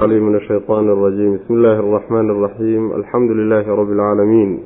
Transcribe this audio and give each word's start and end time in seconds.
من 0.00 0.35
الشيطان 0.35 0.89
الرجيم 0.89 1.35
بسم 1.37 1.53
الله 1.53 1.79
الرحمن 1.79 2.29
الرحيم 2.29 2.91
الحمد 2.91 3.31
لله 3.31 3.75
رب 3.75 3.91
العالمين 3.91 4.59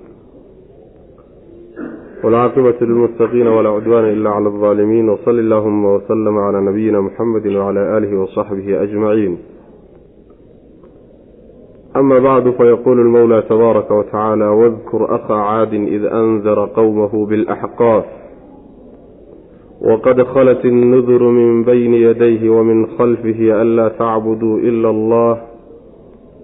والعاقبة 2.24 2.76
للمتقين 2.82 3.48
ولا 3.48 3.70
عدوان 3.70 4.04
إلا 4.06 4.30
على 4.30 4.48
الظالمين 4.48 5.10
وصل 5.10 5.40
اللهم 5.40 5.86
وسلم 5.86 6.38
على 6.38 6.62
نبينا 6.62 7.02
محمد 7.02 7.48
وعلى 7.48 7.98
آله 7.98 8.20
وصحبه 8.20 8.84
أجمعين 8.84 9.38
أما 11.96 12.20
بعد 12.20 12.50
فيقول 12.50 13.00
المولى 13.00 13.42
تبارك 13.42 13.92
وتعالى 13.92 14.46
واذكر 14.48 15.16
أخا 15.16 15.34
عاد 15.36 15.74
إذ 15.74 16.06
أنذر 16.06 16.66
قومه 16.66 17.26
بالأحقاف 17.26 18.06
وقد 19.81 20.23
خلت 20.23 20.65
النذر 20.65 21.23
من 21.23 21.65
بين 21.65 21.95
يديه 21.95 22.51
ومن 22.51 22.87
خلفه 22.87 23.63
ألا 23.63 23.89
تعبدوا 23.89 24.59
إلا 24.59 24.91
الله 24.91 25.41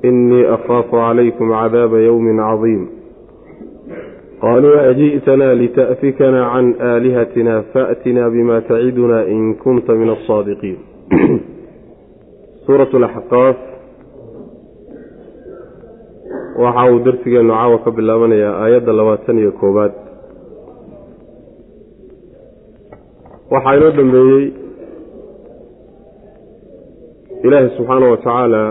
إني 0.04 0.54
أخاف 0.54 0.94
عليكم 0.94 1.52
عذاب 1.52 1.94
يوم 1.94 2.40
عظيم 2.40 2.88
قالوا 4.42 4.90
أجئتنا 4.90 5.54
لتأفكنا 5.54 6.46
عن 6.46 6.74
آلهتنا 6.80 7.54
فأتنا 7.74 8.28
بما 8.28 8.60
تعدنا 8.60 9.26
إن 9.28 9.54
كنت 9.54 9.90
من 9.90 10.10
الصادقين 10.10 10.76
سورة 12.66 12.88
الأحقاف 12.94 13.56
waxa 16.56 16.84
uu 16.92 16.98
darsigeenu 17.04 17.52
caawa 17.52 17.78
ka 17.84 17.90
bilaabanayaa 17.96 18.54
aayadda 18.64 18.92
labaatan 18.92 19.38
iyo 19.38 19.52
koowaad 19.60 19.92
waxaa 23.53 23.75
inoo 23.77 23.91
dambeeyey 23.97 24.45
ilaahay 27.45 27.69
subxaana 27.77 28.11
wa 28.11 28.17
tacaala 28.17 28.61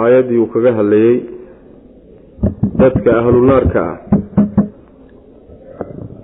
aayaddii 0.00 0.38
uu 0.42 0.46
kaga 0.54 0.72
hadlayey 0.78 1.16
dadka 2.82 3.10
ahlu 3.20 3.46
naarka 3.50 3.82
ah. 3.90 3.96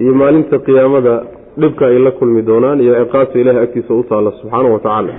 Iyo 0.03 0.13
maalinta 0.21 0.59
qiyaamada 0.67 1.15
dhibka 1.63 1.87
ay 1.87 1.99
la 2.07 2.11
kulmi 2.19 2.43
doonaan 2.51 2.81
iyo 2.85 2.93
ciqaabta 3.01 3.39
ilaahay 3.43 3.63
agtiisa 3.67 3.95
u 3.95 4.05
taalla 4.11 4.31
subxaana 4.41 4.69
wa 4.75 4.81
tacaala. 4.87 5.13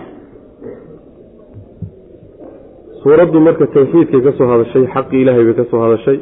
Suuraddu 3.03 3.39
marka 3.47 3.65
tawxiidkay 3.75 4.21
ka 4.27 4.31
soo 4.37 4.47
hadashay 4.53 4.85
xaqii 4.95 5.21
ilaahay 5.23 5.43
bay 5.47 5.55
ka 5.59 5.65
soo 5.71 5.81
hadashay. 5.85 6.17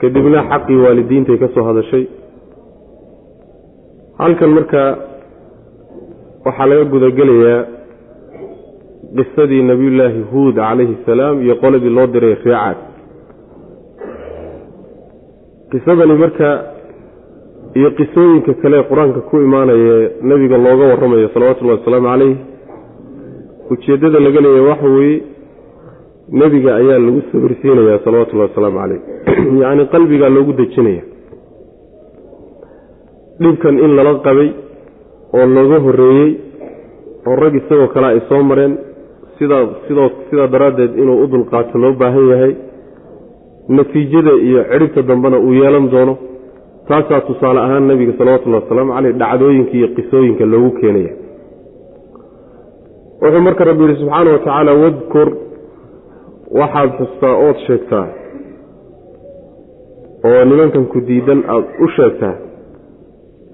Kadibna 0.00 0.40
xaqii 0.50 0.78
waalidiintay 0.84 1.38
ka 1.42 1.48
soo 1.54 1.64
hadashay 1.68 2.04
halkan 4.20 4.50
marka 4.56 4.80
waxaa 6.44 6.66
laga 6.70 6.84
gudagelayaa 6.92 7.60
qisadii 9.18 9.62
nebiyullaahi 9.70 10.20
huud 10.32 10.56
calayhi 10.56 10.96
salaam 11.06 11.40
iyo 11.44 11.54
qoladii 11.62 11.92
loo 11.98 12.06
diray 12.14 12.34
reecaad 12.34 12.78
qisadani 15.72 16.14
marka 16.24 16.48
iyo 17.78 17.90
qisooyinka 17.98 18.52
kale 18.62 18.82
qur'aanka 18.90 19.20
ku 19.30 19.40
imaanaya 19.46 19.96
nebiga 20.30 20.56
looga 20.66 20.90
warramayo 20.92 21.28
salawatullahi 21.34 21.78
wasalaamu 21.80 22.08
calayh 22.12 22.36
ujeeddada 23.72 24.20
laga 24.26 24.40
leeyahy 24.44 24.68
waxa 24.70 24.88
weeye 24.96 25.22
nebiga 26.40 26.70
ayaa 26.80 26.98
lagu 27.06 27.22
sabirsiinayaa 27.32 28.04
salawatullahi 28.04 28.50
wasalaamu 28.50 28.78
calayh. 28.82 29.00
Yacni 29.62 29.84
qalbigaa 29.94 30.34
loogu 30.36 30.52
dejinaya 30.60 31.09
dhibkan 33.42 33.74
in 33.84 33.90
lala 33.96 34.12
qabay 34.26 34.48
oo 35.36 35.46
looga 35.56 35.78
horreeyey 35.86 36.30
oo 37.28 37.36
rag 37.42 37.54
isagoo 37.60 37.88
kale 37.94 38.06
ay 38.12 38.20
soo 38.28 38.42
mareen 38.50 38.72
sidaa 39.38 39.62
sidoo 39.86 40.08
sidaa 40.30 40.48
daraaddeed 40.54 40.92
inuu 41.02 41.18
u 41.24 41.26
dulqaato 41.32 41.78
loo 41.82 41.92
baahan 42.00 42.26
yahay 42.32 42.52
natiijada 43.76 44.32
iyo 44.48 44.60
cidhibta 44.70 45.02
dambena 45.10 45.38
uu 45.46 45.52
yeelan 45.60 45.86
doono 45.92 46.14
taasaa 46.88 47.20
tusaale 47.28 47.60
ahaan 47.60 47.84
nebiga 47.90 48.12
salawatullahi 48.18 48.62
wasalaamu 48.64 48.92
caleyh 48.96 49.14
dhacdooyinka 49.22 49.72
iyo 49.78 49.88
qisooyinka 49.96 50.44
loogu 50.52 50.70
keenaya. 50.80 51.12
Wuxuu 53.22 53.42
marka 53.46 53.62
rabbi 53.68 53.82
yihi 53.84 53.96
subxaana 54.00 54.30
wa 54.34 54.38
tacaala 54.44 54.72
wadkur 54.82 55.28
waxaad 56.60 56.90
xustaa 56.98 57.34
ood 57.46 57.58
sheegtaa 57.66 58.06
oo 60.28 60.42
nimankan 60.50 60.84
ku 60.92 60.98
diidan 61.08 61.40
aada 61.54 61.68
u 61.84 61.88
sheegtaa 61.96 62.34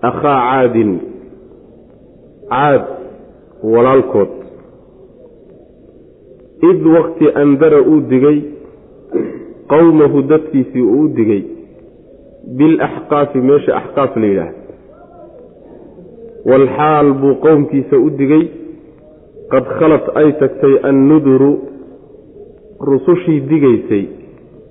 akhaa 0.02 0.40
caadin 0.50 0.98
caad 2.50 2.84
walaalkood. 3.62 4.28
Id 6.70 6.86
wakti 6.86 7.26
andara 7.42 7.80
uu 7.82 8.00
digay 8.00 8.38
qowmahu 9.68 10.22
dadkiisii 10.22 10.82
uu 10.82 11.00
u 11.04 11.08
digay. 11.08 11.42
Bilaxqaafi 12.56 13.38
meesha 13.38 13.76
axqaaf 13.76 14.16
la 14.16 14.26
yidhaah 14.26 14.52
walxaal 16.50 17.12
buu 17.20 17.34
qowmkiisa 17.46 17.96
u 17.96 18.10
digay. 18.10 18.44
Qad 19.50 19.64
khalat 19.78 20.04
ay 20.14 20.32
tagtay 20.40 20.74
annuduru 20.82 21.52
rusushii 22.80 23.40
digaysay. 23.40 24.04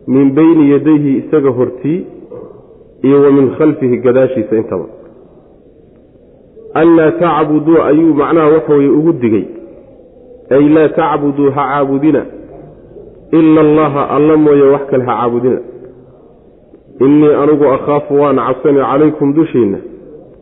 Min 0.08 0.34
beyni 0.36 0.70
yadayhi 0.72 1.18
isaga 1.18 1.50
hortii 1.50 2.06
iyo 3.04 3.22
wa 3.22 3.32
min 3.32 3.56
khalfihi 3.58 3.98
gadaashiisa 3.98 4.56
intaba 4.58 4.86
anlaa 6.82 7.12
tacbuduu 7.22 7.82
ayuu 7.90 8.14
macnaha 8.20 8.48
waxaweye 8.56 8.90
ugu 8.98 9.12
digay. 9.22 9.46
Ay 10.56 10.66
laa 10.76 10.90
tacbuduu 11.00 11.52
ha 11.56 11.64
caabudina. 11.70 12.22
Ila 13.38 13.62
allaha 13.62 14.02
alla 14.16 14.38
mooye 14.38 14.62
wax 14.74 14.82
kale 14.92 15.04
ha 15.10 15.14
caabudina. 15.20 15.60
Innii 17.06 17.34
anigu 17.42 17.66
akhaafu 17.76 18.14
waan 18.22 18.36
cabsani 18.48 18.80
calaykum 18.90 19.34
dushiinna. 19.38 19.78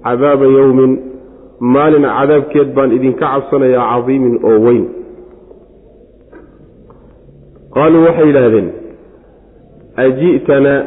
Cadaaba 0.03 0.45
yowmin 0.45 0.91
maalin 1.59 2.05
cadaabkeed 2.17 2.69
baan 2.75 2.91
idinka 2.97 3.25
cabsanayaa 3.33 3.85
cadiimin 3.94 4.35
oo 4.50 4.57
weyn. 4.65 4.85
Qaaluu 7.73 8.03
waxay 8.07 8.27
yidhaahdeen 8.29 8.67
aji'tanaa? 10.03 10.79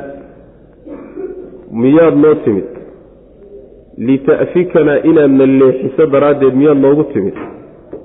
Miyaad 1.80 2.16
noo 2.22 2.34
timid 2.44 2.75
lita'fikanaa 3.98 4.98
inaadna 5.10 5.46
leexiso 5.46 6.06
daraaddeed 6.06 6.54
miyaad 6.54 6.78
noogu 6.78 7.04
timid 7.12 7.34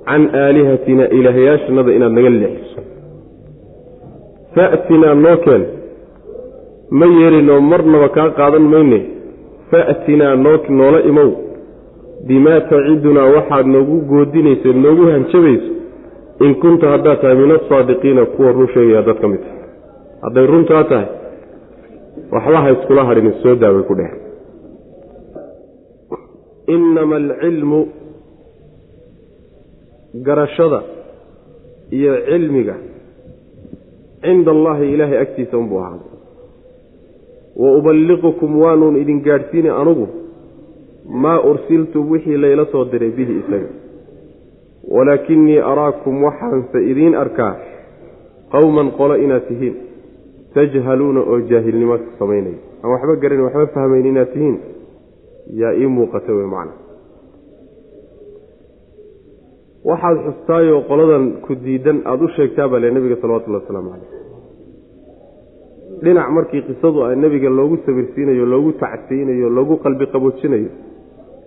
can 0.06 0.24
aalihatina 0.44 1.07
ilaahyaashanada 1.18 1.91
inaad 1.97 2.13
naga 2.18 2.29
leexiso 2.29 2.81
fa'tinaa 4.56 5.16
noo 5.25 5.38
keen 5.46 5.63
ma 7.00 7.06
yeelinoo 7.06 7.62
marnaba 7.72 8.09
kaa 8.18 8.29
qaadan 8.40 8.66
mayne 8.74 9.00
fa'tinaa 9.72 10.35
noo 10.46 10.57
noola 10.79 11.03
imow 11.12 11.31
bimaa 12.28 12.59
tacidunaa 12.72 13.29
waxaad 13.35 13.68
noogu 13.75 14.02
goodinayso 14.12 14.73
noogu 14.73 15.12
hanjabayso 15.12 15.72
in 16.46 16.56
kunta 16.56 16.90
haddaad 16.94 17.22
tahay 17.22 17.35
min 17.44 17.52
asaadiqiina 17.59 18.25
kuwa 18.25 18.52
run 18.52 18.68
sheegaya 18.73 19.02
dad 19.08 19.18
ka 19.22 19.28
mid 19.28 19.41
tahay 19.46 19.62
hadday 20.22 20.46
runtaa 20.53 20.84
tahay 20.84 21.08
waxba 22.31 22.62
ha 22.63 22.72
iskula 22.72 23.06
hadhin 23.09 23.34
soo 23.44 23.56
daaway 23.56 23.84
ku 23.90 23.96
dheh 23.96 24.31
innama 26.76 27.16
alcilmu 27.22 27.80
garashada 30.28 30.80
iyo 31.98 32.14
cilmiga 32.30 32.76
cinda 34.22 34.52
allaahi 34.52 34.94
ilaahay 34.94 35.20
agtiisa 35.26 35.58
unbuu 35.58 35.80
ahaaday 35.80 36.12
wa 37.62 37.70
uballiqukum 37.78 38.59
waanuun 38.64 38.96
idin 39.04 39.22
gaadhsiini 39.28 39.70
anugu 39.70 40.08
maa 41.24 41.40
ursiltu 41.52 42.12
wixii 42.12 42.38
layla 42.38 42.66
soo 42.72 42.86
diray 42.86 43.12
bihi 43.20 43.34
isaga 43.42 43.70
walaakinii 44.96 45.58
araakum 45.72 46.24
waxaanse 46.24 46.84
idiin 46.92 47.16
arkaa 47.16 47.56
qowman 48.52 48.91
qolo 49.00 49.16
inaad 49.26 49.47
tihiin 49.47 49.76
tajhaluuna 50.53 51.22
oo 51.32 51.40
jaahilnimo 51.52 51.97
samaynaya 52.20 52.59
aan 52.84 52.91
waxba 52.94 53.16
garan 53.23 53.41
waxba 53.47 53.68
fahmayn 53.76 54.06
inaad 54.06 54.34
tihiin 54.34 54.58
yaa 55.59 55.74
ii 55.82 55.88
muuqata 55.98 56.32
wey 56.38 56.48
macna. 56.53 56.74
Waxaad 59.90 60.18
xustaayoo 60.26 60.82
qoladan 60.90 61.24
ku 61.46 61.52
diidan 61.64 61.98
aada 62.06 62.24
u 62.26 62.28
sheegtaa 62.38 62.68
baa 62.72 62.80
le 62.84 62.92
nebiga 62.96 63.16
salawatullahi 63.22 63.64
wasalaamu 63.64 63.90
caleyh 63.94 64.12
dhinac 66.03 66.28
markii 66.38 66.62
qisadu 66.68 67.00
a 67.06 67.16
nebiga 67.24 67.50
loogu 67.59 67.76
sabirsiinayo 67.86 68.46
loogu 68.53 68.72
tacsiyinayo 68.82 69.48
loogu 69.58 69.76
qalbi 69.84 70.06
qaboojinayo 70.14 70.72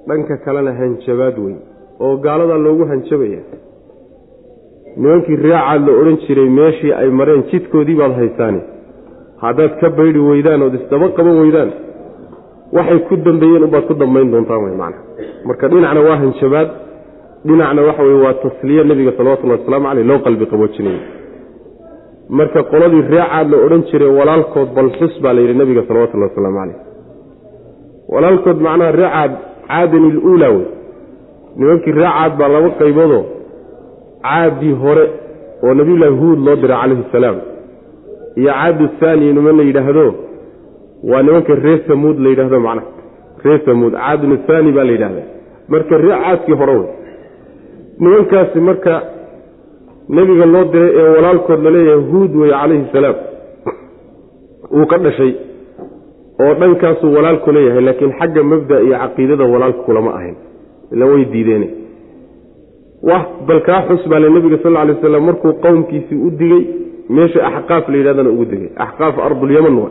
dhanka 0.08 0.34
kalena 0.44 0.72
hanjabaad 0.80 1.36
weyn 1.44 1.58
oo 2.04 2.14
gaaladaa 2.24 2.60
loogu 2.66 2.84
hanjabaya. 2.90 3.42
Nimankii 5.00 5.36
raacaad 5.46 5.80
la 5.86 5.92
odhan 6.00 6.16
jiray 6.26 6.48
meeshii 6.58 6.92
ay 7.00 7.08
mareen 7.18 7.42
jidkoodii 7.50 7.96
baad 8.00 8.12
haysaane 8.20 8.60
haddaad 9.44 9.72
ka 9.80 9.88
baydhi 9.98 10.20
weydaan 10.30 10.60
ood 10.66 10.74
isdaba 10.80 11.06
qaban 11.16 11.36
weydaan 11.42 11.70
waxay 12.76 12.98
ku 13.08 13.14
dambeeyeen 13.26 13.64
unbaad 13.66 13.84
ku 13.88 13.94
dambayn 14.02 14.30
doontaan 14.32 14.60
wey 14.64 14.76
macna. 14.82 15.00
Marka 15.48 15.68
dhinacna 15.72 16.00
waa 16.08 16.16
hanjabaad 16.22 16.68
dhinacna 17.46 17.82
waxa 17.88 18.02
weye 18.08 18.20
waa 18.24 18.34
tasliye 18.44 18.84
nebiga 18.90 19.12
salawatullahi 19.18 19.60
wasalaamu 19.60 19.86
caleyh 19.88 20.06
loo 20.10 20.18
qalbi 20.26 20.46
qaboojinayo 20.52 21.00
marka 22.38 22.60
qoladii 22.72 23.02
reecaad 23.14 23.46
la 23.52 23.56
odhan 23.66 23.82
jiray 23.90 24.10
walaalkood 24.18 24.68
balxus 24.78 25.14
baa 25.22 25.32
la 25.36 25.40
yidhi 25.44 25.54
nebiga 25.62 25.82
salawatullahi 25.88 26.30
wasalaamu 26.30 26.58
caleyh 26.60 26.78
walaalkood 28.14 28.58
macnaha 28.66 28.92
reecaad 29.02 29.32
caadan 29.68 30.04
iluulaa 30.10 30.52
wey 30.56 30.66
nimankii 31.58 31.92
reecaad 32.00 32.32
baa 32.40 32.48
laba 32.54 32.70
qayboodoo 32.80 33.24
caadii 34.26 34.74
hore 34.82 35.04
oo 35.64 35.74
nabiyullaahi 35.80 36.16
huud 36.22 36.38
loo 36.46 36.56
diray 36.62 36.78
calayhi 36.82 37.04
salaam. 37.12 37.36
Iyo 38.40 38.52
caadu 38.58 38.84
thaani 39.00 39.32
niman 39.36 39.56
la 39.58 39.64
yidhaahdo 39.68 40.06
waa 41.10 41.22
nimanka 41.22 41.54
reer 41.64 41.80
samuud 41.88 42.18
la 42.24 42.28
yidhahdo 42.32 42.60
macnaha. 42.66 42.86
Reer 43.44 43.60
samuud 43.66 43.92
caadun 43.92 44.38
thaani 44.46 44.72
baa 44.76 44.84
la 44.88 44.92
yidhahdaa 44.96 45.26
marka 45.72 45.98
ree 46.04 46.16
caadkii 46.24 46.56
hore 46.60 46.74
wey. 46.80 46.88
Nimankaasi 48.00 48.60
marka 48.68 48.94
nebiga 50.16 50.46
loo 50.54 50.64
diray 50.72 50.90
ee 51.00 51.08
walaalkood 51.16 51.60
la 51.66 51.70
leeyahay 51.76 52.02
huud 52.10 52.32
wey 52.40 52.50
calayhi 52.50 52.86
salaam. 52.92 53.16
Uu 54.76 54.86
ka 54.92 54.98
dhashay 55.04 55.32
oo 56.44 56.54
dhankaasuu 56.60 57.14
walaalku 57.16 57.52
leeyahay 57.56 57.82
laakiin 57.88 58.12
xagga 58.18 58.42
mabda 58.52 58.80
iyo 58.86 58.96
caqiidada 59.02 59.44
walaalku 59.54 59.82
kulama 59.88 60.10
ahayn. 60.18 60.36
Ila 60.92 61.06
way 61.06 61.24
diideen. 61.32 61.64
Wah 63.08 63.22
bal 63.46 63.60
kaa 63.68 63.80
xus 63.88 64.08
baa 64.10 64.18
le 64.24 64.28
nebiga 64.30 64.58
sal 64.62 64.72
lla 64.72 64.84
lay 64.84 64.94
waslam 64.94 65.24
markuu 65.28 65.52
qowmkiisii 65.64 66.18
u 66.26 66.30
digey 66.40 66.62
meesha 67.16 67.40
axqaaf 67.48 67.88
la 67.88 67.96
yidhahdana 67.96 68.30
ugu 68.34 68.44
digay. 68.52 68.70
Axqaaf 68.84 69.14
ardulyaman 69.26 69.74
wa 69.82 69.90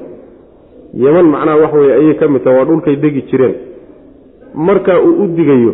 yeman 0.93 1.25
macnaha 1.33 1.57
wax 1.63 1.73
weye 1.73 1.93
ayay 1.99 2.15
ka 2.19 2.27
mid 2.27 2.43
taha 2.43 2.57
waa 2.57 2.65
dhulkay 2.65 2.95
degi 2.95 3.21
jireen. 3.31 3.55
Markaa 4.53 4.99
uu 5.01 5.23
u 5.23 5.27
digayo 5.27 5.73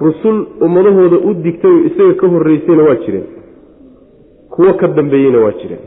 rusul 0.00 0.46
ummadahooda 0.60 1.16
u 1.28 1.34
digtayoo 1.34 1.84
isaga 1.88 2.14
ka 2.20 2.26
horreysayna 2.28 2.82
waa 2.88 2.94
jireen. 3.04 3.26
Kuwo 4.50 4.72
ka 4.74 4.86
dambeeyeyna 4.88 5.38
waa 5.44 5.52
jireen. 5.60 5.84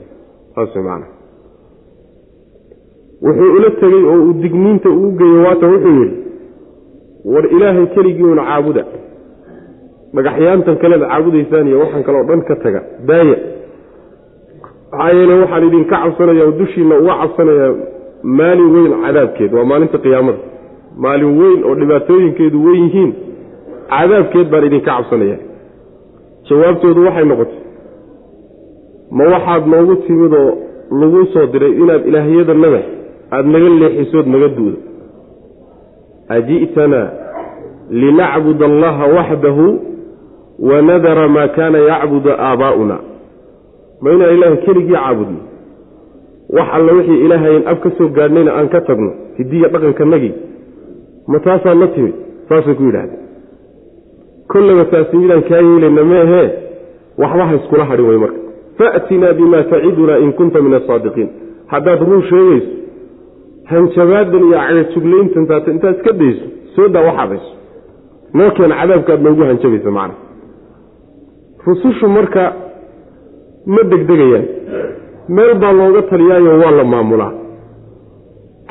Saas 0.56 0.76
macnaha 0.76 1.08
wuxuu 3.22 3.54
ula 3.58 3.70
tegey 3.80 4.04
oo 4.12 4.20
uu 4.26 4.34
digniinta 4.34 4.90
uu 4.90 5.12
geeyo 5.20 5.44
waata 5.44 5.68
wuxuu 5.68 5.96
yidhi 6.02 6.18
war 7.26 7.46
ilaahay 7.56 7.86
keligiiuna 7.96 8.44
caabuda. 8.50 8.84
Dhagaxyaantan 10.16 10.78
kaleed 10.82 11.02
caabudaysaan 11.08 11.68
iyo 11.68 11.80
waxaan 11.80 12.04
kaleo 12.04 12.24
dhan 12.30 12.42
ka 12.50 12.56
taga. 12.64 12.82
Daaya 13.08 13.36
maxaa 14.92 15.14
yeele 15.18 15.34
waxaan 15.42 15.64
idinka 15.68 15.96
cabsanaya 16.04 16.44
oo 16.48 16.52
dushiinna 16.60 16.96
uga 17.04 17.14
cabsanayaa 17.22 17.74
maalin 18.38 18.70
weyn 18.76 18.94
cadaabkeed. 19.04 19.52
Waa 19.58 19.66
maalinta 19.72 19.98
qiyaamada. 20.04 20.38
Maalin 21.04 21.34
weyn 21.40 21.60
oo 21.68 21.76
dhibaatooyinkeedu 21.80 22.58
weyn 22.66 22.84
yihiin 22.86 23.12
cadaabkeed 23.94 24.48
baan 24.52 24.66
idinka 24.70 24.92
cabsanaya 24.92 25.38
jawaabtoodu 26.50 27.02
waxay 27.08 27.26
noqotay 27.32 27.60
ma 29.18 29.24
waxaad 29.34 29.64
noogu 29.72 29.96
timid 30.06 30.34
oo 30.42 30.52
lagu 31.02 31.22
soo 31.34 31.46
diray 31.54 31.74
inaad 31.82 32.04
ilaahyadanada 32.10 32.82
aada 33.36 33.48
naga 33.54 33.70
leexisood 33.82 34.28
naga 34.34 34.48
duudo. 34.58 34.78
Aji'tanaa 36.36 37.08
linacbud 38.02 38.60
allaha 38.70 39.06
waxdahu 39.18 39.66
wanadara 40.70 41.28
maa 41.36 41.48
kaana 41.58 41.78
yacbudu 41.90 42.30
aabaa'una 42.48 42.98
ma 44.02 44.12
inaan 44.16 44.34
ilaahay 44.38 44.58
keligii 44.66 44.94
caabudno? 44.96 45.40
Wax 46.56 46.68
alla 46.78 46.92
wixii 46.98 47.20
ilaahayn 47.26 47.64
af 47.72 47.78
ka 47.84 47.90
soo 47.98 48.08
gaadhnayna 48.18 48.52
aan 48.60 48.70
ka 48.74 48.80
tagno 48.88 49.12
hidiya 49.38 49.68
dhaqankanagii 49.74 50.34
ma 51.32 51.40
taasaan 51.46 51.80
la 51.80 51.88
timid 51.96 52.16
saasay 52.50 52.76
ku 52.80 52.84
yidhahdeen. 52.84 53.20
Kollaba 54.52 54.86
taasi 54.94 55.18
midaan 55.18 55.44
kaa 55.50 55.62
yeelayna 55.68 56.04
meehee 56.12 56.48
waxba 57.22 57.44
ha 57.50 57.56
iskula 57.60 57.86
hadhin 57.92 58.06
wey 58.10 58.18
marka. 58.24 58.40
Faatinaa 58.78 59.34
bimaa 59.40 59.64
tacidunaa 59.72 60.18
in 60.26 60.32
kunta 60.40 60.62
min 60.66 60.74
asaadiqiin 60.80 61.30
haddaad 61.74 62.00
run 62.10 62.24
sheegayso 62.30 62.70
hanjabaadan 63.72 64.44
iyo 64.48 64.58
cagajuglayntan 64.68 65.46
taata 65.50 65.72
intaad 65.76 65.96
iska 65.98 66.12
dayso 66.22 66.46
soo 66.76 66.88
daa 66.94 67.04
waxaadayso 67.10 67.52
noo 68.38 68.50
keena 68.58 68.76
cadaabkaad 68.82 69.22
noogu 69.26 69.42
hanjabaysa 69.50 69.92
macna. 69.98 70.16
Rusushu 71.66 72.08
marka 72.18 72.44
ma 73.66 73.82
degdegayaan. 73.92 74.46
Meel 75.36 75.54
baa 75.62 75.72
looga 75.80 76.02
taliyaayo 76.12 76.60
waa 76.62 76.72
la 76.80 76.84
maamulaa. 76.84 77.34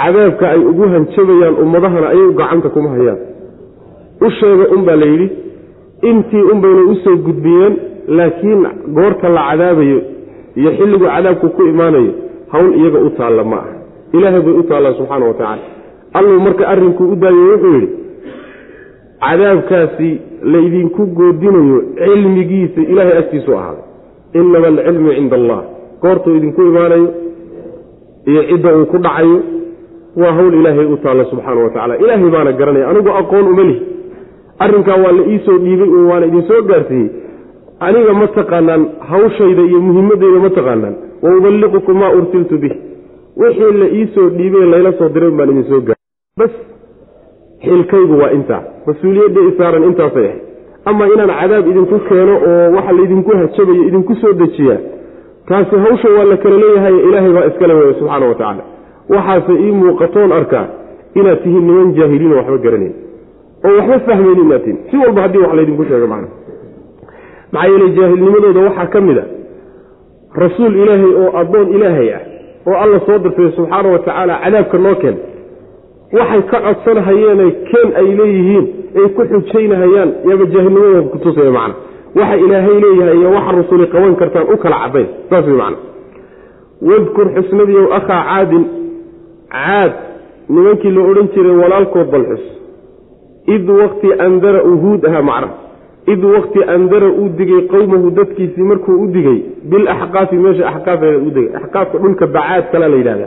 Cadaabka 0.00 0.44
ay 0.50 0.58
ugu 0.70 0.82
hanjabayaan 0.92 1.54
ummadahana 1.62 2.06
ayagu 2.12 2.32
gacanta 2.40 2.68
kuma 2.74 2.88
hayaan. 2.94 3.18
U 4.20 4.30
sheega 4.38 4.64
unbaa 4.76 4.96
la 4.96 5.06
yidhi 5.12 5.28
intii 6.08 6.42
unbayna 6.52 6.82
u 6.92 6.94
soo 7.04 7.16
gudbiyeen 7.26 7.74
laakiin 8.16 8.66
goorta 8.96 9.28
la 9.36 9.42
cadaabayo 9.50 9.98
iyo 10.58 10.70
xilligu 10.78 11.04
cadaabku 11.14 11.48
ku 11.56 11.62
imaanayo 11.72 12.12
hawl 12.52 12.70
iyaga 12.80 12.98
u 12.98 13.10
taalla 13.18 13.44
ma 13.44 13.56
ah 13.56 13.68
ilaahay 14.16 14.40
bay 14.46 14.54
u 14.60 14.62
taallaa 14.70 14.94
subxaana 14.98 15.26
wa 15.26 15.34
tacaala. 15.34 15.62
Alluu 16.12 16.40
marka 16.46 16.68
arrinkuu 16.72 17.06
u 17.12 17.16
daayey 17.16 17.46
wuxuu 17.52 17.72
yidhi 17.74 17.88
cadaabkaasi 19.24 20.10
laydinku 20.52 21.02
goodinayo 21.18 21.78
cilmigiisa 22.04 22.80
ilaahay 22.92 23.18
agtiisu 23.22 23.50
ahaaday 23.58 23.84
inama 24.38 24.66
alcilmu 24.72 25.10
cinda 25.18 25.36
allah 25.40 25.60
goortuu 26.02 26.36
idinku 26.38 26.62
imaanayo 26.70 27.08
iyo 28.30 28.42
cidda 28.50 28.76
uu 28.78 28.86
ku 28.92 28.98
dhacayo 28.98 29.38
waa 30.22 30.32
hawl 30.38 30.54
ilaahay 30.60 30.86
u 30.94 30.96
taalla 31.04 31.24
subxaana 31.30 31.60
wa 31.64 31.70
tacala 31.70 31.94
ilaahay 32.02 32.30
baana 32.34 32.52
garanaya 32.60 32.88
anigu 32.92 33.10
aqoon 33.20 33.46
uma 33.52 33.62
lihi 33.68 33.82
arrinkaa 34.64 34.98
waa 35.04 35.12
la 35.18 35.22
iisoo 35.32 35.58
dhiibay 35.64 35.90
oo 35.98 36.06
waana 36.10 36.26
idin 36.30 36.42
soo 36.50 36.62
gaarsiiyey 36.70 37.08
aniga 37.86 38.12
ma 38.20 38.26
taqaanaan 38.38 38.82
hawshayda 39.10 39.62
iyo 39.70 39.80
muhiimadayda 39.86 40.38
ma 40.46 40.50
taqaanaan 40.58 40.94
wa 41.24 41.30
uballiqukum 41.38 41.96
maa 42.02 42.12
ursiltu 42.18 42.58
bih 42.64 42.74
wixii 43.42 43.72
la 43.82 43.86
iisoo 43.98 44.28
dhiibay 44.38 44.64
layla 44.72 44.92
soo 44.98 45.08
diray 45.14 45.30
baan 45.38 45.50
idin 45.54 45.64
soo 45.70 45.80
gaar 45.88 45.98
bas 46.40 46.54
xilkaygu 47.64 48.14
waa 48.22 48.30
intaa 48.38 48.62
mas'uuliyadda 48.86 49.40
isaaran 49.50 49.84
intaasay 49.90 50.26
ahayd 50.28 50.42
ama 50.84 51.04
inaan 51.14 51.30
cadaab 51.40 51.66
idinku 51.72 51.98
keeno 52.08 52.34
oo 52.50 52.66
waxa 52.76 52.92
laydinku 52.98 53.30
hajabayo 53.40 53.82
idinku 53.88 54.14
soo 54.22 54.32
dejiyaa 54.40 54.78
taasi 55.48 55.76
hawsha 55.84 56.08
waa 56.16 56.24
la 56.32 56.36
kala 56.42 56.56
leeyahay 56.62 56.94
ilaahay 57.08 57.32
baa 57.36 57.44
iskale 57.50 57.74
weeye 57.74 57.94
subxaana 57.98 58.26
wa 58.28 58.34
tacaala. 58.34 58.62
Waxaase 59.14 59.52
ii 59.64 59.72
muuqatoon 59.80 60.32
arkaa 60.32 60.66
inaad 61.14 61.38
tihiin 61.42 61.64
niman 61.68 61.88
jaahiliin 61.98 62.32
waxba 62.38 62.58
garanayn 62.64 62.94
oo 63.66 63.72
waxba 63.78 63.98
fahmayni 64.08 64.40
inaad 64.46 64.62
tihiin. 64.64 64.78
Si 64.90 64.96
walba 65.02 65.20
haddii 65.24 65.38
wax 65.44 65.52
laydinku 65.58 65.84
sheego 65.88 66.06
macna. 66.12 66.28
Maxaa 67.52 67.68
yeeley 67.72 67.90
jaahilnimadooda 67.98 68.60
waxaa 68.68 68.86
ka 68.94 69.00
mid 69.08 69.18
a 69.18 69.24
rasuul 70.42 70.74
ilaahay 70.82 71.12
oo 71.22 71.30
addoon 71.40 71.68
ilaahay 71.76 72.08
ah 72.18 72.20
oo 72.68 72.76
alla 72.84 73.00
soo 73.06 73.18
dirtay 73.24 73.50
subxaana 73.56 73.88
wa 73.94 73.98
tacaala 73.98 74.34
cadaabka 74.44 74.78
noo 74.84 74.94
keen 75.02 75.16
waxay 76.18 76.42
ka 76.50 76.58
codsanhayeene 76.66 77.46
keen 77.70 77.88
ay 78.00 78.08
leeyihiin 78.20 78.66
ay 78.98 79.06
ku 79.16 79.22
xujaynahayaan 79.32 80.10
yaaba 80.28 80.44
jaahilnimadooda 80.54 81.02
kutusaya 81.14 81.50
macna. 81.58 81.74
Waxa 82.18 82.36
ilaahay 82.44 82.76
leeyahay 82.84 83.16
iyo 83.20 83.30
waxa 83.36 83.52
rasuli 83.60 83.86
qaban 83.94 84.14
kartaan 84.20 84.46
u 84.54 84.56
kala 84.62 84.76
cadayn 84.84 85.08
saas 85.30 85.44
way 85.48 85.56
macna. 85.62 85.78
Wadkur 86.88 87.26
xusnadiiow 87.36 87.86
akhaa 87.98 88.22
caadin. 88.30 88.64
Caad 89.54 89.92
nimankii 90.54 90.90
la 90.96 91.00
odhan 91.10 91.28
jiray 91.34 91.56
walaalkood 91.62 92.08
balxus 92.14 92.44
id 93.54 93.66
wakti 93.80 94.08
andara 94.26 94.60
uu 94.70 94.76
huud 94.84 95.02
ahaa 95.08 95.22
macna. 95.30 95.48
Id 96.12 96.22
wakti 96.34 96.60
andara 96.74 97.08
uu 97.20 97.28
digay 97.38 97.62
qowmahu 97.72 98.10
dadkiisii 98.18 98.66
markuu 98.70 98.96
u 99.04 99.06
digay 99.16 99.38
bilaxqaafi 99.70 100.36
meesha 100.44 100.64
axqaafeeda 100.72 101.18
u 101.26 101.30
digay. 101.36 101.48
Axqaafka 101.58 101.98
dhulka 102.02 102.26
bacaad 102.36 102.64
kala 102.72 102.88
la 102.92 102.96
yidhahda 103.00 103.26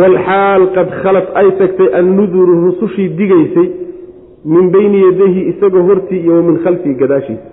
walxaal 0.00 0.62
qad 0.76 0.88
khalat 1.02 1.26
ay 1.40 1.48
tagtay 1.60 1.88
annuduru 1.98 2.52
rusushii 2.66 3.08
digaysay 3.18 3.68
min 4.44 4.70
beyni 4.70 5.00
yadayhi 5.02 5.40
isagoo 5.52 5.82
hortii 5.82 6.20
iyo 6.20 6.34
wa 6.34 6.42
min 6.42 6.58
khalfihi 6.64 6.94
gadaashiisa 6.94 7.48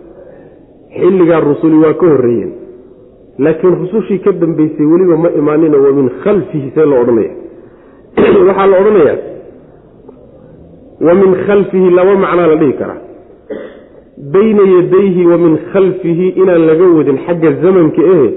xilligaa 0.99 1.39
rusuli 1.39 1.77
waa 1.83 1.93
ka 1.93 2.07
horreeyeen. 2.07 2.51
Laakiin 3.39 3.75
rusushii 3.75 4.19
ka 4.19 4.31
dambeysay 4.31 4.85
weliba 4.85 5.17
ma 5.17 5.29
imaanina 5.29 5.77
wa 5.77 5.91
min 5.91 6.09
khalfihi 6.23 6.71
see 6.75 6.85
loo 6.85 7.01
odhanaya 7.01 7.31
waxaa 8.47 8.67
la 8.67 8.77
odhanayaa 8.81 9.17
wa 11.01 11.13
min 11.13 11.35
khalfihi 11.45 11.89
laba 11.89 12.15
macnaa 12.15 12.47
la 12.47 12.55
dhihi 12.55 12.73
karaa. 12.73 13.01
Bayna 14.33 14.63
yadayhi 14.75 15.25
wa 15.25 15.37
min 15.37 15.57
khalfihi 15.73 16.27
inaan 16.41 16.67
laga 16.67 16.85
wadin 16.97 17.17
xagga 17.27 17.51
zamanka 17.61 18.01
ehe 18.01 18.29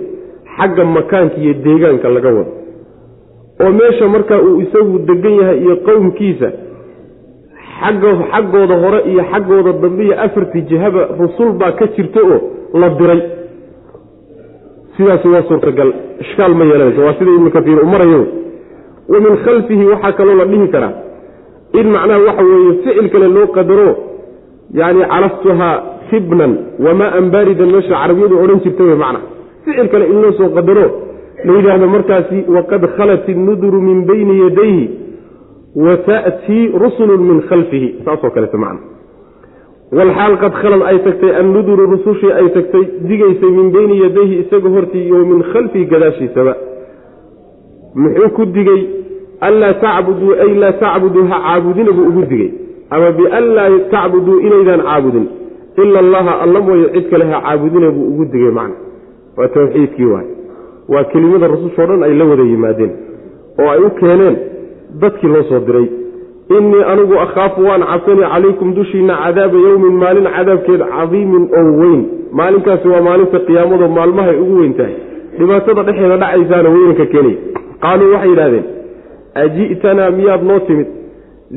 xagga 0.57 0.85
makaanka 0.85 1.37
iyo 1.37 1.55
deegaanka 1.55 2.09
laga 2.09 2.31
wado. 2.35 2.53
Oo 3.63 3.73
meesha 3.73 4.09
markaa 4.09 4.43
uu 4.43 4.61
isagu 4.61 4.99
degan 4.99 5.35
yahay 5.41 5.59
iyo 5.61 5.77
qowmkiisa 5.77 6.51
xaggooda 7.81 8.75
hore 8.83 9.01
iyo 9.11 9.23
xaggooda 9.33 9.73
dambe 9.83 10.03
iyo 10.05 10.15
afartii 10.25 10.63
jihaba 10.71 11.09
rusul 11.19 11.53
baa 11.61 11.73
ka 11.73 11.87
jirta 11.97 12.21
oo 12.21 12.39
la 12.81 12.89
diray. 12.99 13.23
Sidaasi 14.97 15.29
waa 15.29 15.43
suurtagal 15.49 15.93
ishkaal 16.21 16.55
ma 16.55 16.65
yeelanayso 16.65 17.01
waa 17.07 17.15
sida 17.19 17.31
ibnu 17.31 17.51
kaiir 17.51 17.79
u 17.85 17.91
wa 19.13 19.21
min 19.21 19.37
khalfihi 19.45 19.85
waxaa 19.93 20.13
kaloo 20.13 20.35
la 20.35 20.45
dhihi 20.45 20.69
karaa. 20.69 20.93
In 21.81 21.87
macnaha 21.95 22.21
waxa 22.27 22.43
weeye 22.43 22.73
ficil 22.83 23.09
kale 23.11 23.29
loo 23.29 23.47
qadaro 23.57 23.89
yacni 24.75 25.03
calaftuhaa 25.13 25.83
tibnan 26.11 26.53
wamaa 26.79 27.13
an 27.19 27.31
baaridan 27.31 27.71
meesha 27.75 27.95
carabiyadu 27.95 28.35
odhan 28.43 28.61
jirta 28.65 28.83
wey 28.85 28.95
macna. 29.03 29.21
Ficil 29.65 29.89
kale 29.89 30.05
in 30.13 30.21
loo 30.23 30.33
soo 30.39 30.51
qadaro 30.57 30.87
la 31.45 31.53
yidhaahdo 31.57 31.87
markaasi 31.87 32.39
waqad 32.57 32.83
khalat 32.97 33.29
innuduru 33.29 33.81
min 33.81 34.05
bayni 34.07 34.35
yadayhi 34.45 34.85
wa 35.77 35.97
ta'tii 35.97 36.63
rusulun 36.85 37.21
min 37.31 37.41
khalfihi. 37.49 37.89
Saasoo 38.05 38.31
kaleeta 38.35 38.59
macna. 38.59 38.81
Walxaal 39.99 40.35
qad 40.43 40.53
khalad 40.63 40.83
ay 40.91 40.99
tagtay 41.07 41.33
annuduru 41.41 41.87
rusushii 41.93 42.33
ay 42.41 42.49
tagtay 42.57 42.85
digaysay 43.09 43.51
min 43.59 43.69
beyni 43.75 43.97
yadayhi 44.05 44.37
isaga 44.43 44.69
hortii 44.75 45.05
iyo 45.07 45.25
min 45.31 45.43
khalfihi 45.53 45.85
gadaashiisaba. 45.93 46.55
Muxuu 47.95 48.31
ku 48.37 48.45
digey 48.47 48.81
anlaa 49.41 49.75
tacbuduu 49.85 50.33
ay 50.45 50.53
laa 50.63 50.73
tacbuduu 50.83 51.25
ha 51.31 51.37
caabudina 51.47 51.93
buu 51.97 52.07
ugu 52.11 52.23
digey 52.31 52.51
ama 52.91 53.09
bianlaa 53.19 53.69
tacbuduu 53.95 54.41
inaydaan 54.47 54.83
caabudin. 54.89 55.27
Ila 55.83 55.99
allaha 56.05 56.33
alla 56.45 56.61
mooye 56.61 56.87
cid 56.95 57.11
kale 57.11 57.25
ha 57.33 57.41
caabudina 57.47 57.91
buu 57.91 58.07
ugu 58.13 58.25
digey 58.33 58.51
macna. 58.59 58.77
Waa 59.37 59.49
tawxiidkii 59.49 60.05
waay. 60.13 60.27
Waa 60.93 61.05
kelimada 61.13 61.47
rusushoo 61.49 61.87
dhan 61.91 62.03
ay 62.03 62.15
la 62.15 62.25
wada 62.31 62.43
yimaadeen 62.53 62.93
oo 63.61 63.69
ay 63.75 63.81
u 63.87 63.91
keeneen 64.01 64.37
dadkii 65.03 65.29
loo 65.35 65.43
soo 65.49 65.61
diray. 65.67 65.87
Innii 66.57 66.83
anigu 66.93 67.15
akhaafu 67.25 67.61
waan 67.69 67.83
cabsani 67.91 68.23
calaykum 68.33 68.75
dushiinna 68.75 69.15
cadaaba 69.25 69.59
yowmin 69.67 69.95
maalin 70.03 70.27
cadaabkeed 70.37 70.83
cadiimin 70.95 71.45
oo 71.61 71.71
weyn. 71.81 72.01
Maalinkaasi 72.39 72.89
waa 72.89 73.01
maalinta 73.09 73.39
qiyaamado 73.47 73.89
maalmahay 73.89 74.37
ugu 74.43 74.57
weyn 74.61 74.75
tahay. 74.75 74.95
Dhibaatada 75.39 75.83
dhexeeda 75.87 76.17
dhacaysaana 76.23 76.69
weynanka 76.75 77.07
keenaya 77.13 77.37
qaaluu 77.83 78.13
waxay 78.15 78.31
yidhahdeen 78.31 78.65
aji'tanaa 79.43 80.11
miyaad 80.19 80.43
noo 80.51 80.59
timid? 80.69 80.89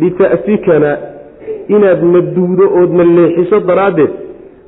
Lita'fikanaa 0.02 0.98
inaad 1.76 2.02
na 2.14 2.22
duudo 2.36 2.66
ood 2.80 2.92
na 2.98 3.04
leexiso 3.18 3.60
daraaddeed. 3.70 4.12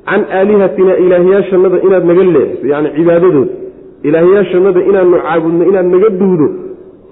Can 0.08 0.22
aalihatina 0.38 0.92
ilaahyaashannada 1.04 1.78
inaad 1.86 2.04
naga 2.10 2.22
leexiso 2.34 2.66
yacni 2.72 2.90
cibaadadooda 2.96 3.52
ilaahyaashannada 4.08 4.80
inaadnu 4.90 5.16
caabudno 5.26 5.62
inaad 5.70 5.86
naga 5.94 6.08
duudo 6.20 6.46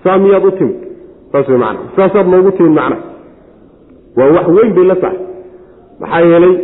saa 0.05 0.19
miyaad 0.25 0.45
u 0.45 0.51
timid 0.59 0.77
saas 1.35 1.49
wey 1.51 1.59
macana 1.59 1.81
saasaad 1.97 2.27
noogu 2.35 2.51
timid 2.59 2.73
macna 2.81 2.97
waa 4.19 4.31
wax 4.37 4.47
weyn 4.57 4.73
bay 4.77 4.85
la 4.91 4.97
tahay. 5.03 5.19
Maxaa 6.01 6.21
yeelay 6.31 6.55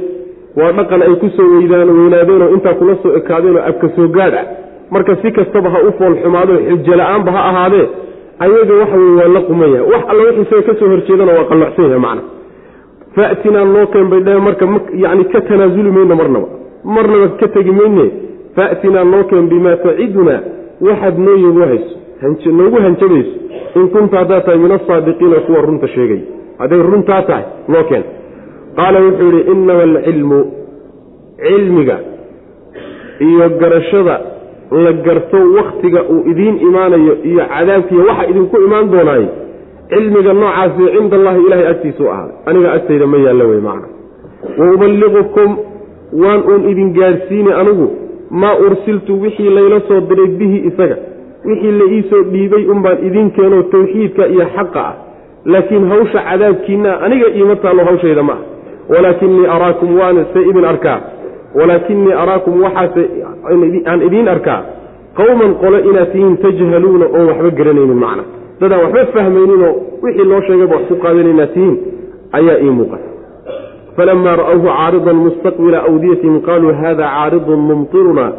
waa 0.58 0.72
dhaqan 0.78 1.02
ay 1.06 1.14
ku 1.22 1.28
soo 1.36 1.46
weydaan 1.54 1.90
weynaadeenoo 1.98 2.48
intaa 2.56 2.74
kula 2.80 2.94
soo 3.02 3.12
ekaadeenoo 3.20 3.62
abka 3.70 3.88
soo 3.96 4.08
gaadh 4.18 4.34
ah. 4.42 4.46
Marka 4.94 5.16
si 5.22 5.30
kastaba 5.38 5.70
ha 5.74 5.78
u 5.88 5.92
fool 5.98 6.14
xumaado 6.22 6.52
xujo 6.68 6.94
la'aanba 7.00 7.30
ha 7.36 7.40
ahaadee 7.50 7.86
ayaga 8.44 8.74
waxa 8.80 8.96
weye 9.02 9.14
waa 9.20 9.28
la 9.36 9.40
qumaya 9.48 9.80
wax 9.92 10.02
alla 10.10 10.22
wixii 10.28 10.42
isaga 10.46 10.62
ka 10.68 10.74
soo 10.80 10.88
horjeedana 10.92 11.32
waa 11.38 11.44
qallocsan 11.50 11.84
yahay 11.86 12.00
macna 12.06 12.22
faatinaa 13.16 13.64
noo 13.74 13.86
keen 13.92 14.08
bay 14.12 14.20
dhaheen 14.26 14.42
marka 14.48 14.64
yani 15.04 15.24
ka 15.32 15.40
tanaasuli 15.48 15.90
mayno 15.96 16.14
marnaba. 16.20 16.48
Marnaba 16.94 17.26
ka 17.40 17.48
tegi 17.54 17.70
mayne. 17.80 18.06
Faatinaa 18.56 19.04
noo 19.12 19.24
keen 19.30 19.48
bimaa 19.52 19.76
tacidunaa 19.84 20.40
waxaad 20.86 21.18
noo 21.26 21.36
yogu 21.44 21.60
hayso 21.70 21.94
noogu 22.22 22.76
hanjabayso 22.86 23.34
in 23.76 23.88
kunta 23.88 24.18
haddaad 24.18 24.44
tahay 24.44 24.58
min 24.58 24.72
asaadiqiina 24.72 25.40
kuwa 25.46 25.60
runta 25.60 25.88
sheegay. 25.88 26.20
Hadday 26.58 26.82
runtaa 26.82 27.22
tahay 27.22 27.44
noo 27.68 27.84
keen. 27.84 28.04
Qaala 28.76 29.00
wuxuu 29.00 29.30
yidhi 29.30 29.52
inama 29.52 29.82
alcilmu 29.82 30.40
cilmiga 31.36 31.98
iyo 33.20 33.48
garashada 33.60 34.20
la 34.70 34.92
garto 34.92 35.38
wakhtiga 35.56 36.02
uu 36.02 36.30
idiin 36.30 36.58
imaanayo 36.60 37.16
iyo 37.24 37.42
cadaabkiiyo 37.48 38.04
waxa 38.06 38.26
idinku 38.30 38.56
imaan 38.56 38.90
doonaaye 38.90 39.28
cilmiga 39.88 40.32
noocaasi 40.32 40.82
cinda 40.96 41.16
allahi 41.16 41.40
ilahay 41.46 41.66
agtiisa 41.66 42.04
u 42.04 42.08
ahaaday 42.08 42.34
aniga 42.46 42.72
agtayda 42.72 43.06
ma 43.06 43.18
yaallo 43.18 43.48
wey 43.48 43.60
macna 43.60 43.88
wa 44.58 44.74
uballiqukum 44.74 45.56
waan 46.22 46.40
uun 46.50 46.68
idin 46.70 46.92
gaadhsiini 46.92 47.52
anigu 47.52 47.90
maa 48.30 48.54
ursiltu 48.66 49.20
wixii 49.22 49.50
layla 49.50 49.80
soo 49.88 50.00
diray 50.00 50.26
bihi 50.26 50.58
isaga 50.70 50.96
wixii 51.44 51.72
la 51.72 51.84
iisoo 51.84 52.22
dhiibay 52.32 52.64
unbaan 52.66 52.98
idiin 53.06 53.30
keeno 53.30 53.62
tawxiidka 53.62 54.26
iyo 54.26 54.46
xaqa 54.56 54.80
ah. 54.80 54.94
Laakiin 55.44 55.88
hawsha 55.88 56.20
cadaabkiinna 56.30 57.00
aniga 57.00 57.28
iima 57.36 57.56
taallo 57.56 57.84
hawshayda 57.84 58.22
ma 58.22 58.32
ah 58.32 59.54
araakum 59.54 59.98
waan 59.98 60.26
se 60.32 60.40
idin 60.50 60.64
arkaa. 60.64 61.00
Walaakinii 61.54 62.12
araakum 62.12 62.62
waxaase 62.62 63.08
aan 63.86 64.02
idiin 64.02 64.28
arkaa. 64.28 64.62
Qowman 65.14 65.54
qole 65.54 65.80
inaad 65.90 66.12
tihiin 66.12 66.36
tajhaluuna 66.36 67.06
oon 67.06 67.26
waxba 67.26 67.50
garanaynin 67.50 67.98
macna. 67.98 68.22
Dadaan 68.60 68.82
waxba 68.84 69.06
fahmayninoo 69.12 69.74
wixii 70.02 70.24
loo 70.24 70.40
sheegayba 70.40 70.76
wax 70.76 70.84
ku 70.88 70.94
qaadan 70.94 71.26
inaad 71.26 71.52
tihiin 71.54 71.78
ayaa 72.32 72.58
ii 72.64 72.70
muuqata. 72.70 73.08
Falamaa 73.96 74.36
ra'awhu 74.36 74.66
caaridan 74.66 75.16
mustaqbila 75.26 75.78
awdiyatihim 75.88 76.40
qaaluu 76.40 76.72
hada 76.82 77.04
caaridun 77.14 77.60
mumtiruna 77.70 78.32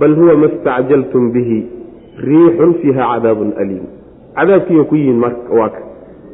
bal 0.00 0.14
huwa 0.14 0.34
ma 0.36 0.48
stacjaltum 0.48 1.32
bihi 1.32 1.77
riixun 2.26 2.74
fiiha 2.80 3.02
cadaabun 3.12 3.52
aliim. 3.62 3.86
Cadaabkiiya 4.36 4.84
ku 4.84 4.94
yihiin 4.96 5.20
waa 5.58 5.68
ka. 5.74 5.80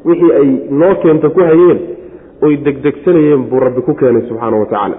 Wixii 0.05 0.33
ay 0.41 0.49
noo 0.71 0.95
keenta 1.03 1.29
ku 1.29 1.41
hayeen 1.41 1.79
oy 2.43 2.57
degdegsanayeen 2.64 3.43
buu 3.50 3.61
rabbi 3.61 3.81
ku 3.87 3.95
keenay 3.95 4.23
subxaana 4.29 4.57
wa 4.57 4.67
tacaala. 4.67 4.97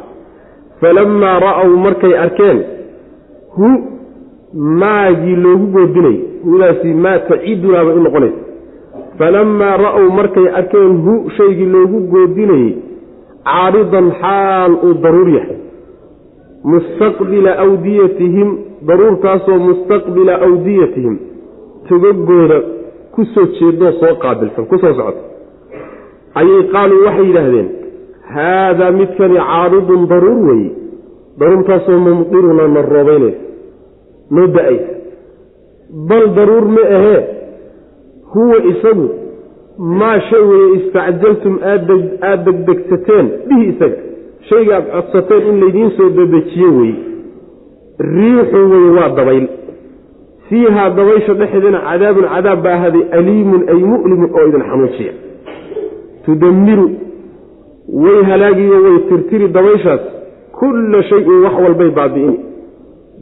Falamaa 0.81 1.39
ra'aw 1.39 1.69
markay 1.85 2.13
arkeen 2.25 2.63
hu 3.57 3.69
maagii 4.53 5.35
loogu 5.35 5.67
goodinay 5.75 6.17
hudaasi 6.45 6.93
maa 6.93 7.19
taciidunaabay 7.29 7.95
u 7.99 8.03
noqonaysa. 8.07 8.41
Falamaa 9.19 9.77
ra'aw 9.85 10.05
markay 10.19 10.47
arkeen 10.59 10.97
hu 11.05 11.13
shaygii 11.37 11.69
loogu 11.75 11.99
goodinayey 12.13 12.73
caaridan 13.45 14.11
xaal 14.21 14.71
uu 14.85 14.93
daruur 15.03 15.29
yahay. 15.37 15.57
Mustaqbila 16.73 17.51
awdiyatihim 17.65 18.49
daruurtaasoo 18.87 19.59
mustaqbila 19.67 20.33
awdiyatihim 20.47 21.15
togogooda 21.89 22.57
ku 23.15 23.25
soo 23.33 23.45
jeedoo 23.59 23.91
soo 24.01 24.13
qaabilsan 24.23 24.65
ku 24.71 24.77
soo 24.83 24.93
socota. 24.99 25.21
Ayay 26.39 26.63
qaaluu 26.73 27.03
waxay 27.07 27.27
yidhaahdeen 27.29 27.69
haadaa 28.35 28.91
midkani 28.99 29.37
caaridun 29.49 30.07
daruur 30.11 30.39
weeye 30.49 30.71
daruurtaasoo 31.39 31.99
mumdiruna 32.07 32.67
na 32.75 32.81
roobaynaysa 32.93 33.41
noo 34.35 34.47
da'aysa 34.55 34.93
bal 36.09 36.25
daruur 36.37 36.65
ma 36.75 36.83
ahee 36.97 37.21
huwa 38.33 38.57
isagu 38.71 39.07
maa 39.99 40.19
shay 40.29 40.43
weeye 40.51 40.69
istacjaltum 40.79 41.55
aada 41.71 42.37
degdegsateen 42.47 43.27
bihi 43.49 43.65
isaga 43.73 43.97
shayga 44.49 44.75
aad 44.77 44.87
codsateen 44.93 45.47
in 45.51 45.59
laydiin 45.63 45.91
soo 45.97 46.09
dedejiye 46.19 46.69
weeye 46.79 46.95
riixu 47.99 48.59
weye 48.71 48.89
waa 48.97 49.09
dabayl. 49.09 49.47
Fiihaa 50.49 50.89
dabaysha 50.89 51.33
dhexeedana 51.33 51.79
cadaabun 51.89 52.25
cadaab 52.33 52.61
baa 52.63 52.73
ahaday 52.73 53.03
aliimun 53.11 53.61
ay 53.69 53.79
mu'limun 53.91 54.29
oo 54.39 54.47
idin 54.49 54.63
xanuujiya 54.69 55.13
tudammiru 56.25 56.85
way 58.03 58.23
halaagiyo 58.29 58.83
way 58.83 58.97
tirtiri 59.09 59.47
dabayshaas 59.47 60.01
kulla 60.59 61.03
shayin 61.03 61.43
wax 61.43 61.53
walbay 61.63 61.89
baabi'ini. 61.89 62.39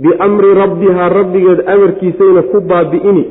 Biamri 0.02 0.54
rabbihaa 0.54 1.10
rabbigeed 1.10 1.60
amarkiisayna 1.74 2.42
ku 2.52 2.62
baabi'ini. 2.62 3.24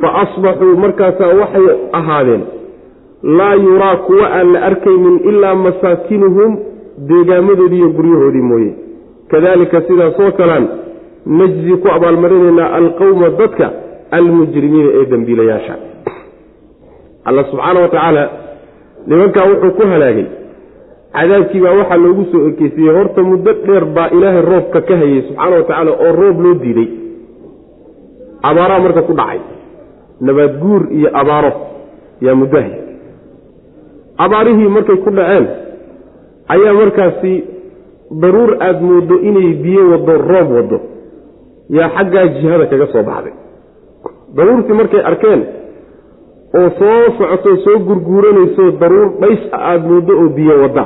Fa 0.00 0.08
asbaxuu 0.22 0.76
markaasaa 0.76 1.32
waxay 1.40 1.66
ahaadeen 1.92 2.42
laa 3.22 3.54
yuraa 3.54 3.96
kuwa 3.96 4.26
aan 4.36 4.52
la 4.52 4.60
arkaynin 4.62 5.16
ilaa 5.30 5.54
masaakinuhum 5.54 6.56
deegaamadoodii 7.08 7.76
iyo 7.78 7.88
guryahoodii 7.88 8.42
mooye 8.50 8.72
kadaalika 9.32 9.78
sidaasoo 9.88 10.30
kalaan 10.40 10.66
najzi 11.40 11.74
ku 11.82 11.88
abaalmarinaynaa 11.96 12.68
alqowma 12.78 13.28
dadka 13.40 13.66
almujrimiina 14.18 14.90
ee 14.98 15.04
dembiilayaasha 15.12 15.74
alla 17.28 17.42
subxaana 17.50 17.80
wa 17.84 17.88
tacaala 17.94 18.24
nimankaa 19.10 19.46
wuxuu 19.50 19.72
ku 19.78 19.82
halaagay 19.92 20.26
cadaabkii 21.16 21.60
baa 21.64 21.74
waxaa 21.80 22.00
loogu 22.04 22.24
soo 22.32 22.42
ekeysiyey 22.50 22.92
horta 22.98 23.22
muddo 23.30 23.52
dheer 23.66 23.84
baa 23.96 24.08
ilaahay 24.16 24.42
roobka 24.52 24.80
ka 24.88 24.94
hayay 25.02 25.22
subxaana 25.28 25.56
wa 25.56 25.62
tacaala 25.68 25.90
oo 26.04 26.12
roob 26.20 26.36
loo 26.44 26.54
diiday 26.62 26.88
abaaraa 28.50 28.80
marka 28.86 29.02
ku 29.08 29.12
dhacay 29.20 29.40
nabaad 30.26 30.52
guur 30.62 30.82
iyo 30.98 31.08
abaaro 31.20 31.52
yaa 32.26 32.34
muddo 32.40 32.58
hay 32.64 32.72
abaarihii 34.24 34.68
markay 34.76 34.96
ku 35.04 35.10
dhaceen 35.18 35.46
ayaa 36.54 36.74
markaasi 36.80 37.32
daruur 38.22 38.50
aada 38.66 38.80
moodo 38.80 39.14
inay 39.28 39.50
biyo 39.64 39.82
waddo 39.92 40.12
roob 40.30 40.48
waddo 40.56 40.78
yaa 41.76 41.88
xaggaa 41.96 42.26
jihada 42.36 42.66
kaga 42.72 42.86
soo 42.92 43.02
baxday. 43.08 43.34
Daruurtii 44.36 44.74
markay 44.80 45.02
arkeen 45.10 45.40
oo 46.58 46.68
soo 46.78 47.02
socoto 47.18 47.50
soo 47.64 47.76
gurguuranayso 47.88 48.64
daruur 48.80 49.08
dhays 49.20 49.40
a 49.52 49.58
aada 49.70 49.88
mooddo 49.88 50.12
oo 50.22 50.28
biyo 50.38 50.54
wadda. 50.62 50.84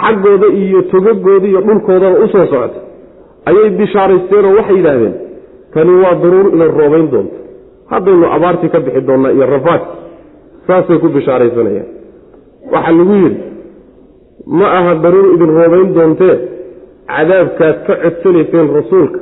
Xaggooda 0.00 0.46
iyo 0.62 0.82
togagooda 0.92 1.46
iyo 1.50 1.60
dhulkoodana 1.66 2.16
u 2.24 2.28
soo 2.32 2.46
socoto 2.52 2.78
ayay 3.48 3.70
bishaaraysteenoo 3.78 4.54
waxay 4.58 4.76
yidhaahdeen 4.78 5.14
kani 5.74 5.92
waa 6.02 6.14
daruur 6.22 6.46
ina 6.54 6.64
roobayn 6.78 7.06
doonto. 7.12 7.36
Haddaynu 7.90 8.26
abaartii 8.36 8.68
ka 8.74 8.78
bixi 8.84 9.00
doonnaa 9.08 9.32
iyo 9.36 9.46
rafaadki 9.54 9.92
saasay 10.66 10.98
ku 11.02 11.08
bishaaraysanayaan. 11.16 11.88
Waxaa 12.72 12.92
lagu 12.98 13.14
yidhi 13.22 13.38
ma 14.58 14.66
aha 14.78 14.92
daruur 15.02 15.26
idin 15.34 15.50
roobayn 15.58 15.88
doontee 15.96 16.34
cadaabkaad 17.12 17.76
ka 17.86 17.94
codsanayseen 18.04 18.66
rasuulka 18.78 19.20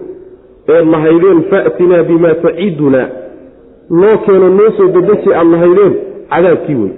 eed 0.74 0.86
lahaydeen 0.94 1.38
fa'tinaa 1.50 2.02
bimaa 2.10 2.34
tacidunaa 2.44 3.06
noo 4.00 4.16
keeno 4.24 4.48
noo 4.58 4.70
soo 4.78 4.88
dedeji 4.96 5.30
aad 5.40 5.48
lahaydeen 5.54 5.94
cadaabkii 6.32 6.76
wey 6.82 6.92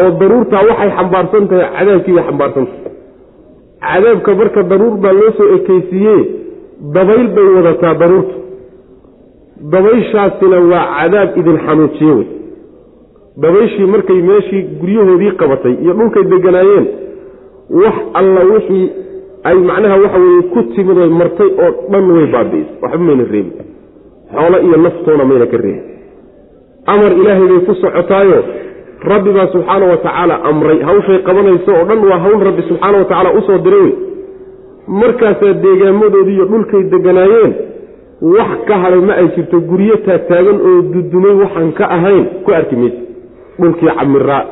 oo 0.00 0.10
daruurtaa 0.20 0.62
waxay 0.70 0.90
xambaarsan 0.98 1.44
tahay 1.50 1.68
cadaabkii 1.78 2.14
bay 2.16 2.24
xambaarsan 2.28 2.66
tahay. 2.70 2.86
Cadaabka 3.88 4.30
marka 4.40 4.60
daruur 4.70 4.94
baa 5.04 5.14
loo 5.20 5.30
soo 5.38 5.48
ekeysiiye 5.56 6.16
dabayl 6.94 7.26
bay 7.36 7.48
wadataa 7.56 7.94
daruurtu. 8.02 8.36
Dabayshaasina 9.72 10.58
waa 10.72 10.84
cadaab 10.98 11.30
idin 11.40 11.58
xanuujiye 11.66 12.12
wey 12.18 12.26
dabayshii 13.42 13.86
markay 13.94 14.20
meeshii 14.30 14.62
guryahoodii 14.80 15.32
qabatay 15.40 15.74
iyo 15.82 15.92
dhulkay 15.98 16.24
deganaayeen 16.32 16.86
wax 17.82 17.96
alla 18.20 18.40
wixii 18.52 18.86
ay 19.48 19.56
macnaha 19.68 19.96
waxa 20.04 20.18
weye 20.24 20.42
ku 20.52 20.62
timid 20.74 20.98
oy 21.04 21.10
martay 21.20 21.50
oo 21.64 21.70
dhan 21.92 22.10
way 22.16 22.26
baabi'isay 22.34 22.76
waxba 22.82 23.04
mayna 23.08 23.24
reebin. 23.32 23.52
Xoolo 24.34 24.58
iyo 24.66 24.76
naftoona 24.84 25.24
mayna 25.30 25.46
ka 25.52 25.56
reebin. 25.56 25.84
Amar 26.92 27.12
ilaahay 27.20 27.46
bay 27.50 27.60
ku 27.68 27.74
socotaayo 27.82 28.38
rabbi 29.10 29.30
baa 29.36 29.46
subxaana 29.54 29.86
wa 29.92 29.96
tacaala 30.04 30.34
amray. 30.50 30.78
Hawshay 30.88 31.18
qabanayso 31.28 31.70
oo 31.78 31.84
dhan 31.88 32.00
waa 32.10 32.18
hawl 32.24 32.40
rabbi 32.48 32.62
subxaana 32.68 32.96
wa 32.98 33.04
tacaala 33.10 33.30
u 33.38 33.42
soo 33.48 33.58
diray. 33.66 33.80
Wey 33.82 33.92
markaasaa 35.00 35.52
deegaamadoodii 35.64 36.34
iyo 36.38 36.44
dhulkay 36.52 36.82
deganaayeen 36.94 37.52
wax 38.36 38.50
ka 38.68 38.74
hadhay 38.82 39.00
ma 39.08 39.14
ay 39.20 39.28
jirto 39.36 39.60
guryo 39.70 39.96
taagtaagan 40.06 40.58
oo 40.68 40.82
dudumay 40.92 41.34
waxaan 41.42 41.72
ka 41.78 41.84
ahayn. 41.96 42.24
Ku 42.44 42.50
arki 42.58 42.76
maysa 42.82 43.00
dhulkii 43.60 43.90
camiraa 43.98 44.44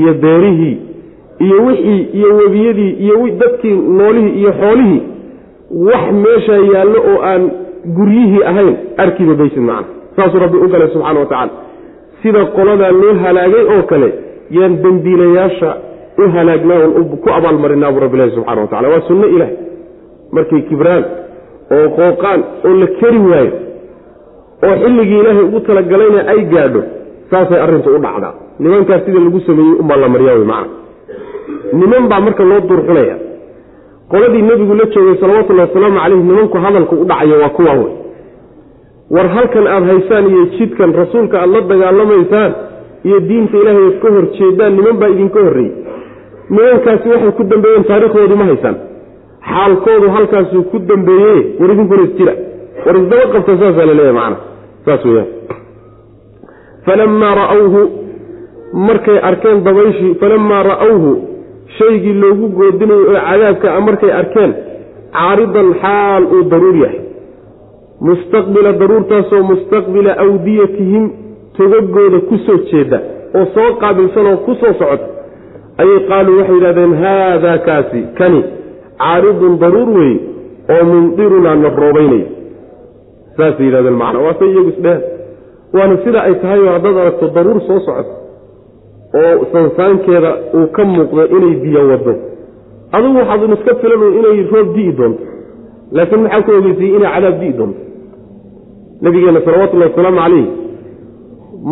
iyo 0.00 0.12
beerihii 0.24 0.76
iyo 1.46 1.56
wixii 1.66 2.02
iyo 2.18 2.28
webiyadii 2.36 2.90
iyo 3.04 3.16
dadkii 3.40 3.76
noolihii 3.98 4.34
iyo 4.40 4.52
xoolihii 4.60 5.02
wax 5.86 6.04
meeshaa 6.24 6.60
yaallo 6.74 7.00
oo 7.12 7.18
aan 7.30 7.42
guryihii 7.96 8.42
ahayn 8.50 8.76
arkiba 9.04 9.34
baysid 9.40 9.62
macna 9.68 9.86
saasuu 10.16 10.38
rabbi 10.44 10.56
u 10.64 10.68
galay 10.72 10.88
subxana 10.94 11.20
wa 11.20 11.26
tacaala. 11.26 11.52
Sida 12.22 12.44
qoladaa 12.56 12.90
loo 13.00 13.14
halaagay 13.24 13.64
oo 13.74 13.82
kale 13.90 14.08
yaan 14.56 14.74
dembiilayaasha 14.82 15.70
u 16.18 16.28
halaagnaa 16.34 16.80
ku 17.22 17.28
abaalmarinaabu 17.38 18.00
rabbilahi 18.04 18.30
subxana 18.36 18.60
wa 18.60 18.66
tacala 18.72 18.88
waa 18.92 19.00
sunno 19.08 19.26
ilaah. 19.34 19.48
Markay 20.32 20.60
kibraan 20.68 21.04
oo 21.76 21.86
qooqaan 21.98 22.40
oo 22.66 22.74
la 22.80 22.86
keri 23.00 23.18
waayo 23.30 23.52
oo 24.66 24.74
xilligii 24.82 25.18
ilaahay 25.22 25.44
ugu 25.48 25.60
talagalayna 25.68 26.20
ay 26.32 26.40
gaadho 26.54 26.82
saasay 27.32 27.60
arrintu 27.64 27.90
u 27.96 27.98
dhacdaa. 28.04 28.32
Nimankaas 28.62 29.02
sida 29.06 29.20
lagu 29.26 29.40
sameeyey 29.48 29.74
umbaa 29.82 29.96
la 30.02 30.08
maryaa 30.14 30.34
wey 30.38 30.46
macna 30.52 30.80
niman 31.80 32.04
baa 32.10 32.20
marka 32.26 32.44
loo 32.50 32.60
duurxunaya 32.68 33.16
qoladii 34.12 34.42
nebigu 34.48 34.74
la 34.80 34.84
joogay 34.94 35.16
salawatullahi 35.22 35.68
wasalaamu 35.68 35.98
caleyh 36.02 36.20
nimanku 36.28 36.56
hadalku 36.64 36.94
u 37.02 37.04
dhacayo 37.10 37.36
waa 37.42 37.48
kuwaa 37.56 37.76
wey 37.82 37.92
war 39.14 39.28
halkan 39.36 39.66
aada 39.74 39.86
haysaan 39.92 40.24
iyo 40.32 40.42
jidkan 40.56 40.90
rasuulka 41.00 41.36
aada 41.40 41.52
la 41.54 41.60
dagaalamaysaan 41.70 42.52
iyo 43.08 43.18
diinta 43.28 43.56
ilaahay 43.62 43.86
ad 43.90 43.96
ka 44.02 44.08
hor 44.16 44.26
jeedaan 44.38 44.72
niman 44.78 44.96
baa 45.00 45.08
idinka 45.14 45.40
horreeyey. 45.46 45.72
Nimankaasi 46.50 47.08
waxay 47.12 47.32
ku 47.38 47.42
dambeeyeen 47.52 47.84
taarikhdoodii 47.90 48.38
ma 48.40 48.44
haysaan. 48.50 48.76
Xaalkoodu 49.50 50.06
halkaasuu 50.16 50.62
ku 50.72 50.78
dambeeye 50.90 51.34
war 51.60 51.70
idinkuna 51.74 52.02
isjira 52.08 52.34
war 52.86 52.96
isdaba 53.00 53.24
qabta 53.34 53.52
saasaa 53.62 53.86
la 53.90 53.94
leeyahy 53.98 54.14
macana. 54.18 54.36
Saas 54.84 55.04
weyaan 55.08 55.28
falamaa 56.86 57.34
ra'awhu 57.42 57.82
markay 58.88 59.18
arkeen 59.30 59.64
dabayshii 59.68 60.14
falamaa 60.20 60.62
ra'awhu 60.72 61.12
shaygii 61.78 62.16
loogu 62.24 62.48
goodinayo 62.58 63.04
ee 63.14 63.20
cadaabka 63.28 63.74
a 63.76 63.80
markay 63.88 64.12
arkeen 64.20 64.52
caaridan 65.16 65.68
xaal 65.82 66.22
uu 66.34 66.42
daruur 66.52 66.76
yahay. 66.84 67.00
mustaqbila 68.08 68.72
daruurtaasoo 68.80 69.42
mustaqbila 69.52 70.12
awdiyatihim 70.24 71.04
togagooda 71.56 72.18
ku 72.28 72.36
soo 72.46 72.58
jeeda 72.70 72.98
oo 73.38 73.44
soo 73.54 73.70
qaabilsan 73.82 74.26
oo 74.32 74.36
ku 74.46 74.52
soo 74.60 74.72
socota. 74.80 75.06
ayay 75.82 76.00
qaaluu 76.10 76.36
waxay 76.38 76.56
yidhahdeen 76.58 76.94
haadaa 77.02 77.58
kaasi 77.68 78.00
kani 78.18 78.40
caaridun 79.02 79.54
daruur 79.62 79.88
weeye 79.98 80.18
oo 80.74 80.84
mumdirunaa 80.90 81.56
na 81.62 81.68
roobaynaya 81.82 82.28
saasay 83.36 83.66
yidhahdeen 83.68 83.96
macnaa 84.02 84.24
waase 84.26 84.44
iyagu 84.52 84.70
isdheheen 84.74 85.02
waana 85.76 85.96
sida 86.04 86.18
ay 86.28 86.34
tahay 86.42 86.60
oo 86.66 86.72
haddaad 86.76 86.96
aragto 87.02 87.26
daruur 87.36 87.60
soo 87.68 87.80
socoto 87.86 88.14
oo 89.20 89.44
sansaankeeda 89.52 90.30
uu 90.58 90.66
ka 90.76 90.82
muuqdo 90.92 91.22
inay 91.36 91.54
biyo 91.64 91.82
wado 91.90 92.14
adugu 92.96 93.16
waxaadun 93.22 93.52
iska 93.58 93.72
filan 93.82 94.02
inay 94.18 94.38
roob 94.52 94.68
di'i 94.76 94.92
doonto. 94.98 95.24
Laakiin 95.96 96.20
maxaa 96.24 96.42
ku 96.46 96.50
ogeysayey 96.58 96.92
inay 96.98 97.10
cadaab 97.14 97.36
di'i 97.42 97.52
doonto? 97.58 97.80
Nabigeenna 99.04 99.40
salawatullahi 99.46 99.90
wasalaamu 99.92 100.20
calayh 100.24 100.46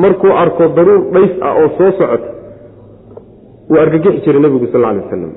markuu 0.03 0.33
arko 0.43 0.65
daruur 0.77 1.01
dhays 1.15 1.33
ah 1.49 1.53
oo 1.61 1.69
soo 1.79 1.91
socota 1.99 2.29
wuu 3.71 3.81
argagixi 3.85 4.21
jiray 4.25 4.41
nebigu 4.45 4.67
sal 4.73 4.85
alay 4.91 5.03
wasalam 5.05 5.33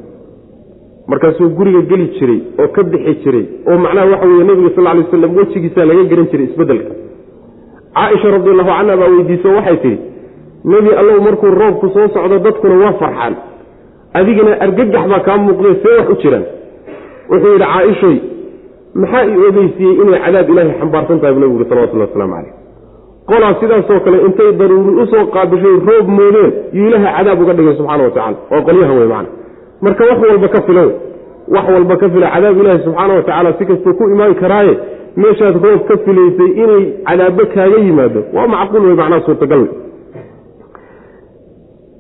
markaasuu 1.11 1.49
guriga 1.57 1.81
geli 1.91 2.05
jiray 2.17 2.39
oo 2.61 2.67
ka 2.75 2.81
bixi 2.91 3.13
jiray 3.23 3.45
oo 3.69 3.77
macnaha 3.85 4.07
waxa 4.13 4.27
weye 4.31 4.43
nebiga 4.49 4.69
sal 4.75 4.83
lay 4.89 4.99
wasalam 5.03 5.31
wejigiisaa 5.39 5.85
laga 5.89 6.03
garan 6.11 6.27
jiray 6.31 6.45
isbeddelka 6.51 6.91
caaisha 7.97 8.27
radiallahu 8.37 8.69
canha 8.77 8.95
baa 9.01 9.09
weydiiso 9.15 9.49
waxay 9.57 9.77
tidhi 9.83 9.97
nebi 10.73 10.89
allow 11.01 11.17
markuu 11.27 11.51
roobku 11.61 11.87
soo 11.95 12.07
socdo 12.15 12.37
dadkuna 12.45 12.75
waa 12.83 12.93
farxaan. 13.01 13.33
Adigana 14.19 14.51
argagax 14.65 15.05
baa 15.11 15.19
kaa 15.27 15.37
muuqdee 15.45 15.75
see 15.83 15.93
wax 15.99 16.09
u 16.09 16.15
jiraan. 16.23 16.45
Wuxuu 17.29 17.51
yidhi 17.53 17.65
caaishoy 17.73 18.17
maxaa 19.01 19.23
ii 19.31 19.45
ogeysiiyey 19.49 19.95
inay 20.03 20.19
cadaab 20.25 20.49
ilaahay 20.51 20.75
xambaarsan 20.81 21.19
tahay? 21.21 21.33
Bu 21.35 21.39
nebigu 21.43 21.65
salawatullahi 21.69 22.09
waslamu 22.09 22.33
calayh. 22.35 22.53
Qolaa 23.29 23.53
sidaasoo 23.61 23.99
kale 24.05 24.17
intay 24.27 24.51
daruuri 24.59 24.91
u 25.01 25.05
soo 25.11 25.23
qaabishay 25.35 25.75
roob 25.89 26.07
moodeen 26.17 26.51
yuu 26.77 26.87
ilaahay 26.89 27.13
cadaab 27.17 27.41
uga 27.43 27.53
dhigay 27.57 27.75
subxana 27.79 28.03
wa 28.03 28.11
tacala 28.17 28.37
waa 28.51 28.61
qolyahan 28.67 28.95
wey 28.99 29.07
macana 29.13 29.29
marka 29.85 30.03
wax 30.09 30.17
walba 30.29 30.47
ka 30.55 30.61
filan 30.67 30.89
wax 31.55 31.65
walba 31.75 31.95
ka 32.01 32.07
fila 32.13 32.27
cadaab 32.35 32.55
ilaahi 32.61 32.83
subxaana 32.87 33.13
wa 33.17 33.21
tacaala 33.27 33.49
si 33.57 33.63
kastuu 33.69 33.93
ku 33.99 34.03
imaan 34.15 34.35
karaaye 34.41 34.73
meeshaad 35.21 35.55
roob 35.65 35.81
ka 35.89 35.95
filaysay 36.05 36.51
inay 36.63 36.83
cadaabo 37.07 37.43
kaaga 37.55 37.77
yimaado. 37.85 38.21
Waa 38.35 38.47
macquul 38.55 38.85
wey 38.87 38.95
macnaha 39.01 39.25
suurtagal 39.27 39.59
wey 39.65 39.71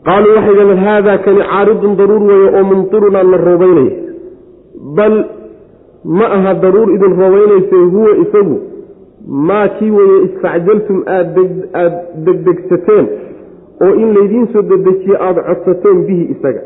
qaaluu 0.07 0.35
waxay 0.35 0.53
yidhahdeen 0.53 0.83
haadaa 0.87 1.17
kani 1.25 1.41
caaridun 1.51 1.93
daruur 1.99 2.23
weeye 2.29 2.49
oo 2.57 2.63
mumtirunaa 2.71 3.23
la 3.31 3.37
roobaynaya 3.47 3.93
bal 4.97 5.15
ma 6.17 6.25
aha 6.37 6.53
daruur 6.63 6.89
idin 6.95 7.13
roobaynayse 7.21 7.75
huwa 7.93 8.11
isagu. 8.23 8.57
Maa 9.49 9.67
kii 9.77 9.91
weeye 9.97 10.17
istacjaltum 10.27 10.97
aada 11.17 11.43
degdegsateen 12.25 13.05
oo 13.85 13.93
in 14.01 14.09
laydiin 14.17 14.47
soo 14.53 14.61
dedejiye 14.71 15.17
aada 15.27 15.41
codsateen 15.49 15.99
bihi 16.07 16.23
isaga. 16.35 16.61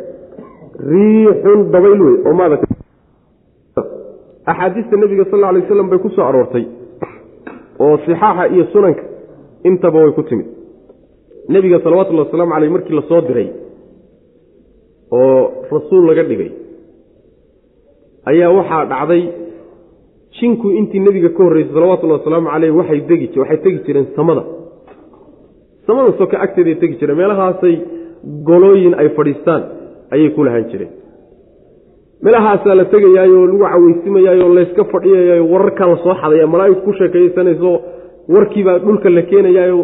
Riixun 0.91 1.59
dabayl 1.73 2.01
wey 2.07 2.15
oo 2.27 2.33
maada 2.39 2.57
axaadiista 4.51 4.95
nebiga 5.03 5.25
sal 5.31 5.39
lla 5.41 5.47
alay 5.51 5.61
waslam 5.65 5.89
bay 5.91 5.99
ku 6.05 6.09
soo 6.15 6.25
aroortay 6.29 6.65
oo 7.83 7.95
sixaaxa 8.05 8.43
iyo 8.53 8.65
sunanka 8.73 9.03
intaba 9.69 9.99
way 10.03 10.11
ku 10.17 10.23
timid. 10.29 10.47
Nebiga 11.53 11.77
salawatullhi 11.83 12.23
wasalaamu 12.25 12.51
caleyh 12.55 12.71
markii 12.75 12.95
la 12.99 13.03
soo 13.09 13.21
diray 13.27 13.47
oo 15.11 15.41
rasuul 15.71 16.03
laga 16.09 16.23
dhigay 16.29 16.51
ayaa 18.31 18.51
waxaa 18.57 18.85
dhacday 18.91 19.23
jinku 20.37 20.67
intii 20.79 20.99
nebiga 21.07 21.29
ka 21.37 21.41
horreysay 21.43 21.73
salawatullahi 21.77 22.19
wasalaamu 22.21 22.47
caleyh 22.53 22.71
waxay 22.79 22.99
degi 23.09 23.27
waxay 23.41 23.57
tegi 23.63 23.79
jireen 23.85 24.07
samada. 24.15 24.43
Samada 25.87 26.11
soka 26.19 26.35
agteeday 26.45 26.75
tegi 26.81 26.95
jireen 26.99 27.17
meelahaasay 27.21 27.75
golooyin 28.49 28.93
ay 29.01 29.07
fadhiistaan 29.17 29.61
ayay 30.13 30.29
ku 30.35 30.43
lahaan 30.47 30.65
jireen 30.71 30.91
meelahaasaa 32.23 32.75
la 32.79 32.85
tegayaayoo 32.93 33.45
lagu 33.47 33.59
caweysimayaayo 33.73 34.53
layska 34.57 34.83
fadhiyayayo 34.93 35.43
wararkaa 35.53 35.87
la 35.91 35.97
soo 36.03 36.15
xadaya 36.21 36.47
malaa'igtu 36.53 36.81
ku 36.87 36.93
sheekaysanayso 36.99 37.71
warkiibaa 38.33 38.79
dhulka 38.85 39.09
la 39.17 39.21
keenayaayo 39.31 39.79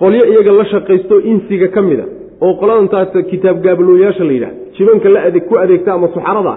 qolyo 0.00 0.24
iyaga 0.32 0.52
la 0.60 0.64
shaqaysto 0.72 1.14
insiga 1.32 1.68
ka 1.74 1.80
mida 1.88 2.04
oo 2.44 2.52
qoladantaas 2.60 3.12
kitaab 3.30 3.56
gaabalooyaasha 3.66 4.24
la 4.28 4.32
yidhahda 4.36 4.56
jibanka 4.76 5.08
la 5.14 5.20
adeeg 5.28 5.44
ku 5.50 5.54
adeegta 5.64 5.90
ama 5.96 6.08
suxarada 6.14 6.54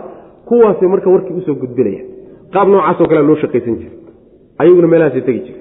kuwaasay 0.48 0.88
marka 0.94 1.10
warkii 1.14 1.38
u 1.38 1.42
soo 1.48 1.56
gudbinaya. 1.64 2.02
Qaab 2.54 2.68
noocaasoo 2.74 3.08
kalea 3.10 3.24
loo 3.30 3.36
shaqaysan 3.44 3.76
jira 3.82 3.92
ayaguna 4.62 4.88
meelahaasay 4.94 5.22
tegi 5.28 5.40
jira 5.46 5.60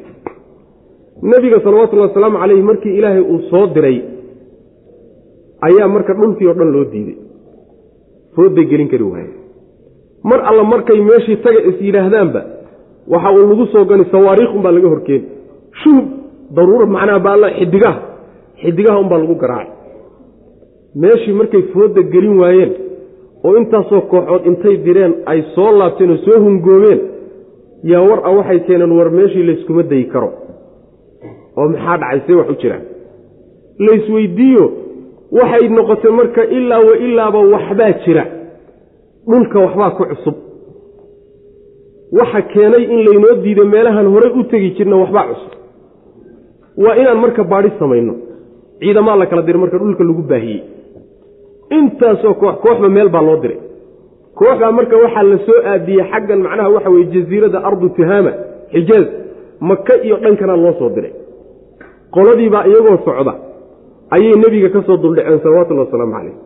nebiga 1.31 1.59
salawatullahi 1.65 2.09
wasalaamu 2.09 2.39
caleyhi 2.43 2.63
markii 2.71 2.95
ilaahay 2.99 3.21
uu 3.33 3.41
soo 3.51 3.67
diray 3.75 3.97
ayaa 5.69 5.89
marka 5.95 6.13
dhulkii 6.21 6.47
oo 6.51 6.55
dhan 6.61 6.71
loo 6.77 6.85
diiday 6.93 7.17
fooday 8.37 8.65
gelin 8.71 8.89
kari 8.93 9.05
waaye 9.13 9.31
mar 10.31 10.41
alla 10.51 10.65
markay 10.73 10.99
meeshii 11.11 11.37
taga 11.45 11.61
is 11.71 11.77
yidhaahdaanba 11.87 12.41
waxa 13.13 13.31
uu 13.37 13.47
lagu 13.51 13.67
soo 13.73 13.85
gani 13.91 14.05
sawaariikh 14.13 14.53
unbaa 14.57 14.73
laga 14.77 14.89
horkeeni 14.95 15.25
shuhub 15.83 16.07
daruura 16.57 16.87
macnaha 16.87 17.19
baalla 17.27 17.49
xidigaha. 17.59 18.01
Xidigaha 18.63 18.99
unbaa 19.05 19.19
lagu 19.23 19.35
garaacay. 19.43 19.73
Meeshii 21.03 21.33
markay 21.41 21.63
fooda 21.73 22.03
gelin 22.13 22.39
waayeen 22.43 22.73
oo 23.45 23.57
intaasoo 23.61 24.01
kooxood 24.13 24.47
intay 24.51 24.77
direen 24.87 25.13
ay 25.33 25.41
soo 25.55 25.71
laabteen 25.79 26.11
oo 26.15 26.17
soo 26.27 26.39
hungoobeen 26.45 27.01
yaa 27.93 28.03
war 28.09 28.21
a 28.29 28.31
waxay 28.39 28.61
keeneen 28.67 28.93
war 28.99 29.11
meeshii 29.19 29.43
layskuma 29.49 29.83
dayi 29.91 30.05
karo. 30.13 30.29
Oo 31.57 31.69
maxaa 31.73 31.97
dhacay 32.03 32.21
see 32.27 32.35
wax 32.41 32.49
u 32.55 32.57
jiraan 32.63 32.83
laysweydiiyo 33.87 34.65
waxay 35.33 35.69
noqotay 35.69 36.11
marka 36.19 36.43
ilaa 36.57 36.79
wa 36.89 36.95
ilaaba 37.07 37.39
waxbaa 37.55 37.93
jira. 38.05 38.25
Dhulka 39.29 39.59
waxbaa 39.65 39.91
ku 39.97 40.05
cusub. 40.11 40.35
Waxa 42.19 42.41
keenay 42.53 42.85
in 42.93 43.01
laynoo 43.07 43.35
diido 43.43 43.65
meelahan 43.65 44.07
horey 44.15 44.33
u 44.41 44.45
tegi 44.51 44.71
jirna 44.77 44.97
waxbaa 45.03 45.27
cusub. 45.31 45.53
Waa 46.83 46.95
inaan 47.01 47.19
marka 47.25 47.43
baadhi 47.45 47.71
samayno. 47.79 48.15
Ciidamaa 48.81 49.17
la 49.21 49.27
kala 49.27 49.43
diray 49.47 49.61
marka 49.61 49.79
dhulka 49.79 50.05
lagu 50.09 50.23
baahiyey. 50.31 50.63
Intaasoo 51.79 52.35
koox 52.41 52.57
kooxba 52.65 52.89
meel 52.89 53.09
baa 53.15 53.23
loo 53.29 53.37
diray. 53.43 53.59
Kooxbaa 54.39 54.73
marka 54.79 54.97
waxaa 55.05 55.23
la 55.31 55.39
soo 55.47 55.59
aadiyey 55.73 56.05
xaggan 56.13 56.41
macnaha 56.47 56.69
waxa 56.75 56.91
weye 56.95 57.07
jasiirada 57.15 57.59
ardu 57.69 57.89
tihaama 57.97 58.33
xijaaz 58.73 59.07
maka 59.69 59.95
iyo 60.07 60.17
dhankana 60.23 60.57
loo 60.63 60.73
soo 60.79 60.91
diray. 60.97 61.13
Qoladiibaa 62.15 62.65
iyagoo 62.71 62.99
socda 63.07 63.35
ayay 64.11 64.35
nebiga 64.45 64.69
ka 64.69 64.83
soo 64.87 64.97
duldhaceen 64.97 65.41
salawatullhi 65.45 65.85
wasalaamu 65.87 66.13
calayh. 66.13 66.37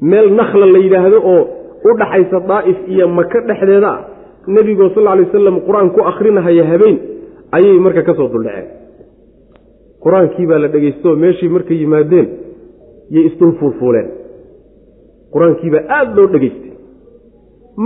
Meel 0.00 0.28
nakhla 0.34 0.66
la 0.66 0.78
yidhaahdo 0.78 1.18
oo 1.34 1.42
u 1.84 1.96
dhaxaysa 1.98 2.40
daa'if 2.50 2.78
iyo 2.88 3.08
maka 3.08 3.40
dhexdeeda 3.40 3.90
ah 3.90 4.00
nebigoo 4.46 4.90
sal 4.94 5.02
lla 5.04 5.14
lay 5.16 5.24
wasalam 5.26 5.60
qur'aan 5.66 5.90
ku 5.94 6.00
akhrinahaya 6.10 6.64
habeen 6.72 6.96
ayay 7.52 7.78
marka 7.78 8.02
ka 8.02 8.14
soo 8.14 8.28
duldhaceen. 8.28 8.68
Qur'aankii 10.04 10.46
baa 10.46 10.58
la 10.58 10.68
dhegaystooo 10.68 11.16
meeshii 11.16 11.48
markay 11.48 11.76
yimaadeen 11.82 12.26
yay 13.14 13.24
isdul 13.28 13.52
fuulfuuleen 13.60 14.08
qur'aankiibaa 15.32 15.84
aada 15.96 16.14
loo 16.16 16.28
dhegaystay 16.34 16.72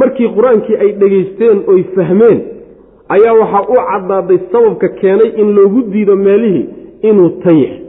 markii 0.01 0.29
qur'aankii 0.37 0.77
ay 0.83 0.91
dhegaysteen 1.01 1.59
oy 1.73 1.83
fahmeen 1.97 2.39
ayaa 3.15 3.35
waxaa 3.41 3.65
u 3.73 3.77
caddaaday 3.91 4.39
sababka 4.53 4.89
keenay 5.01 5.31
in 5.43 5.49
loogu 5.57 5.81
diido 5.93 6.17
meelihii 6.27 6.67
inuu 7.09 7.31
tan 7.45 7.57
yahay 7.63 7.81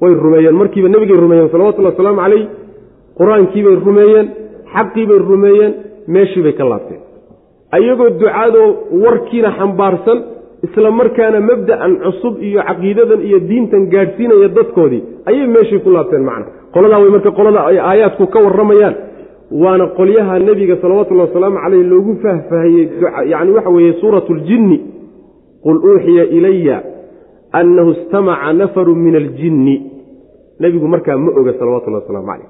way 0.00 0.12
rumeeyeen 0.24 0.56
markiiba 0.60 0.88
nebigay 0.94 1.16
rumeeyeen 1.24 1.50
salawatullhi 1.54 1.90
wasalaamu 1.92 2.20
calayh 2.24 2.44
qur'aankiibay 3.18 3.76
rumeeyeen 3.88 4.26
xaqiibay 4.74 5.18
rumeeyeen 5.30 5.72
meeshiibay 6.14 6.52
ka 6.60 6.64
laabteen. 6.72 7.00
Ayagoo 7.76 8.10
ducaadoo 8.20 8.68
warkiina 9.04 9.50
xambaarsan 9.58 10.18
isla 10.66 10.90
markaana 11.00 11.40
mabda'an 11.50 11.92
cusub 12.04 12.34
iyo 12.48 12.60
caqiidadan 12.68 13.20
iyo 13.28 13.38
diintan 13.48 13.82
gaadhsiinaya 13.92 14.48
dadkoodii 14.58 15.02
ayay 15.28 15.46
meeshii 15.54 15.80
ku 15.84 15.90
laabteen 15.96 16.24
macna. 16.30 16.46
Qoladaa 16.74 17.00
way 17.02 17.10
marka 17.16 17.30
qolada 17.38 17.60
ay 17.70 17.78
aayaadku 17.90 18.26
ka 18.32 18.38
warramayaan 18.46 18.94
waana 19.62 19.86
qolyaha 19.98 20.38
nebiga 20.38 20.76
salawatullhi 20.82 21.24
wasalaamu 21.28 21.58
caleyh 21.64 21.84
loogu 21.92 22.12
fahfahayey 22.22 22.84
yacni 23.32 23.52
waxa 23.56 23.70
weeye 23.76 23.92
suuratu 24.00 24.34
ljinni 24.34 24.78
qul 25.64 25.76
uuxiya 25.88 26.24
ilaya 26.36 26.76
annahu 27.52 27.90
istamaca 27.90 28.52
nafaru 28.52 28.94
min 28.94 29.16
aljinni 29.16 29.76
nebigu 30.60 30.88
markaa 30.88 31.16
ma 31.16 31.30
oga 31.40 31.52
salawatullahi 31.58 32.02
wasalaamu 32.02 32.26
caleyh 32.26 32.48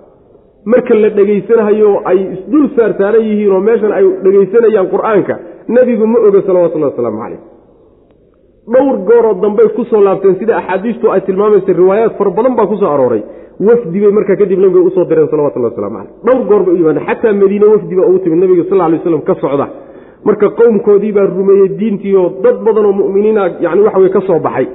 marka 0.65 0.95
la 0.95 1.11
dhegaysanahayo 1.11 1.91
ay 2.05 2.19
isdul 2.35 2.69
saartaaran 2.77 3.23
yihiin 3.23 3.53
oo 3.53 3.61
meeshan 3.61 3.93
ay 3.93 4.05
dhegaysanayaan 4.25 4.89
qur'aanka 4.95 5.35
nebigu 5.69 6.07
ma 6.07 6.19
oga 6.29 6.43
salawatullahi 6.43 6.93
wasalaamu 6.93 7.19
caleyh 7.23 7.41
dhowr 8.73 8.97
gooroo 9.09 9.35
dambey 9.43 9.69
ku 9.77 9.85
soo 9.85 10.01
laabteen 10.01 10.37
sida 10.39 10.57
axaadiistu 10.61 11.11
ay 11.13 11.21
tilmaamaysa 11.21 11.73
riwaayaad 11.73 12.13
fara 12.19 12.31
badan 12.31 12.57
baa 12.57 12.67
ku 12.67 12.77
soo 12.77 12.91
arooray 12.95 13.23
wafdi 13.69 14.01
bay 14.01 14.13
markaa 14.19 14.37
kadib 14.37 14.59
nabiga 14.59 14.81
u 14.89 14.91
soo 14.91 15.05
direen 15.05 15.29
salawatullahi 15.31 15.73
waslamu 15.75 15.99
caleyh 15.99 16.13
dhowr 16.27 16.43
goor 16.49 16.63
bay 16.67 16.75
u 16.75 16.79
yimaadeen 16.81 17.07
xataa 17.07 17.33
madiine 17.43 17.67
wafdi 17.75 17.95
baa 17.97 18.07
ugu 18.11 18.19
timid 18.19 18.39
nabiga 18.43 18.65
sal 18.69 18.79
lay 18.79 18.99
waslam 18.99 19.23
ka 19.29 19.35
socda 19.43 19.67
marka 20.25 20.47
qowmkoodii 20.59 21.13
baa 21.13 21.27
rumeeyey 21.37 21.69
diintiioo 21.81 22.29
dad 22.43 22.57
badan 22.67 22.87
oo 22.87 22.93
mu'miniina 23.01 23.43
yani 23.61 23.81
waxa 23.87 23.99
weye 23.99 24.13
ka 24.17 24.21
soo 24.27 24.39
baxay 24.47 24.67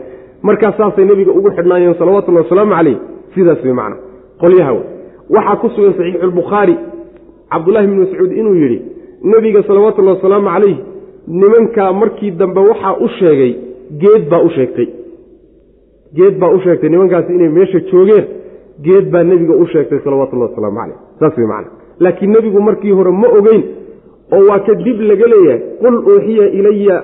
markaas 0.47 0.75
saasay 0.77 1.05
nebiga 1.05 1.31
ugu 1.31 1.49
xidhnaayeen 1.57 1.95
salawatullahi 2.01 2.43
wasalaamu 2.45 2.73
caleyh 2.77 2.97
sidaas 3.35 3.63
way 3.65 3.73
macna. 3.79 3.97
Qolyaha 4.41 4.71
wey 4.77 4.85
waxaa 5.35 5.55
ku 5.61 5.67
sugan 5.75 5.93
saxiixuulbukhaari 5.97 6.75
cabdullahi 7.51 7.87
bni 7.87 7.99
mascuud 8.03 8.31
inuu 8.39 8.55
yidhi 8.63 8.79
nebiga 9.31 9.63
salawatullahi 9.67 10.15
wasalaamu 10.17 10.47
calayh 10.55 10.77
nimankaa 11.27 11.91
markii 12.01 12.31
dambe 12.31 12.59
waxaa 12.71 12.95
u 13.05 13.07
sheegay 13.19 13.53
geed 14.01 14.23
baa 14.31 14.41
u 14.47 14.49
sheegtay. 14.49 14.87
Geed 16.17 16.35
baa 16.39 16.51
u 16.55 16.59
sheegtay 16.65 16.89
nimankaasi 16.89 17.33
inay 17.37 17.49
meesha 17.57 17.79
joogeen 17.91 18.25
geed 18.85 19.05
baa 19.11 19.23
nebiga 19.23 19.53
u 19.63 19.65
sheegtay 19.73 19.99
salawatullahi 20.03 20.51
wasalaamu 20.51 20.77
caleyh 20.79 20.97
saas 21.19 21.37
way 21.37 21.47
macna. 21.53 21.71
Laakiin 21.99 22.31
nebigu 22.35 22.61
markii 22.61 22.91
hore 22.91 23.11
ma 23.11 23.27
ogeyn 23.39 23.63
oo 24.35 24.43
waa 24.49 24.59
ka 24.59 24.73
dib 24.75 24.99
laga 25.09 25.25
leeyahay 25.33 25.61
qul 25.81 25.95
uuxiya 26.11 26.45
ilaya 26.59 26.97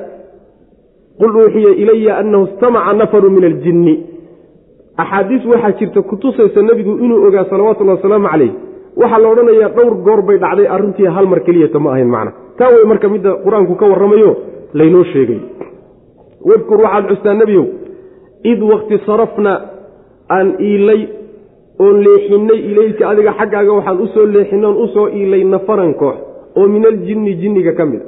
qul 1.20 1.32
uuxiya 1.42 1.72
ilaya 1.84 2.14
annahu 2.22 2.44
istamaca 2.50 2.94
nafaru 3.02 3.30
min 3.36 3.44
aljinni. 3.52 3.96
Axaadiis 5.04 5.44
waxaa 5.52 5.72
jirta 5.80 6.02
kutusaysa 6.10 6.62
nebigu 6.62 6.94
inuu 7.06 7.20
ogaa 7.28 7.46
salawatullahi 7.52 7.98
wasalaamu 8.00 8.28
caleyh 8.34 8.52
waxaa 9.02 9.20
la 9.24 9.28
odhanayaa 9.34 9.70
dhowr 9.78 9.94
goor 10.06 10.22
bay 10.28 10.38
dhacday 10.44 10.68
arrintii 10.76 11.08
hal 11.16 11.26
mar 11.32 11.40
keliyata 11.48 11.80
ma 11.84 11.90
ahayn 11.94 12.10
macna. 12.16 12.32
Taa 12.58 12.70
wey 12.76 12.86
marka 12.92 13.08
midda 13.14 13.32
qur'aanku 13.46 13.74
ka 13.80 13.86
warramayo 13.92 14.32
laynoo 14.80 15.04
sheegay. 15.14 15.40
Wadkur 16.50 16.80
waxaad 16.86 17.06
xustaa 17.12 17.34
nebiyow 17.42 17.66
id 18.52 18.60
wakti 18.72 18.96
sarafna 19.08 19.54
aan 20.36 20.48
iilay 20.68 21.02
oon 21.84 21.96
leexinnay 22.06 22.60
ilayka 22.72 23.04
adiga 23.12 23.32
xaggaaga 23.40 23.72
waxaan 23.78 23.98
u 24.04 24.08
soo 24.14 24.26
leexinoon 24.36 24.76
u 24.84 24.88
soo 24.94 25.08
iilay 25.20 25.44
nafaran 25.54 25.94
koox 26.02 26.16
oo 26.60 26.68
min 26.74 26.84
aljinni 26.92 27.34
jinniga 27.42 27.74
ka 27.80 27.86
mid 27.92 28.02
a 28.02 28.06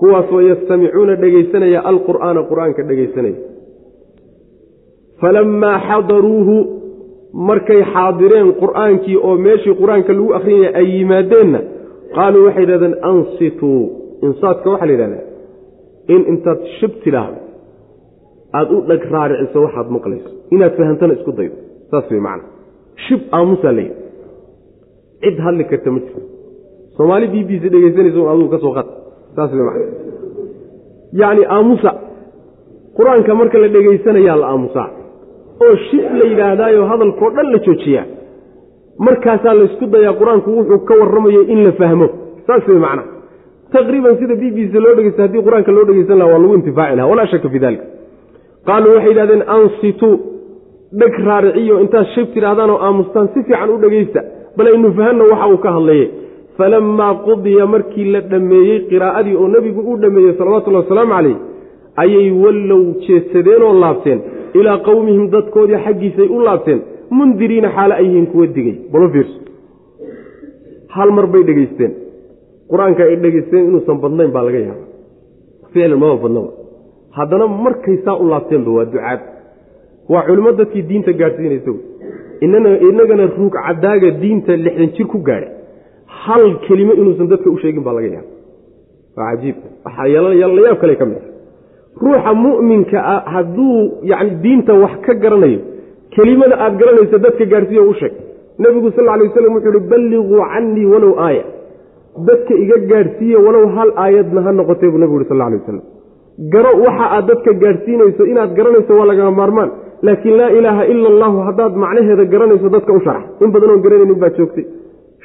kuwaasoo 0.00 0.40
yastamicuuna 0.50 1.14
dhegaysanaya 1.22 1.80
alqur'aana 1.90 2.40
qur'aanka 2.50 2.82
dhegaysanaya. 2.90 3.38
Falammaa 5.20 5.78
xadaruuhu 5.88 6.56
markay 7.48 7.80
xaadireen 7.94 8.48
qur'aankii 8.62 9.16
oo 9.28 9.34
meeshii 9.46 9.74
qur'aanka 9.80 10.10
lagu 10.18 10.28
akrinaya 10.38 10.70
ay 10.80 10.86
yimaadeenna 10.96 11.60
qaaluu 12.16 12.44
waxay 12.46 12.62
yidhahdeen 12.64 12.94
ansituu 13.10 13.80
insaadka 14.26 14.66
waxaa 14.72 14.88
la 14.90 14.94
yidhahdaa 14.94 15.24
in 16.14 16.20
intaad 16.32 16.60
shib 16.78 16.92
tidhaahdo 17.04 17.40
aada 18.58 18.70
u 18.76 18.80
dhag 18.90 19.02
raariciso 19.14 19.58
waxaad 19.66 19.88
maqlayso 19.96 20.30
inaad 20.54 20.72
fahamtana 20.78 21.12
isku 21.18 21.32
daydo. 21.38 21.56
Saas 21.90 22.06
wey 22.12 22.20
macana 22.26 22.44
shib 23.06 23.20
aamusaa 23.36 23.72
la 23.78 23.82
yidhi. 23.86 24.02
Cid 25.22 25.36
hadli 25.46 25.64
karta 25.70 25.90
ma 25.94 26.00
jirto 26.04 26.20
soomaali 26.96 27.26
b 27.32 27.36
b 27.48 27.50
c 27.62 27.64
dhegaysanaysa 27.74 28.18
adugu 28.32 28.48
ka 28.54 28.58
soo 28.64 28.72
qad 28.78 28.88
yacni 31.20 31.44
aamusa. 31.56 31.90
Qur'aanka 32.98 33.34
marka 33.40 33.58
la 33.62 33.68
dhegaysanayaa 33.74 34.36
la 34.42 34.46
aamusaa 34.52 34.88
oo 35.66 35.74
shib 35.90 36.06
la 36.20 36.24
yidhaahdaayo 36.30 36.82
hadalkao 36.90 37.30
dhan 37.36 37.46
la 37.52 37.58
joojiyaa. 37.66 38.04
Markaasaa 39.06 39.54
laysku 39.60 39.86
dayaa 39.94 40.14
qur'aanku 40.20 40.48
wuxuu 40.58 40.78
ka 40.88 40.94
warramayo 41.00 41.42
in 41.52 41.60
la 41.66 41.72
fahmo. 41.80 42.06
Saas 42.46 42.64
wey 42.68 42.78
macana 42.84 43.02
taqriiban 43.72 44.14
sida 44.20 44.34
b 44.40 44.44
b 44.56 44.58
c 44.72 44.74
loo 44.84 44.94
dhegeysta 44.98 45.22
haddii 45.24 45.42
qur'aanka 45.46 45.70
loo 45.76 45.84
dhegeysan 45.88 46.18
laha 46.20 46.30
waa 46.32 46.38
lagu 46.42 46.54
intifaaci 46.58 46.96
laha 46.98 47.08
walaa 47.12 47.26
shaka 47.32 47.48
fi 47.52 47.58
dalika 47.64 47.84
qaaluu 48.68 48.92
waxay 48.96 49.10
yidhahdeen 49.12 49.42
ansituu 49.56 50.14
dheg 51.00 51.14
raariciyo. 51.28 51.74
Intaad 51.84 52.06
shib 52.14 52.26
tidhaahdaan 52.34 52.70
oo 52.74 52.80
aamustaan 52.86 53.26
si 53.34 53.38
fiican 53.46 53.70
u 53.70 53.78
dhegeysta 53.84 54.20
bal 54.56 54.66
aynu 54.72 54.88
fahanno 54.98 55.24
waxa 55.32 55.46
uu 55.52 55.58
ka 55.64 55.70
hadlaye 55.76 56.04
falammaa 56.58 57.14
qudiya 57.26 57.66
markii 57.74 58.04
la 58.14 58.20
dhammeeyey 58.30 58.78
qiraa'adii 58.90 59.36
oo 59.42 59.48
nebigu 59.54 59.80
u 59.92 59.96
dhammeeyey 60.02 60.32
salawatullahi 60.38 60.84
wasalaamu 60.84 61.12
caleyh 61.14 61.36
ayay 62.02 62.30
wallow 62.42 62.82
jeedsadeen 63.06 63.62
oo 63.62 63.74
laabteen. 63.82 64.20
Ilaa 64.58 64.78
qowmihim 64.88 65.24
dadkoodii 65.34 65.80
xaggiisay 65.84 66.28
u 66.36 66.38
laabteen. 66.46 66.80
Mundiriina 67.10 67.68
xaale 67.76 67.94
ay 67.94 68.26
kuwa 68.32 68.46
digay 68.46 68.76
balo 68.92 69.08
fiirso. 69.14 69.38
Hal 70.94 71.10
mar 71.16 71.26
bay 71.32 71.42
dhegeysteen 71.48 71.92
qur'aanka 72.70 73.02
ay 73.10 73.16
dhegeysteen 73.24 73.62
inuusan 73.68 73.98
badnayn 74.02 74.30
baa 74.36 74.44
laga 74.48 74.60
yaaba 74.66 74.84
ficlan 75.72 75.98
maba 76.02 76.16
badnaba 76.22 76.50
haddana 77.18 77.46
markay 77.64 77.96
saa 78.04 78.16
u 78.22 78.28
laabteenba 78.32 78.70
waa 78.76 78.84
ducaad. 78.92 79.20
Waa 80.08 80.22
culimo 80.28 80.52
dadkii 80.60 80.82
diinta 80.88 81.12
gaadhsiinaysa 81.20 81.72
inagana 82.88 83.24
ruug 83.36 83.54
cadaaga 83.66 84.10
diinta 84.22 84.52
lixdan 84.64 84.90
jir 84.96 85.06
ku 85.12 85.18
gaadhay 85.28 85.57
hal 86.24 86.44
kelimo 86.66 86.92
inuusan 87.00 87.26
dadka 87.32 87.48
u 87.50 87.58
sheegin 87.62 87.82
baa 87.86 87.94
laga 87.98 88.08
yaaba 88.16 88.30
waa 89.16 89.30
cajiib. 89.30 89.56
Waxaa 89.84 90.06
layaab 90.56 90.78
kale 90.82 90.94
ka 91.00 91.06
mid 91.10 91.22
ruuxa 92.02 92.32
mu'minka 92.46 92.98
ah 93.14 93.20
hadduu 93.34 93.76
yacni 94.10 94.34
diinta 94.42 94.72
wax 94.82 94.94
ka 95.06 95.12
garanayo 95.22 95.60
kelimada 96.14 96.54
aad 96.64 96.74
garanaysa 96.80 97.18
dadka 97.26 97.44
gaadhsiiyo 97.52 97.84
u 97.90 97.94
sheeg. 98.00 98.12
Nebigu 98.62 98.90
sal 98.96 99.08
alay 99.14 99.26
waslam 99.28 99.54
wuxuu 99.56 99.72
uhi 99.78 99.88
balliquu 99.92 100.36
cannii 100.52 100.86
walow 100.92 101.12
aaya. 101.26 101.44
Dadka 102.28 102.54
iga 102.64 102.76
gaadhsiiye 102.90 103.38
walow 103.46 103.66
hal 103.76 103.90
aayadna 104.04 104.40
ha 104.46 104.50
noqotay 104.58 104.88
buu 104.92 105.00
nebigu 105.02 105.18
uhi 105.20 105.28
sal 105.32 105.40
alay 105.46 105.58
wasalam 105.60 105.84
garo 106.52 106.70
waxa 106.86 107.06
aad 107.16 107.24
dadka 107.30 107.50
gaadhsiinayso 107.62 108.22
inaad 108.32 108.50
garanayso 108.58 108.92
waa 108.98 109.08
lagama 109.10 109.32
maarmaan. 109.40 109.70
Laakiin 110.06 110.36
laa 110.40 110.50
ilaaha 110.58 110.82
ila 110.92 111.08
allahu 111.12 111.38
haddaad 111.48 111.72
macnaheeda 111.84 112.24
garanayso 112.34 112.68
dadka 112.76 112.92
u 112.98 113.00
sharax 113.06 113.24
in 113.44 113.50
badanoon 113.54 113.80
garanaynin 113.86 114.18
baa 114.22 114.30
joogtay 114.38 114.64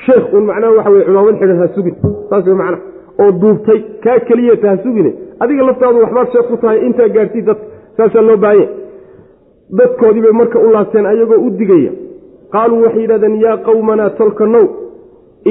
sheekh 0.06 0.34
un 0.34 0.44
macnaha 0.50 0.72
waxa 0.78 0.90
weye 0.92 1.06
cumaamad 1.06 1.36
xidhan 1.40 1.58
ha 1.62 1.68
sugin. 1.76 1.96
Saas 2.30 2.46
wey 2.48 2.56
macnaha 2.62 2.82
oo 3.22 3.32
duubtay 3.42 3.80
kaa 4.04 4.20
keliyata 4.28 4.70
ha 4.70 4.78
sugine. 4.84 5.12
Adiga 5.40 5.64
laftaadu 5.70 5.98
waxbaad 6.04 6.28
sheekh 6.34 6.48
ku 6.52 6.58
tahay 6.58 6.80
intaa 6.88 7.10
gaadhsii 7.16 7.42
dadka 7.42 7.66
saasaa 7.98 8.22
loo 8.28 8.38
baahanya 8.38 8.68
dadkoodii 9.80 10.22
bay 10.26 10.32
marka 10.42 10.60
u 10.60 10.72
laabteen 10.72 11.06
ayagoo 11.06 11.42
u 11.48 11.50
digaya. 11.60 11.92
Qaaluu 12.54 12.82
waxay 12.86 13.02
yidhahdeen 13.02 13.36
yaa 13.42 13.58
qawmanaa 13.68 14.10
tolka 14.20 14.46
now 14.46 14.66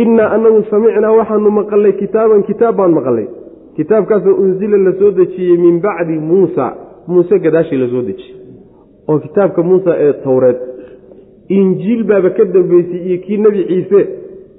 innaa 0.03 0.29
anagu 0.37 0.63
samicnaa 0.71 1.13
waxaanu 1.21 1.51
maqalnay 1.61 1.93
kitaaban 2.03 2.43
kitaab 2.43 2.77
baan 2.77 2.93
maqalnay. 2.99 3.27
Kitaabkaasoo 3.77 4.35
unsila 4.43 4.77
la 4.87 4.93
soo 4.99 5.11
dejiyey 5.11 5.57
min 5.65 5.81
bacdi 5.81 6.19
muusa. 6.31 6.67
Muuse 7.07 7.39
gadaashii 7.45 7.79
la 7.83 7.89
soo 7.93 8.03
dejiyey. 8.09 8.37
Oo 9.09 9.19
kitaabka 9.19 9.63
muusa 9.63 9.93
ee 9.99 10.13
towreed 10.25 10.59
injiil 11.49 12.05
baaba 12.05 12.31
ka 12.31 12.45
dambeysay 12.45 13.01
iyo 13.09 13.19
kii 13.25 13.37
nebi 13.45 13.65
ciise 13.69 14.01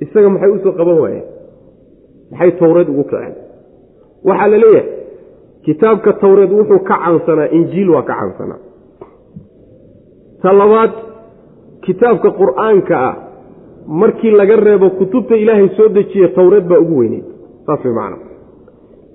isaga 0.02 0.30
maxay 0.30 0.52
u 0.56 0.60
soo 0.64 0.72
qaban 0.80 0.98
waayeen? 1.04 1.26
Maxay 2.32 2.52
towreed 2.60 2.90
ugu 2.90 3.04
kaceen? 3.12 3.34
Waxaa 4.28 4.48
la 4.48 4.58
leeyahay 4.64 4.88
kitaabka 5.66 6.14
towreed 6.14 6.52
wuxuu 6.52 6.80
ka 6.90 6.96
cansanaa 7.06 7.50
injiil 7.58 7.90
waa 7.96 8.04
ka 8.10 8.14
cansanaa 8.22 8.62
ta 10.42 10.54
labaad 10.54 10.92
kitaabka 11.86 12.30
qur'aanka 12.42 12.96
ah 13.10 13.16
markii 14.02 14.32
laga 14.32 14.56
reebo 14.56 14.90
kutubta 14.90 15.36
ilaahay 15.36 15.70
soo 15.78 15.88
dejiye 15.98 16.28
towreed 16.28 16.66
baa 16.72 16.80
ugu 16.80 16.98
weyneyd. 17.00 17.26
Saas 17.66 17.86
way 17.86 17.94
macana 17.94 18.18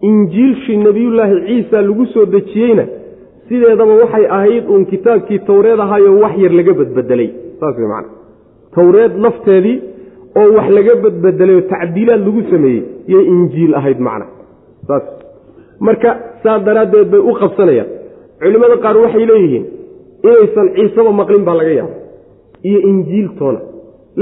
injiilshii 0.09 0.77
nebiyullaahi 0.77 1.37
ciisa 1.47 1.83
lagu 1.83 2.07
soo 2.07 2.27
dejiyeyna 2.27 2.85
sideedaba 3.49 3.95
waxay 4.03 4.27
ahayd 4.37 4.65
uun 4.71 4.85
kitaabkii 4.93 5.39
towreed 5.39 5.81
ahaayoo 5.81 6.21
wax 6.23 6.35
yar 6.45 6.53
laga 6.59 6.73
badbedelay 6.81 7.31
saas 7.61 7.77
way 7.79 7.89
macana 7.93 8.09
towreed 8.75 9.13
lafteedii 9.25 9.77
oo 10.39 10.49
wax 10.57 10.69
laga 10.77 10.95
badbedelay 11.05 11.57
oo 11.59 11.65
tacdiilaad 11.73 12.21
lagu 12.27 12.43
sameeyey 12.51 12.83
yay 13.13 13.25
injiil 13.35 13.73
ahayd 13.81 13.99
macna. 14.09 14.27
Saas. 14.89 15.05
Marka 15.87 16.11
saa 16.43 16.59
daraaddeed 16.67 17.09
bay 17.13 17.21
u 17.31 17.33
qabsanayaan. 17.41 17.89
Culimmada 18.41 18.77
qaar 18.85 18.97
waxay 19.05 19.25
leeyihiin 19.31 19.65
inaysan 20.29 20.67
ciiseba 20.77 21.11
maqlin 21.21 21.43
baa 21.49 21.57
laga 21.61 21.73
yaaba 21.81 21.95
iyo 22.69 22.81
injiiltoona 22.91 23.61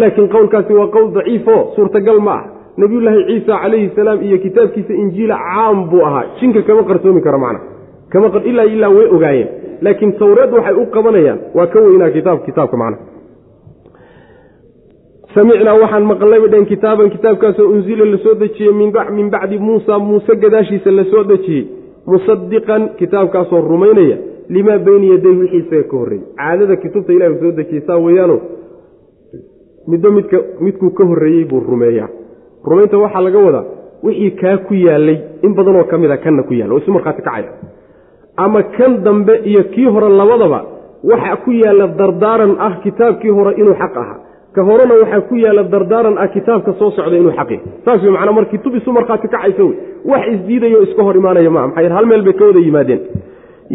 laakiin 0.00 0.28
qowlkaasi 0.34 0.72
waa 0.80 0.88
qowl 0.94 1.08
daciifo 1.16 1.56
suurtagal 1.76 2.18
ma 2.26 2.32
ah 2.38 2.44
nebiyullaahi 2.80 3.22
ciisa 3.28 3.52
calayhi 3.62 3.88
salaam 3.96 4.18
iyo 4.26 4.38
kitaabkiisa 4.44 4.92
injiila 5.02 5.36
caam 5.48 5.78
buu 5.90 6.02
ahaa. 6.08 6.24
Jinka 6.40 6.62
kama 6.68 6.82
qarsoomi 6.90 7.20
karo 7.26 7.38
macna. 7.44 7.60
Kama 8.12 8.26
ilaa 8.50 8.68
ilaa 8.74 8.90
way 8.96 9.06
ogaayeen. 9.16 9.48
Laakiin 9.84 10.12
towreed 10.20 10.50
waxay 10.56 10.74
u 10.82 10.86
qabanayaan 10.94 11.38
waa 11.56 11.66
ka 11.72 11.78
weynaa 11.86 12.10
kitaab 12.16 12.38
kitaabka 12.46 12.76
macna 12.82 12.98
samicnaa 15.36 15.74
waxaan 15.82 16.04
maqlay 16.10 16.40
bay 16.42 16.50
dheen 16.52 16.66
kitaaban 16.72 17.10
kitaabkaasoo 17.14 17.66
unsila 17.74 18.04
la 18.12 18.18
soo 18.24 18.34
dejiyey 18.42 18.72
min 19.18 19.30
bacdi 19.34 19.58
muusa 19.58 19.98
muuse 19.98 20.32
gadaashiisa 20.44 20.90
la 20.98 21.04
soo 21.12 21.24
dejiyey 21.32 21.64
musadiqan 22.12 22.82
kitaabkaasoo 22.98 23.60
rumaynaya 23.70 24.16
limaa 24.54 24.78
beyna 24.86 25.06
yaday 25.14 25.34
wixii 25.40 25.58
isaga 25.62 25.82
ka 25.90 25.96
horreeyey 26.00 26.24
caadada 26.40 26.76
kutubta 26.82 27.12
ilahi 27.16 27.38
soo 27.42 27.52
dejiyey 27.58 27.82
saa 27.86 27.98
weeyaano 28.06 28.36
midba 29.90 30.10
midka 30.18 30.38
midkuu 30.64 30.90
ka 30.98 31.04
horreeyey 31.10 31.44
buu 31.50 31.60
rumeeyaa. 31.70 32.08
Rumaynta 32.70 32.98
waxaa 33.04 33.20
laga 33.26 33.38
wadaa 33.46 33.64
wixii 34.06 34.30
kaa 34.40 34.56
ku 34.66 34.74
yaalay 34.74 35.18
in 35.42 35.52
badanoo 35.58 35.84
ka 35.90 35.98
mid 35.98 36.10
a 36.10 36.16
kanna 36.24 36.42
ku 36.48 36.52
yaalla 36.54 36.74
oo 36.74 36.78
isu 36.82 36.90
markhaati 36.96 37.22
kacaya 37.22 37.50
ama 38.44 38.62
kan 38.76 38.92
dambe 39.04 39.34
iyo 39.50 39.62
kii 39.74 39.86
hore 39.94 40.08
labadaba 40.20 40.58
waxa 41.10 41.36
ku 41.44 41.50
yaalla 41.62 41.86
dardaaran 42.00 42.52
ah 42.66 42.72
kitaabkii 42.84 43.30
hore 43.38 43.52
inuu 43.60 43.74
xaq 43.82 43.94
ahaa 44.02 44.18
ka 44.56 44.62
horena 44.68 44.94
waxaa 45.02 45.20
ku 45.28 45.34
yaalla 45.44 45.62
dardaaran 45.74 46.16
ah 46.22 46.28
kitaabka 46.34 46.72
soo 46.80 46.90
socda 46.96 47.16
inuu 47.20 47.32
xaq 47.38 47.50
yahay 47.50 47.60
saas 47.84 48.02
wey 48.04 48.12
macnaa 48.16 48.36
markii 48.38 48.58
tub 48.64 48.74
isu 48.80 48.90
markhaati 48.98 49.28
kacaysa 49.34 49.62
wey 49.68 49.74
wax 50.10 50.24
isdiidayo 50.34 50.78
iska 50.86 51.02
hor 51.06 51.16
imaanaya 51.20 51.50
maa 51.56 51.66
maxaa 51.66 51.94
hal 51.98 52.06
meel 52.10 52.22
bay 52.26 52.32
ka 52.40 52.44
wada 52.48 52.60
yimaadeen. 52.66 53.00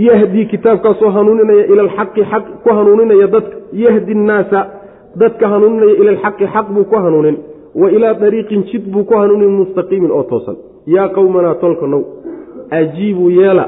Yahdii 0.08 0.46
kitaabkaasoo 0.52 1.10
hanuuninaya 1.16 1.66
ila 1.72 1.82
alxaqi 1.88 2.22
xaq 2.32 2.46
ku 2.64 2.70
hanuuninaya 2.78 3.28
dadka 3.34 3.56
yahdi 3.84 4.14
nnaasa 4.22 4.60
dadka 5.22 5.46
hanuuninaya 5.54 5.96
ila 6.02 6.10
alxaqi 6.16 6.46
xaq 6.54 6.68
buu 6.76 6.84
ku 6.92 6.96
hanuunin. 7.06 7.38
Wa 7.82 7.88
ilaa 7.96 8.14
dariiqin 8.22 8.62
jid 8.70 8.84
buu 8.94 9.04
ku 9.10 9.14
hanuunin 9.22 9.52
mustaqiimin 9.60 10.12
oo 10.18 10.24
toosan. 10.32 10.56
Yaa 10.96 11.08
qowmanaa 11.16 11.56
tolka 11.64 11.88
now 11.94 12.02
ajiibuu 12.80 13.30
yeela. 13.40 13.66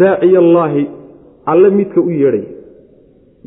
Daaciya 0.00 0.38
allaahi 0.44 0.84
alle 1.52 1.70
midka 1.78 2.00
u 2.00 2.10
yeedhaya 2.10 2.57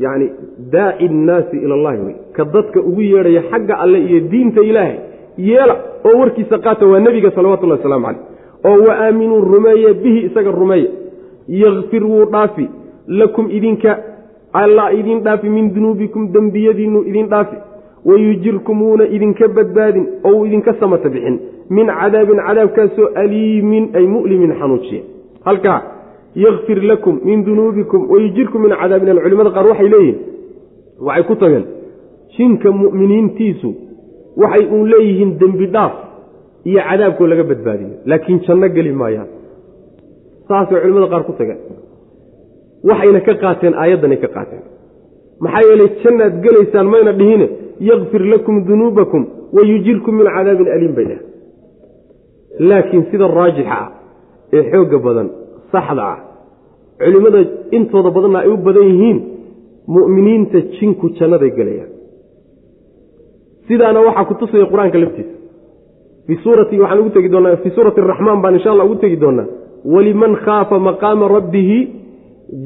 yacni 0.04 0.28
daaci 0.74 1.08
nnaasi 1.08 1.58
ila 1.58 1.74
allahi 1.76 2.02
wey. 2.06 2.16
Ka 2.36 2.44
dadka 2.46 2.80
ugu 2.90 3.02
yeedhaya 3.02 3.42
xagga 3.52 3.76
alle 3.84 4.00
iyo 4.08 4.20
diinta 4.32 4.62
ilaahay 4.62 4.98
yeela 5.38 5.76
oo 6.06 6.20
warkiisa 6.20 6.58
qaata 6.66 6.86
waa 6.92 7.00
nebiga 7.00 7.32
salawatullahi 7.32 7.80
wasalaamu 7.80 8.06
caleyh. 8.06 8.24
Oo 8.66 8.88
wa 8.88 8.94
aaminuu 9.06 9.42
rumeeye 9.42 9.94
bihi 9.94 10.20
isaga 10.28 10.52
rumeeya 10.52 10.90
yakfir 11.48 12.04
wuu 12.04 12.26
dhaafi 12.26 12.66
lakum 13.08 13.50
idinka 13.52 13.98
alla 14.54 14.92
idin 14.94 15.20
dhaafi 15.26 15.50
min 15.50 15.74
dunuubikum 15.76 16.32
dembiyadiinnu 16.34 17.04
idin 17.10 17.28
dhaafi. 17.28 17.56
Wayujirkum 18.06 18.82
wuuna 18.82 19.06
idinka 19.16 19.48
badbaadin 19.48 20.06
oo 20.24 20.32
uu 20.38 20.46
idinka 20.46 20.74
samata 20.80 21.10
bixin. 21.10 21.40
Min 21.70 21.88
cadaabin 21.88 22.40
cadaabkaasoo 22.48 23.08
aliimin 23.16 23.90
ay 23.94 24.06
mu'limin 24.08 24.54
xanuujiya 24.60 25.02
halkaa 25.46 25.82
yakfir 26.36 26.80
lakum 26.92 27.20
min 27.24 27.44
dunuubikum 27.46 28.10
wayujirkum 28.12 28.62
min 28.66 28.72
cadaabin 28.82 29.20
culimada 29.24 29.52
qaar 29.56 29.66
waxay 29.72 29.90
leeyihiin 29.94 30.18
waxay 31.08 31.24
ku 31.30 31.36
tageen 31.36 31.66
jinka 32.36 32.70
mu'miniintiisu 32.82 33.70
waxay 34.42 34.64
uun 34.74 34.86
leeyihiin 34.94 35.32
dembi 35.40 35.68
dhaaf 35.76 35.94
iyo 36.70 36.82
cadaabkoo 36.90 37.28
laga 37.32 37.44
badbaadiyo 37.52 37.96
laakiin 38.06 38.40
janno 38.48 38.68
geli 38.76 38.92
maayaan. 39.02 39.30
Saasay 40.48 40.82
culimada 40.82 41.08
qaar 41.14 41.24
ku 41.28 41.34
tageen. 41.40 41.60
Waxayna 42.90 43.20
ka 43.28 43.34
qaateen 43.44 43.74
aayaddanay 43.82 44.20
ka 44.24 44.30
qaateen. 44.36 44.64
Maxaa 45.44 45.64
yeelay 45.70 45.90
jannaad 46.04 46.34
gelaysaan 46.44 46.88
mayna 46.94 47.12
dhihine 47.20 47.48
yakfir 47.90 48.24
lakum 48.34 48.56
dunuubakum 48.68 49.22
wayujirkum 49.56 50.14
min 50.20 50.28
cadaabin 50.36 50.68
aliim 50.76 50.94
bay 50.98 51.06
dheh 51.12 51.22
laakiin 52.70 53.04
sida 53.12 53.28
raajixa 53.28 53.76
ah 53.84 53.88
ee 54.54 54.64
xoogga 54.72 54.98
badan 55.06 55.28
saxda 55.72 56.04
ah. 56.14 56.18
Culimmada 57.02 57.40
intooda 57.78 58.10
badanna 58.16 58.40
ay 58.44 58.50
u 58.54 58.58
badan 58.68 58.86
yihiin 58.92 59.20
mu'miniinta 59.96 60.60
jinku 60.76 61.06
jannaday 61.18 61.52
gelayaan 61.58 61.92
sidaana 63.68 64.00
waxaa 64.08 64.26
ku 64.30 64.34
tusaya 64.42 64.66
qur'aanka 64.72 64.98
laftiisa. 65.04 65.36
Fii 66.28 66.38
suurati 66.44 66.80
waxaan 66.82 67.00
ugu 67.02 67.10
tegi 67.16 67.30
doonaa 67.34 67.56
fii 67.64 67.74
suurati 67.76 68.00
araxmaan 68.02 68.42
baan 68.44 68.56
insha 68.58 68.70
allah 68.74 68.86
ugu 68.86 68.96
tegi 69.04 69.18
doonaa. 69.24 69.48
Waliman 69.94 70.34
khaafa 70.46 70.80
maqaama 70.88 71.26
rabbihi 71.38 71.78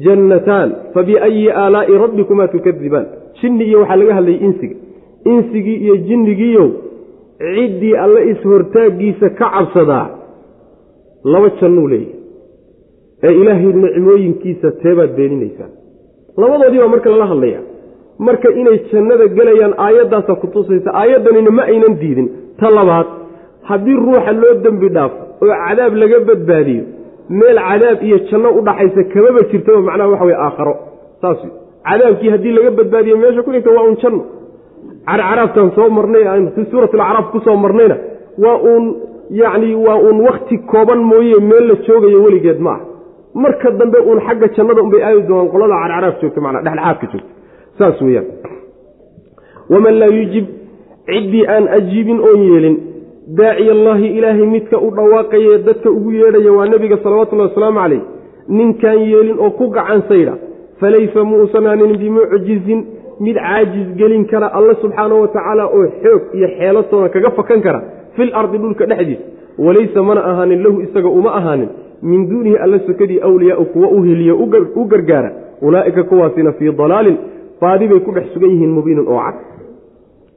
jannataan 0.04 0.68
fabiayi 0.94 1.44
aalaa'i 1.62 1.94
rabbikumaa 2.04 2.48
tukadibaan 2.54 3.06
jinni 3.40 3.64
iyo 3.68 3.78
waxaa 3.82 3.96
laga 4.00 4.14
hadlayay 4.18 4.40
insiga. 4.46 4.76
Insigii 5.32 5.78
iyo 5.84 5.96
jinnigiiyow 6.08 6.68
ciddii 7.54 7.94
alle 8.04 8.20
is-hortaaggiisa 8.32 9.28
ka 9.38 9.46
cabsadaa 9.54 10.06
laba 11.32 11.48
jannuu 11.60 11.88
leeyahy 11.92 12.14
ee 13.22 13.32
ilaahay 13.40 13.72
nicmooyinkiisa 13.84 14.70
teebaad 14.82 15.10
beeninaysaan 15.16 15.72
labadoodii 16.36 16.80
baa 16.82 16.88
marka 16.94 17.10
lala 17.10 17.26
hadlaya 17.32 17.60
marka 18.18 18.48
inay 18.60 18.78
jannada 18.92 19.26
gelayaan 19.36 19.74
aayaddaasaa 19.86 20.36
ku 20.42 20.46
tusaysa 20.54 20.90
aayaddanina 21.00 21.50
ma 21.50 21.62
aynan 21.72 21.94
diidin. 22.00 22.28
Ta 22.60 22.70
labaad 22.70 23.06
haddii 23.68 23.96
ruuxa 24.06 24.32
loo 24.32 24.54
dembi 24.64 24.88
dhaafo 24.96 25.16
oo 25.42 25.56
cadaab 25.64 25.94
laga 26.02 26.18
badbaadiyo 26.28 26.84
meel 27.38 27.58
cadaab 27.68 27.98
iyo 28.06 28.18
janno 28.28 28.48
u 28.58 28.60
dhaxaysa 28.66 29.02
kamaba 29.12 29.40
jirtaba 29.50 29.80
macnaha 29.88 30.10
waxa 30.12 30.24
weye 30.24 30.38
aakharo. 30.46 30.74
Saas 31.20 31.38
cadaabkii 31.88 32.30
haddii 32.34 32.52
laga 32.58 32.70
badbaadiyo 32.78 33.16
meesha 33.22 33.42
ku 33.42 33.50
dhigta 33.52 33.70
waa 33.76 33.84
uun 33.88 33.96
janno. 34.02 34.22
Carcaraaftaan 35.08 35.70
soo 35.76 35.88
marnay 35.98 36.24
fi 36.54 36.60
suurat 36.70 36.94
alacraaf 36.94 37.26
ku 37.32 37.38
marnayna 37.64 37.96
waa 38.44 38.58
uun 38.70 38.84
yacni 39.30 39.74
waa 39.86 39.98
uun 40.06 40.20
wakti 40.26 40.58
kooban 40.58 41.00
mooye 41.10 41.38
meel 41.50 41.64
la 41.68 41.74
joogayo 41.86 42.22
weligeed 42.24 42.60
ma 42.60 42.70
ah 42.76 42.95
marka 43.42 43.68
dambe 43.80 43.98
uun 44.08 44.20
xagga 44.26 44.46
jannada 44.56 44.80
unbay 44.86 45.02
aadi 45.08 45.22
doonaan 45.28 45.48
qolada 45.54 45.74
carcaraaf 45.82 46.16
joogta 46.22 46.40
manaa 46.46 46.62
dhexdhexaadka 46.66 47.06
joogta. 47.12 47.30
Saas 47.78 47.98
weeyaan. 48.06 48.26
Waman 49.72 49.94
laa 50.00 50.12
yujib 50.18 50.46
ciddii 51.10 51.44
aan 51.54 51.64
ajiibin 51.76 52.18
oon 52.28 52.40
yeelin 52.50 52.76
daaciy 53.38 53.70
allaahi 53.76 54.06
ilaahay 54.18 54.46
midka 54.54 54.76
u 54.78 54.90
dhawaaqaye 54.96 55.58
dadka 55.68 55.88
ugu 55.90 56.10
yeedhaya 56.20 56.52
waa 56.58 56.66
nebiga 56.72 56.96
salawatullahi 57.04 57.48
wasalaamu 57.50 57.78
caleyh 57.82 58.02
ninkaan 58.58 59.00
yeelin 59.12 59.38
oo 59.44 59.50
ku 59.58 59.64
gacan 59.76 60.02
saydha 60.08 60.34
falaysa 60.80 61.24
muusan 61.30 61.66
aanin 61.70 61.92
bimucjizin 62.02 62.80
mid 63.24 63.36
caajis 63.46 63.88
gelin 64.00 64.24
kara 64.32 64.46
alla 64.58 64.74
subxaanahu 64.82 65.20
wa 65.24 65.28
tacaala 65.34 65.64
oo 65.76 65.84
xoog 66.02 66.22
iyo 66.38 66.48
xeelatoona 66.58 67.08
kaga 67.14 67.30
fakan 67.38 67.60
kara 67.66 67.80
fil 68.16 68.30
ardi 68.40 68.58
dhulka 68.62 68.84
dhexdiisa. 68.90 69.22
Walaysa 69.66 70.00
mana 70.08 70.20
ahaanin 70.30 70.60
lahu 70.64 70.76
isaga 70.86 71.08
uma 71.18 71.30
ahaanin 71.38 71.68
min 72.02 72.28
duunihi 72.30 72.56
alla 72.56 72.78
sokadii 72.86 73.20
awliyaau 73.20 73.64
kuwa 73.64 73.88
u 73.88 74.02
heliya 74.02 74.34
u 74.34 74.84
gargaara. 74.86 75.30
Ulaa'ika 75.62 76.02
kuwaasina 76.04 76.52
fii 76.52 76.72
dalaalin 76.72 77.16
baadi 77.60 77.88
bay 77.88 78.00
ku 78.00 78.12
dhex 78.12 78.26
sugan 78.34 78.50
yihiin 78.50 78.70
mubiinin 78.70 79.08
oo 79.08 79.18
cad. 79.18 79.34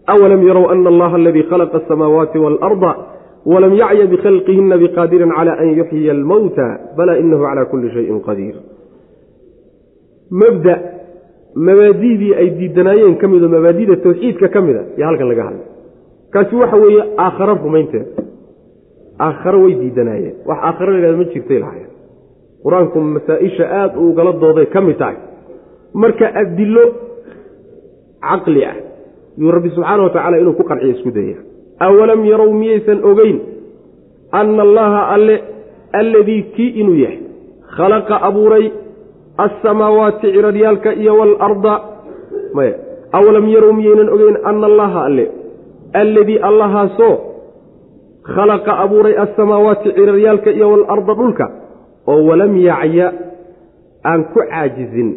Awalam 0.07 0.47
yarow 0.47 0.69
ana 0.71 0.89
allaha 0.89 1.15
aladii 1.15 1.43
khalaqa 1.43 1.77
asamaawaati 1.77 2.37
waalarda 2.39 2.91
walam 3.45 3.73
yacya 3.73 4.05
bikhalqihina 4.07 4.77
biqaadirin 4.77 5.31
cala 5.37 5.53
an 5.61 5.69
yuxyiya 5.79 6.11
almowta 6.11 6.65
bala 6.97 7.17
inahu 7.19 7.43
cala 7.43 7.65
kulli 7.65 7.91
shayin 7.95 8.19
qadiir. 8.27 8.55
Mabda 10.31 10.73
mabaadidii 11.55 12.33
ay 12.35 12.49
diidanaayeen 12.59 13.15
ka 13.21 13.27
mid 13.27 13.43
oo 13.43 13.49
mabaadida 13.49 13.95
tawxiidka 14.05 14.47
ka 14.53 14.61
mida 14.61 14.81
iyo 14.97 15.05
halkan 15.05 15.27
laga 15.31 15.43
hadlay. 15.43 15.67
Kaasi 16.33 16.55
waxa 16.55 16.77
weeye 16.77 17.03
aakharo 17.17 17.53
rumaynteeda 17.63 18.05
aakharo 19.19 19.59
way 19.63 19.73
diidanaayeen. 19.81 20.35
Wax 20.45 20.59
aakharo 20.63 20.91
la 20.91 21.11
ma 21.17 21.23
jirtay 21.33 21.59
lahayen 21.59 21.89
qur'aanku 22.63 22.97
masaa-isha 23.15 23.65
aada 23.81 23.99
u 23.99 24.09
ugala 24.11 24.31
dooday 24.43 24.65
ka 24.73 24.81
mid 24.81 24.97
tahay. 24.97 25.17
Marka 25.93 26.25
adilo 26.41 26.83
caqli 28.21 28.65
ah 28.65 28.75
yuu 29.37 29.51
rabbi 29.51 29.69
subxaana 29.75 30.03
wa 30.03 30.09
tacaala 30.09 30.37
inuu 30.41 30.53
ku 30.53 30.63
qanciyo 30.69 30.91
isku 30.95 31.11
daya 31.11 31.37
awalam 31.79 32.25
yarow 32.25 32.51
miyaysan 32.53 32.99
ogeyn 33.11 33.37
anna 34.31 34.61
allaha 34.67 35.01
alle 35.15 35.35
alladii 36.01 36.43
kii 36.55 36.71
inuu 36.81 36.97
yahay 37.03 37.19
khalaqa 37.77 38.21
abuuray 38.29 38.65
alsamaawaati 39.37 40.31
ciraryaalka 40.35 40.93
iyo 40.93 41.17
waalarda 41.19 41.73
maya. 42.53 42.75
Awalam 43.11 43.45
yarow 43.49 43.73
miyaynan 43.73 44.09
ogeyn 44.15 44.37
ana 44.43 44.65
allaha 44.71 44.99
alle 45.07 45.25
alladii 45.93 46.39
allahaasoo 46.49 47.28
khalaqa 48.35 48.71
abuuray 48.83 49.15
alsamaawaati 49.23 49.89
ciraryaalka 49.97 50.49
iyo 50.57 50.67
waalarda 50.71 51.13
dhulka 51.19 51.45
oo 52.11 52.21
walam 52.29 52.53
yacya 52.67 53.07
aan 54.09 54.21
ku 54.33 54.39
caajizin 54.49 55.09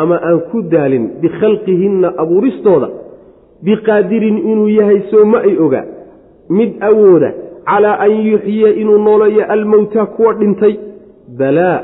ama 0.00 0.16
aan 0.28 0.40
ku 0.50 0.62
daalin 0.74 1.04
bikhalqihinna 1.22 2.08
abuuristooda 2.22 2.88
biqaadirin 3.66 4.38
inuu 4.50 4.68
yahay 4.78 5.00
soo 5.10 5.24
ma 5.32 5.38
ay 5.48 5.54
ogaa 5.66 5.84
mid 6.58 6.70
awooda 6.90 7.30
calaa 7.68 7.96
an 8.06 8.12
yuxyiya 8.30 8.70
inuu 8.80 8.98
nooleeyo 9.06 9.44
almowta 9.54 10.06
kuwa 10.06 10.32
dhintay 10.40 10.74
balaa 11.38 11.78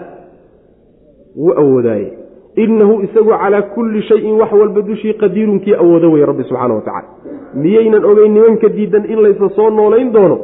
wuu 1.36 1.52
awoodaaye 1.62 2.08
innahu 2.56 3.02
isagu 3.02 3.30
calaa 3.30 3.62
kulli 3.62 4.02
shayin 4.02 4.40
wax 4.40 4.52
walba 4.52 4.82
dushii 4.82 5.14
qadiirunkii 5.14 5.74
awoodo 5.74 6.12
weye 6.12 6.26
rabbi 6.26 6.44
subxaana 6.44 6.74
wa 6.74 6.80
tacala 6.80 7.08
miyaynan 7.54 8.04
ogeyn 8.04 8.32
nimanka 8.34 8.68
diidan 8.68 9.04
in 9.12 9.22
laysa 9.22 9.48
soo 9.56 9.70
noolayn 9.70 10.12
doono 10.12 10.38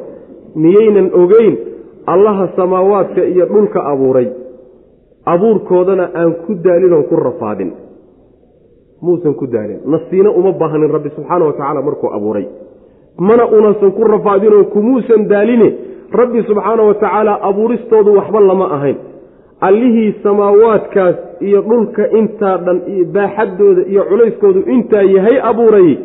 miyaynan 0.56 1.10
ogeyn 1.22 1.56
allaha 2.06 2.48
samaawaadka 2.56 3.24
iyo 3.24 3.46
dhulka 3.46 3.84
abuuray 3.84 4.28
abuurkoodana 5.24 6.10
aan 6.14 6.32
ku 6.46 6.54
daalin 6.54 6.92
oon 6.92 7.04
ku 7.04 7.16
rafaadin 7.16 7.72
muusan 9.02 9.34
ku 9.34 9.46
daalin 9.46 9.80
nasiina 9.86 10.30
uma 10.30 10.52
baahnin 10.52 10.90
rabbi 10.90 11.10
subxaana 11.16 11.44
wa 11.44 11.52
tacaala 11.52 11.82
markuu 11.82 12.10
abuuray 12.14 12.46
mana 13.18 13.46
unasan 13.46 13.92
ku 13.92 14.04
rafaadinoo 14.04 14.64
kumuusan 14.64 15.28
daaline 15.28 15.74
rabbi 16.12 16.42
subxaana 16.42 16.82
wa 16.82 16.94
tacaala 16.94 17.42
abuuristoodu 17.42 18.14
waxba 18.18 18.40
lama 18.40 18.66
ahayn 18.76 18.96
allihii 19.60 20.14
samaawaadkaas 20.22 21.16
iyo 21.40 21.60
dhulka 21.62 22.10
intaa 22.10 22.56
dhan 22.58 22.80
baaxaddooda 23.12 23.82
iyo 23.92 24.04
culayskoodu 24.04 24.60
intaa 24.60 25.02
yahay 25.02 25.40
abuuray 25.50 25.96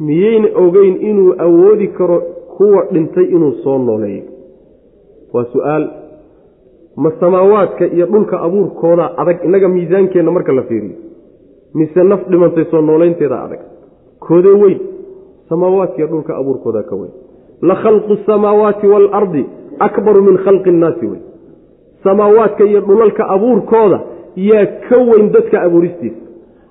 miyayna 0.00 0.48
ogeyn 0.64 0.96
inuu 1.10 1.34
awoodi 1.38 1.88
karo 1.88 2.22
kuwa 2.56 2.84
dhintay 2.92 3.24
inuu 3.24 3.52
soo 3.52 3.78
nooleeyo. 3.78 4.22
Waa 5.32 5.44
su'aal 5.52 5.88
ma 6.96 7.12
samaawaadka 7.20 7.86
iyo 7.86 8.06
dhulka 8.06 8.40
abuurkooda 8.40 9.18
adag 9.18 9.44
innaga 9.44 9.68
miisaankeenna 9.68 10.30
marka 10.30 10.52
la 10.52 10.62
fiiriyo 10.62 10.96
mise 11.74 12.02
naf 12.02 12.28
dhimantay 12.30 12.64
soo 12.70 12.80
noolaynteeda 12.80 13.42
adag? 13.44 13.60
Koodee 14.20 14.52
weyn 14.62 14.80
samaawaadka 15.48 15.96
iyo 15.98 16.06
dhulka 16.06 16.36
abuurkooda 16.36 16.82
ka 16.82 16.96
weyn. 16.96 17.12
La 17.62 17.74
khalqu 17.74 18.16
samaawaati 18.26 18.86
waalardi 18.86 19.46
akbaru 19.78 20.22
min 20.22 20.36
khalqi 20.44 20.70
innaasi 20.70 21.06
wey 21.06 21.20
samaawaadka 22.04 22.64
iyo 22.70 22.80
dhulalka 22.88 23.22
abuurkooda 23.34 23.98
yaa 24.50 24.66
ka 24.88 24.96
weyn 25.08 25.26
dadka 25.34 25.56
abuuristiisa. 25.66 26.16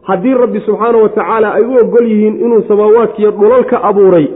Haddii 0.08 0.34
rabbi 0.44 0.60
subxaana 0.68 0.98
wa 1.04 1.10
tacaala 1.18 1.48
ay 1.58 1.64
u 1.64 1.74
ogol 1.84 2.06
yihiin 2.12 2.36
inuu 2.46 2.62
samaawaadka 2.72 3.18
iyo 3.22 3.32
dhulalka 3.40 3.76
abuuray 3.90 4.28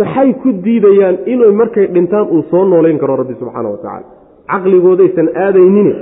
maxay 0.00 0.30
ku 0.42 0.48
diidayaan 0.64 1.16
inuu 1.32 1.52
markay 1.60 1.86
dhintaan 1.94 2.26
uu 2.36 2.42
soo 2.50 2.64
noolayn 2.70 2.98
karo 3.02 3.16
rabbi 3.22 3.34
subxaana 3.40 3.68
wa 3.72 3.76
tacaala? 3.82 4.06
Caqligoodaysan 4.52 5.28
aadaynine 5.44 5.92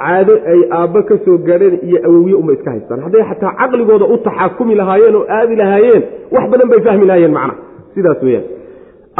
caado 0.00 0.34
ay 0.52 0.60
aabba 0.78 1.00
ka 1.08 1.14
soo 1.24 1.36
gaadheen 1.48 1.76
iyo 1.88 1.98
awowye 2.08 2.34
uma 2.42 2.52
iska 2.56 2.70
haystaan. 2.74 3.00
Hadday 3.06 3.22
xataa 3.30 3.52
caqligooda 3.60 4.04
u 4.04 4.16
taxakumi 4.26 4.74
lahaayeen 4.80 5.14
oo 5.20 5.24
aadi 5.38 5.54
lahaayeen 5.62 6.02
wax 6.34 6.44
badan 6.52 6.68
bay 6.72 6.80
fahmi 6.86 7.06
lahaayeen 7.10 7.32
macna 7.38 7.54
sidaas 7.94 8.22
weyaan 8.26 8.44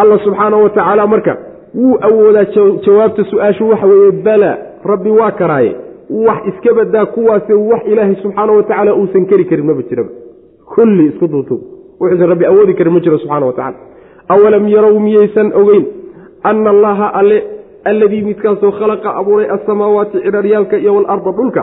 alla 0.01 0.17
subxaana 0.25 0.57
wa 0.65 0.71
tacaala 0.77 1.07
marka 1.15 1.33
wuu 1.75 1.97
awoodaa 2.09 2.45
jawaabta 2.87 3.25
su'aashu 3.31 3.69
waxa 3.71 3.87
weeye 3.87 4.13
bala 4.13 4.51
rabbi 4.85 5.11
waa 5.11 5.31
karaaye 5.31 5.73
wax 6.27 6.47
iska 6.51 6.75
badaa 6.75 7.07
kuwaase 7.07 7.55
wax 7.55 7.83
ilaahay 7.93 8.17
subxaana 8.23 8.53
wa 8.53 8.63
tacaala 8.63 8.95
uusan 8.95 9.27
keri 9.27 9.45
karin 9.45 9.67
maba 9.67 9.83
jiraba. 9.83 10.11
Kulli 10.75 11.07
isku 11.07 11.27
duutub 11.29 11.61
wuxuusan 12.01 12.29
rabbi 12.29 12.47
awoodi 12.47 12.75
karin 12.75 12.93
ma 12.95 13.01
jiro 13.01 13.19
subxana 13.19 13.47
wa 13.47 13.53
tacala 13.53 13.77
awalam 14.29 14.69
yarow 14.69 14.99
miyaysan 15.01 15.53
ogeyn 15.61 15.85
ana 16.43 16.71
allaha 16.71 17.07
alle 17.21 17.39
alladii 17.85 18.23
midkaasoo 18.23 18.71
khalaqa 18.79 19.15
abuuray 19.21 19.47
alsamaawaati 19.51 20.21
ciraryaalka 20.25 20.77
iyo 20.79 20.95
waalarda 20.95 21.33
dhulka 21.39 21.63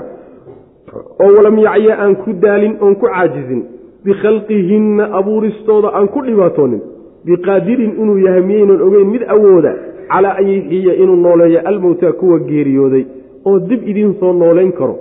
oo 1.24 1.32
walam 1.38 1.58
yacya 1.60 2.00
aan 2.04 2.16
ku 2.16 2.34
daalin 2.34 2.78
oon 2.82 2.96
ku 2.96 3.06
caajizin 3.06 3.62
bikhalqihinna 4.06 5.04
abuuristooda 5.20 5.90
aan 5.98 6.08
ku 6.08 6.22
dhibaatoonin 6.26 6.82
biqaadirin 7.26 7.92
inuu 8.02 8.18
yahay 8.26 8.42
miyaynan 8.42 8.82
ogeyn 8.88 9.08
mid 9.14 9.24
awooda 9.36 9.74
calaa 10.12 10.36
an 10.40 10.48
yuxiya 10.48 10.94
inuu 11.04 11.16
nooleeyo 11.16 11.60
almowtaa 11.70 12.12
kuwa 12.12 12.40
geeriyooday 12.40 13.04
oo 13.46 13.60
dib 13.60 13.88
idiin 13.88 14.14
soo 14.20 14.34
noolayn 14.34 14.72
karo. 14.72 14.96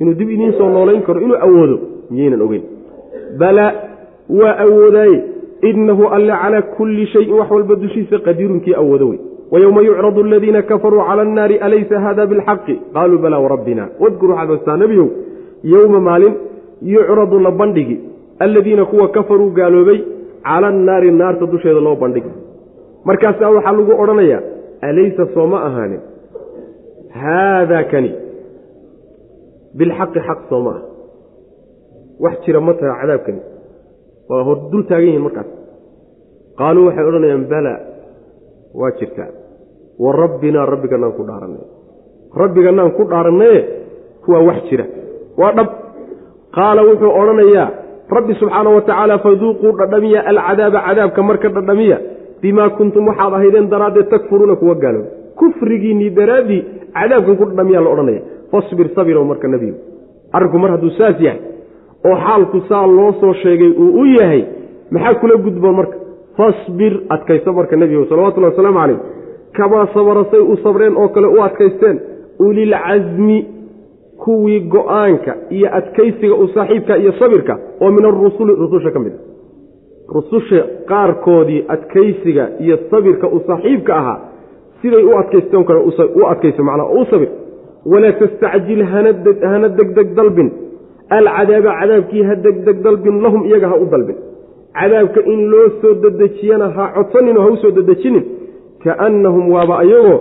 Inuu 0.00 0.14
dib 0.14 0.30
idiin 0.30 0.52
soo 0.58 0.70
noolayn 0.70 1.02
karo 1.02 1.20
inuu 1.20 1.36
awoodo 1.46 1.76
miyaynan 2.10 2.42
ogeyn. 2.46 2.62
Balaa 3.38 3.72
waa 4.38 4.54
awoodaaye 4.64 5.18
innahu 5.70 6.04
alle 6.16 6.32
calaa 6.42 6.62
kulli 6.76 7.06
shayin 7.06 7.34
wax 7.38 7.50
walba 7.50 7.74
dushiisa 7.74 8.18
qadiirunkii 8.26 8.74
awoodo 8.74 9.08
wey. 9.08 9.18
Wayowma 9.52 9.80
yucradu 9.82 10.20
aladiina 10.24 10.62
kafaruu 10.62 11.02
cala 11.08 11.22
annaari 11.22 11.56
alaysa 11.66 12.00
hada 12.00 12.26
bilxaqi? 12.26 12.74
Qaaluu 12.94 13.18
balaa 13.18 13.40
warabbina 13.44 13.88
wadkur 14.00 14.30
waxaad 14.30 14.48
hostaa 14.54 14.76
nebiyow 14.76 15.08
yowma 15.64 16.00
maalin 16.00 16.34
yucradu 16.82 17.38
la 17.40 17.50
bandhigi. 17.50 17.96
Alladiina 18.38 18.84
kuwa 18.84 19.08
kafaruu 19.08 19.50
gaaloobay 19.50 19.98
cala 20.42 20.66
annaari 20.68 21.10
naarta 21.12 21.46
dusheeda 21.46 21.80
loo 21.80 21.96
bandhigi 21.96 22.30
markaasaa 23.08 23.50
waxaa 23.56 23.72
lagu 23.78 23.92
odhanayaa 24.02 24.40
alaysa 24.88 25.24
soo 25.34 25.46
ma 25.52 25.58
ahaanin? 25.68 26.00
Haadaa 27.22 27.84
kani. 27.92 28.10
Bilxaqi 29.78 30.20
xaq 30.28 30.40
soo 30.50 30.60
ma 30.66 30.70
aha 30.76 30.82
wax 32.24 32.34
jira 32.44 32.60
ma 32.66 32.72
taha 32.80 32.94
cadaabkani 33.00 33.40
waa 34.30 34.42
hor 34.46 34.56
dul 34.70 34.82
taagan 34.88 35.06
yihiin 35.08 35.22
markaas. 35.26 35.48
Qaaluu 36.58 36.84
waxay 36.88 37.04
odhanayaan 37.10 37.44
bala 37.52 37.74
waa 38.80 38.90
jirtaa. 38.98 39.30
Wa 40.02 40.10
rabbinaa 40.22 40.66
rabbiganaan 40.72 41.12
ku 41.18 41.22
dhaaranay 41.28 41.64
rabbiganaan 42.42 42.90
ku 42.96 43.02
dhaarannaye 43.12 43.58
waa 44.30 44.42
wax 44.48 44.58
jira. 44.70 44.84
Waa 45.40 45.52
dhab. 45.58 45.68
Qaala 46.56 46.80
wuxuu 46.88 47.12
odhanayaa 47.20 47.66
rabbi 48.16 48.32
subxaana 48.40 48.70
wa 48.76 48.80
tacaala 48.88 49.14
faduuquu 49.24 49.68
dhadhamiya 49.80 50.20
alcadaaba 50.30 50.78
cadaabka 50.86 51.20
marka 51.28 51.48
dhadhamiya 51.56 51.98
bimaa 52.42 52.68
kuntum 52.78 53.06
waxaad 53.10 53.32
ahaydeen 53.38 53.66
daraaddeed 53.72 54.08
takfuruuna 54.14 54.56
kuwa 54.60 54.74
gaaloobay 54.74 55.10
kufrigiinnii 55.40 56.10
daraaddii 56.18 56.60
cadaabkan 56.98 57.36
ku 57.40 57.44
dhadhamiyaa 57.50 57.82
la 57.86 57.90
odhanaya. 57.94 58.20
Fasbir 58.52 58.86
sabirow 58.96 59.24
marka 59.30 59.48
nebigu 59.48 59.76
arrinku 60.36 60.58
mar 60.62 60.70
hadduu 60.74 60.90
saas 60.98 61.16
yahay 61.26 61.40
oo 62.08 62.16
xaalku 62.26 62.58
saa 62.68 62.86
loo 62.96 63.12
soo 63.20 63.32
sheegay 63.42 63.70
uu 63.82 63.90
u 64.00 64.04
yahay 64.18 64.42
maxaa 64.94 65.14
kula 65.20 65.36
gudboon 65.44 65.74
marka? 65.80 65.96
Fasbir 66.36 66.92
adkayso 67.14 67.52
marka 67.58 67.76
nebigu 67.76 68.04
salawatullahi 68.10 68.52
wasalaamu 68.52 68.78
calayh. 68.80 68.98
Kamaa 69.56 69.86
sabarasay 69.94 70.40
u 70.52 70.56
sabreen 70.64 70.94
oo 71.02 71.08
kale 71.14 71.26
u 71.26 71.42
adkaysteen? 71.46 71.96
Ulilcasmi 72.46 73.38
kuwii 74.24 74.60
go'aanka 74.74 75.32
iyo 75.56 75.68
adkaysiga 75.78 76.34
u 76.34 76.48
saaxiibka 76.54 76.96
iyo 77.02 77.12
sabirka 77.20 77.54
oo 77.80 77.90
min 77.90 78.04
arusuli 78.04 78.52
rususha 78.62 78.90
ka 78.94 78.98
mid 79.04 79.12
a 79.12 79.18
rususha 80.14 80.60
qaarkoodii 80.90 81.60
adkaysiga 81.74 82.44
iyo 82.64 82.76
sabirka 82.90 83.26
u 83.28 83.38
saaxiibka 83.46 83.92
ahaa 84.00 84.18
siday 84.82 85.04
u 85.04 85.12
adkaysteen 85.20 85.64
kale 85.68 85.80
u 86.20 86.26
adkayso 86.32 86.62
macnaa 86.68 86.86
oo 86.94 87.00
u 87.02 87.04
sabir. 87.10 87.28
Walaa 87.92 88.12
tastacjil 88.20 88.82
hana 89.50 89.68
degdeg 89.78 90.08
dalbin. 90.18 90.48
Alcadaaba 91.16 91.70
cadaabkii 91.80 92.22
ha 92.28 92.34
degdeg 92.44 92.76
dalbin 92.84 93.16
lahum 93.24 93.42
iyaga 93.48 93.68
ha 93.72 93.76
u 93.76 93.86
dalbin. 93.92 94.16
Cadaabka 94.78 95.20
in 95.32 95.40
loo 95.52 95.66
soo 95.80 95.94
dedejiyana 96.02 96.66
ha 96.76 96.84
codsaninoo 96.96 97.42
ha 97.46 97.50
u 97.50 97.56
soo 97.62 97.70
dedejinin. 97.78 98.24
Kaannahum 98.84 99.44
waaba 99.54 99.74
ayagoo 99.84 100.18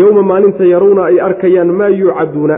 yowma 0.00 0.22
maalinta 0.30 0.64
yaruuna 0.72 1.02
ay 1.10 1.20
arkayaan 1.28 1.70
maa 1.78 1.88
yuucaduuna. 2.00 2.56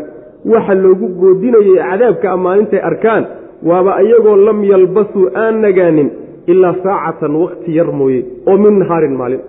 Waxa 0.53 0.75
loogu 0.83 1.07
goodinayay 1.21 1.77
cadaabka 1.91 2.37
maalintay 2.37 2.81
arkaan 2.91 3.25
waaba 3.69 3.93
iyagoo 4.03 4.37
lam 4.47 4.59
yalbasuu 4.73 5.25
aan 5.43 5.55
nagaanin 5.65 6.09
ilaa 6.53 6.75
saacatan 6.85 7.35
wakhti 7.43 7.71
yar 7.79 7.91
mooye 8.01 8.21
oo 8.51 8.57
min 8.65 8.75
nahaarin 8.81 9.15
maalin. 9.21 9.41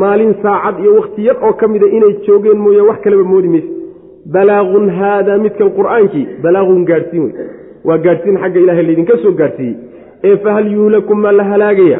Maalin 0.00 0.32
saacad 0.42 0.76
iyo 0.82 0.92
wakhti 0.98 1.20
yar 1.28 1.36
oo 1.46 1.52
ka 1.60 1.66
mida 1.72 1.86
inay 1.96 2.12
joogeen 2.26 2.58
mooye 2.64 2.80
wax 2.88 2.98
kaleba 3.04 3.24
moodi 3.32 3.48
mayse. 3.54 3.68
Balaagun 4.34 4.86
haadaa 4.98 5.38
midkan 5.44 5.70
qur'aankii 5.78 6.24
balaagun 6.44 6.82
gaadhsiin 6.90 7.22
wey. 7.26 7.32
Waa 7.88 7.98
gaadhsiin 8.06 8.36
xagga 8.42 8.58
ilahay 8.64 8.84
laydinka 8.88 9.14
soo 9.22 9.32
gaadhsiiyey 9.40 9.74
ee 10.28 10.36
fahal 10.44 10.66
yuhlaku 10.76 11.12
maa 11.22 11.32
la 11.38 11.44
halaagaya? 11.50 11.98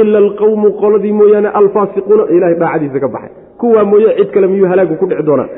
Ila 0.00 0.18
alqawmu 0.24 0.68
qoladii 0.82 1.12
mooyaane 1.20 1.48
alfaasiquuna 1.60 2.24
ilahay 2.36 2.54
daacadiisa 2.62 2.98
ka 3.04 3.08
baxay. 3.14 3.30
Kuwaa 3.60 3.84
mooye 3.90 4.08
cid 4.18 4.28
kale 4.34 4.46
miyuu 4.52 4.68
halaagu 4.72 4.94
ku 5.00 5.06
dhici 5.10 5.22
doonaa? 5.28 5.48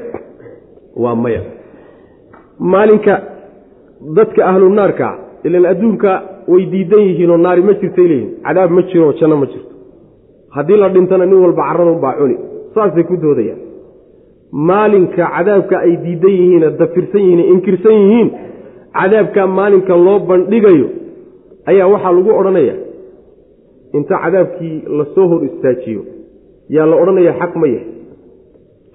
Waa 1.02 1.14
maya. 1.24 1.42
Maalinka 2.72 3.14
dadka 4.16 4.40
ahlu 4.50 4.68
naarka 4.78 5.08
ilan 5.46 5.64
adduunka 5.72 6.12
way 6.48 6.66
diidan 6.72 7.00
yihiinoo 7.08 7.36
naari 7.36 7.62
ma 7.62 7.72
jirtay 7.80 8.06
leeyihiin 8.08 8.42
cadaab 8.46 8.70
ma 8.70 8.82
jiro 8.90 9.12
janno 9.20 9.36
ma 9.36 9.46
jirto. 9.46 9.74
Haddii 10.56 10.76
la 10.76 10.88
dhintana 10.88 11.26
nin 11.26 11.38
walba 11.44 11.62
carradun 11.68 12.00
baa 12.00 12.14
cuni. 12.18 12.36
Saasay 12.74 13.04
ku 13.04 13.16
doodayaan. 13.16 13.60
Maalinka 14.52 15.24
cadaabka 15.36 15.76
ay 15.86 15.96
diidan 16.04 16.30
yihiine 16.30 16.70
dafirsan 16.78 17.20
yihiin 17.20 17.40
inkirsan 17.54 17.94
yihiin 18.00 18.28
cadaabka 18.98 19.46
maalinka 19.46 19.96
loo 19.96 20.18
bandhigayo 20.28 20.88
ayaa 21.66 21.88
waxaa 21.94 22.12
lagu 22.12 22.30
odhanaya 22.40 22.74
inta 23.96 24.14
cadaabkii 24.24 24.76
la 24.98 25.04
soo 25.14 25.26
hor 25.28 25.44
istaajiyo 25.48 26.02
yaa 26.68 26.86
la 26.86 26.96
odhanaya 27.02 27.32
xaq 27.40 27.52
ma 27.56 27.66
yahay. 27.66 27.88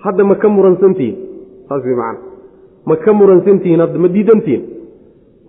Hadda 0.03 0.23
ma 0.23 0.35
ka 0.35 0.47
muransantihiin. 0.49 1.17
Saas 1.67 1.83
way 1.85 1.95
macana 1.95 2.19
ma 2.85 2.95
ka 2.95 3.13
muransantihiin 3.13 3.79
hadda 3.79 3.99
ma 3.99 4.07
diidantihiin 4.07 4.78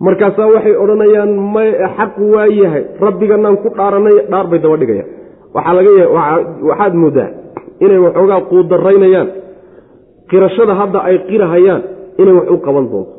markaasaa 0.05 0.47
waxay 0.53 0.75
odhanayaan 0.83 1.31
ma 1.53 1.63
xaq 1.97 2.13
waa 2.33 2.47
yahay. 2.61 2.83
Rabbiganaan 3.05 3.57
ku 3.63 3.69
dhaaranay 3.77 4.15
dhaar 4.31 4.45
bay 4.51 4.59
daba 4.63 4.77
dhigayaan. 4.81 5.09
Waxaa 5.55 5.73
laga 5.77 5.91
waxaad 6.69 6.93
moodaa 7.03 7.29
inay 7.85 7.99
waxoogaa 8.05 8.41
quudaraynayaan 8.51 9.27
qirashada 10.31 10.73
hadda 10.81 10.99
ay 11.09 11.15
qirahayaan 11.29 11.81
inay 12.21 12.33
wax 12.39 12.47
u 12.49 12.57
qaban 12.65 12.85
doonto. 12.91 13.13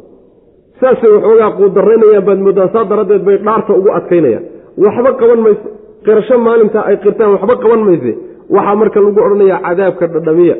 Saasay 0.80 1.10
waxoogaa 1.16 1.50
quudaraynayaan 1.58 2.24
baad 2.28 2.40
mooddaa 2.46 2.68
saa 2.74 2.84
daraaddeed 2.90 3.22
bay 3.28 3.36
dhaarta 3.46 3.72
ugu 3.78 3.90
adkaynayaan. 3.98 4.44
Waxba 4.84 5.10
qaban 5.20 5.40
mayso. 5.46 5.68
Qirasho 6.06 6.36
maalinta 6.46 6.80
ay 6.88 6.96
qirtaan 7.04 7.30
waxba 7.36 7.54
qaban 7.64 7.82
mayse. 7.88 8.12
Waxaa 8.54 8.76
marka 8.80 8.98
lagu 9.04 9.20
odhanayaa 9.26 9.60
cadaabka 9.66 10.04
dhadhamiya. 10.14 10.56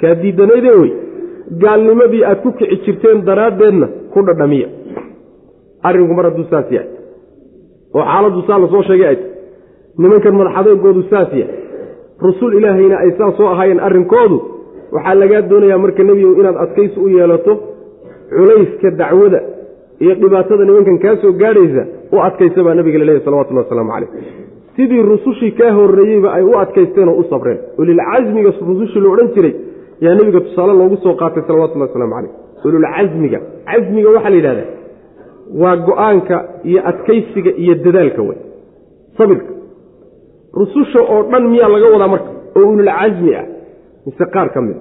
Kaa 0.00 0.14
diidanaydeen 0.22 0.78
wey? 0.82 0.92
Gaalnimadii 1.62 2.22
aad 2.30 2.38
ku 2.44 2.50
kici 2.58 2.76
jirteen 2.84 3.18
daraaddeedna 3.28 3.86
ku 4.12 4.18
dhadhamiya 4.28 4.66
arrinku 5.88 6.14
mar 6.18 6.24
hadduu 6.28 6.46
saas 6.52 6.68
yahay. 6.76 6.88
Oo 7.94 8.04
xaaladdu 8.10 8.40
saa 8.48 8.58
la 8.62 8.68
soo 8.74 8.82
sheegay 8.88 9.08
ay 9.12 9.16
tahy 9.16 9.30
nimankan 10.02 10.34
madaxadeegoodu 10.40 11.02
saas 11.12 11.30
yahay. 11.40 11.58
Rusul 12.26 12.52
ilaahayna 12.58 12.96
ay 13.04 13.10
saas 13.18 13.34
soo 13.38 13.48
ahaayeen 13.54 13.80
arrinkoodu 13.88 14.36
waxaa 14.94 15.14
lagaa 15.22 15.42
doonayaa 15.50 15.78
marka 15.84 16.02
nebigow 16.08 16.34
inaad 16.40 16.56
adkaysi 16.64 16.98
u 17.04 17.08
yeelato 17.16 17.52
culayska 18.36 18.88
dacwada 19.00 19.40
iyo 20.02 20.14
dhibaatada 20.22 20.64
nimankan 20.68 20.98
kaa 21.04 21.16
soo 21.22 21.32
gaadhaysa 21.42 21.82
u 22.14 22.16
adkaysa 22.28 22.60
baa 22.66 22.74
nabiga 22.78 22.98
laleeyahy 23.00 23.24
salawatullahi 23.26 23.64
wasalaamu 23.66 23.92
calayh. 23.94 24.10
Sidii 24.76 25.02
rusushii 25.12 25.52
kaa 25.58 25.72
horreeyeyba 25.78 26.28
ay 26.36 26.42
u 26.50 26.52
adkaysteen 26.62 27.08
oo 27.08 27.18
u 27.22 27.24
sabreen. 27.30 27.58
Ulilcasmiga 27.80 28.50
rusushii 28.70 29.00
la 29.04 29.08
odhan 29.14 29.28
jiray 29.34 29.54
yaa 30.04 30.14
nebiga 30.18 30.40
tusaale 30.46 30.72
loogu 30.80 30.96
soo 31.04 31.14
qaatay 31.20 31.42
salawatullahi 31.48 31.88
wasalaamu 31.90 32.14
calayh. 32.16 32.32
Ululcasmiga 32.66 33.38
casmiga 33.70 34.08
waxaa 34.16 34.30
la 34.30 34.36
yidhahdaa 34.40 34.68
waa 35.60 35.76
go'aanka 35.88 36.36
iyo 36.70 36.80
adkaysiga 36.90 37.50
iyo 37.62 37.74
dadaalka 37.84 38.22
wey 38.28 38.38
sabirka. 39.18 39.52
Rususha 40.60 41.00
oo 41.12 41.20
dhan 41.32 41.44
miyaa 41.52 41.68
laga 41.74 41.86
wadaa 41.94 42.08
marka 42.14 42.30
oo 42.58 42.66
ululcasmi 42.74 43.32
ah 43.40 43.46
mise 44.06 44.24
qaar 44.34 44.48
ka 44.54 44.60
mid 44.66 44.76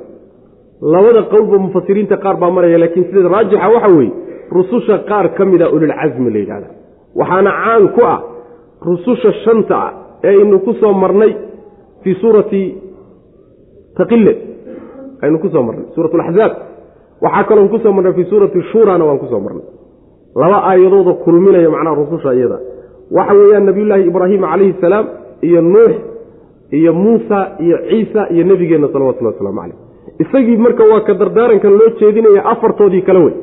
labada 0.93 1.21
qowlba 1.31 1.57
mufasiriinta 1.65 2.15
qaar 2.23 2.35
baa 2.41 2.51
maraya 2.55 2.77
laakiin 2.83 3.05
sida 3.09 3.29
raajixa 3.35 3.67
waxa 3.75 3.89
weeye 3.97 4.11
rususha 4.57 4.95
qaar 5.09 5.25
ka 5.37 5.43
mida 5.51 5.65
ululcasmi 5.75 6.29
la 6.35 6.39
yidhahda 6.43 6.67
waxaana 7.19 7.51
caan 7.63 7.83
ku 7.95 8.01
ah 8.13 8.19
rususha 8.89 9.31
shanta 9.43 9.75
ah 9.87 9.91
ee 10.27 10.33
aynu 10.41 10.57
ku 10.65 10.71
soo 10.81 10.93
marnay 11.03 11.31
fii 12.03 12.15
suurati 12.21 12.61
taqile 13.99 14.33
aynu 15.23 15.37
ku 15.43 15.47
soo 15.53 15.63
marnay 15.67 15.85
suurat 15.95 16.11
alaxzaab 16.17 16.53
waxaa 17.25 17.43
kaloon 17.49 17.69
ku 17.73 17.77
soo 17.83 17.93
marnay 17.97 18.13
fii 18.17 18.27
suurati 18.31 18.59
shuurana 18.71 19.03
waan 19.07 19.19
ku 19.23 19.27
soo 19.33 19.39
marnay 19.45 19.65
laba 20.35 20.57
aayadooda 20.69 21.13
kulminaya 21.13 21.69
macnaha 21.69 21.95
rususha 21.95 22.33
iyada. 22.33 22.59
Waxa 23.11 23.33
weeyaan 23.33 23.65
nabiyullaahi 23.65 24.07
ibraahim 24.07 24.41
calayhi 24.41 24.75
salaam 24.81 25.05
iyo 25.41 25.61
nuux 25.61 25.93
iyo 26.71 26.93
muusa 26.93 27.39
iyo 27.59 27.77
ciisa 27.89 28.21
iyo 28.33 28.43
nebigeenna 28.43 28.87
salawatullahi 28.93 29.35
waslamu 29.35 29.59
caleyh 29.61 29.75
isagii 30.19 30.57
marka 30.57 30.83
waa 30.91 31.01
ka 31.07 31.13
dardaarankan 31.13 31.71
loo 31.79 31.89
jeedinaya 31.99 32.45
afartoodii 32.45 33.01
kale 33.01 33.19
wey. 33.19 33.33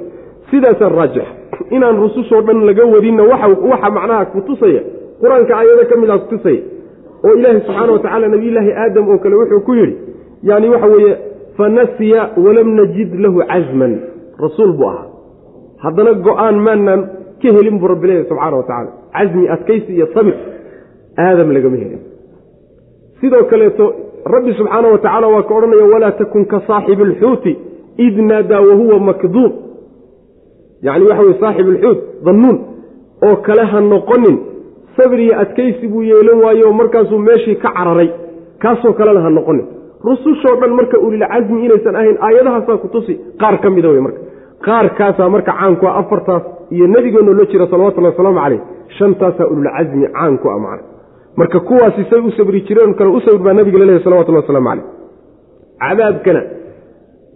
Sidaasaa 0.51 0.89
raajix. 0.89 1.25
Inaan 1.71 1.97
rusushoo 2.01 2.43
dhan 2.43 2.65
laga 2.67 2.85
wadinna 2.95 3.23
waxa 3.23 3.91
macnaha 3.91 4.25
kutusaya 4.33 4.81
qur'aanka 5.21 5.53
aayado 5.59 5.85
ka 5.91 5.97
mid 6.01 6.11
a 6.11 6.19
kutusaya 6.19 6.61
oo 7.25 7.35
ilaahi 7.39 7.61
subxaana 7.67 7.93
wa 7.93 7.99
tacaala 7.99 8.29
nabiyullaahi 8.35 8.73
aadam 8.73 9.09
oo 9.13 9.19
kale 9.19 9.35
wuxuu 9.41 9.61
ku 9.67 9.75
yidhi 9.75 9.97
yani 10.43 10.69
waxa 10.75 10.87
weeye 10.87 11.15
fanasiya 11.57 12.23
walam 12.45 12.69
najid 12.79 13.11
lahu 13.25 13.43
casman 13.51 13.93
rasuul 14.45 14.73
buu 14.79 14.89
ahaa 14.89 15.07
haddana 15.85 16.13
go'aan 16.27 16.57
maanaan 16.67 17.01
ka 17.43 17.49
helin 17.57 17.77
buu 17.81 17.89
rabbi 17.93 18.07
leeyahy 18.09 18.27
subxaana 18.31 18.57
wa 18.57 18.63
tacaala. 18.69 18.91
Casmi 19.17 19.45
adkaysi 19.55 19.91
iyo 19.97 20.07
sabir 20.15 20.35
aadam 21.25 21.49
lagama 21.57 21.77
helin. 21.83 22.01
Sidoo 23.21 23.45
kaleeto 23.51 23.85
rabbi 24.35 24.53
subxaana 24.59 24.89
wa 24.95 24.99
tacaala 25.05 25.27
waa 25.35 25.43
ka 25.49 25.53
odhanaya 25.59 25.85
walaa 25.95 26.13
takun 26.21 26.45
ka 26.53 26.59
saaxibi 26.69 27.03
alxuuti 27.09 27.53
id 28.07 28.17
naadaa 28.31 28.61
wahuwa 28.69 28.99
makduub. 29.09 29.53
Yacni 30.87 31.05
waxa 31.11 31.23
weye 31.27 31.39
saaxib 31.43 31.67
alxuut 31.73 31.99
dannuun 32.27 32.59
oo 33.27 33.37
kale 33.47 33.65
ha 33.73 33.81
noqonin. 33.93 34.37
Sabir 34.97 35.21
iyo 35.27 35.35
adkaysi 35.43 35.85
buu 35.93 36.03
yeelan 36.11 36.39
waayo 36.45 36.73
markaasuu 36.81 37.19
meeshii 37.29 37.57
ka 37.63 37.71
cararay. 37.77 38.11
Kaasoo 38.63 38.93
kalena 38.99 39.21
ha 39.27 39.31
noqonin. 39.39 39.67
Rusushoo 40.07 40.55
dhan 40.61 40.73
marka 40.79 40.97
ulilcasmi 41.07 41.65
inaysan 41.67 41.95
ahayn 42.01 42.17
aayadahaasaa 42.27 42.77
ku 42.83 42.89
tusi 42.95 43.15
qaar 43.41 43.55
ka 43.63 43.71
mida 43.71 43.89
wey 43.95 44.01
marka 44.07 44.21
qaarkaasaa 44.67 45.29
marka 45.35 45.53
caanku 45.61 45.85
a 45.87 45.93
afartaas 46.01 46.43
iyo 46.75 46.87
nebigeenoo 46.95 47.35
la 47.41 47.45
jira 47.53 47.67
salawatullahi 47.73 48.13
wasalaamu 48.15 48.41
caleyh 48.45 48.61
shantaasaa 48.99 49.47
ululcasmi 49.53 50.07
caan 50.17 50.39
ku 50.43 50.49
a 50.51 50.59
macna. 50.65 50.85
Marka 51.37 51.61
kuwaasi 51.69 52.03
say 52.11 52.21
u 52.21 52.31
sabri 52.39 52.61
jireen 52.69 52.95
kale 52.99 53.11
u 53.17 53.21
sabir 53.25 53.39
baa 53.47 53.53
nabiga 53.59 53.79
laleeyahy 53.79 54.05
salawatullahi 54.05 54.43
waslamu 54.47 54.69
caleyh 54.69 54.85
cadaabkana 55.83 56.43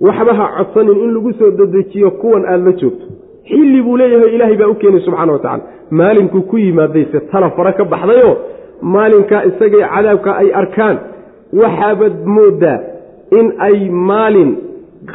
waxba 0.06 0.32
ha 0.38 0.46
codsanin 0.58 0.98
in 1.04 1.10
lagu 1.16 1.32
soo 1.38 1.50
dedejiyo 1.60 2.10
kuwan 2.20 2.44
aada 2.44 2.64
la 2.68 2.72
joogto. 2.80 3.06
Xilli 3.48 3.82
buu 3.86 3.96
leeyahay 4.00 4.34
ilaahay 4.36 4.56
baa 4.60 4.68
u 4.68 4.74
keenay 4.80 5.00
subxana 5.06 5.32
wa 5.32 5.38
tacala 5.38 5.62
maalinkuu 5.90 6.42
ku 6.50 6.56
yimaadayse 6.58 7.18
tala 7.32 7.50
fara 7.56 7.72
ka 7.78 7.84
baxdayoo 7.92 8.34
maalinkaa 8.94 9.42
isagay 9.50 9.82
cadaabka 9.94 10.30
ay 10.42 10.48
arkaan 10.62 10.96
waxaabad 11.60 12.12
mooddaa 12.36 12.78
in 13.38 13.46
ay 13.66 13.76
maalin 14.10 14.50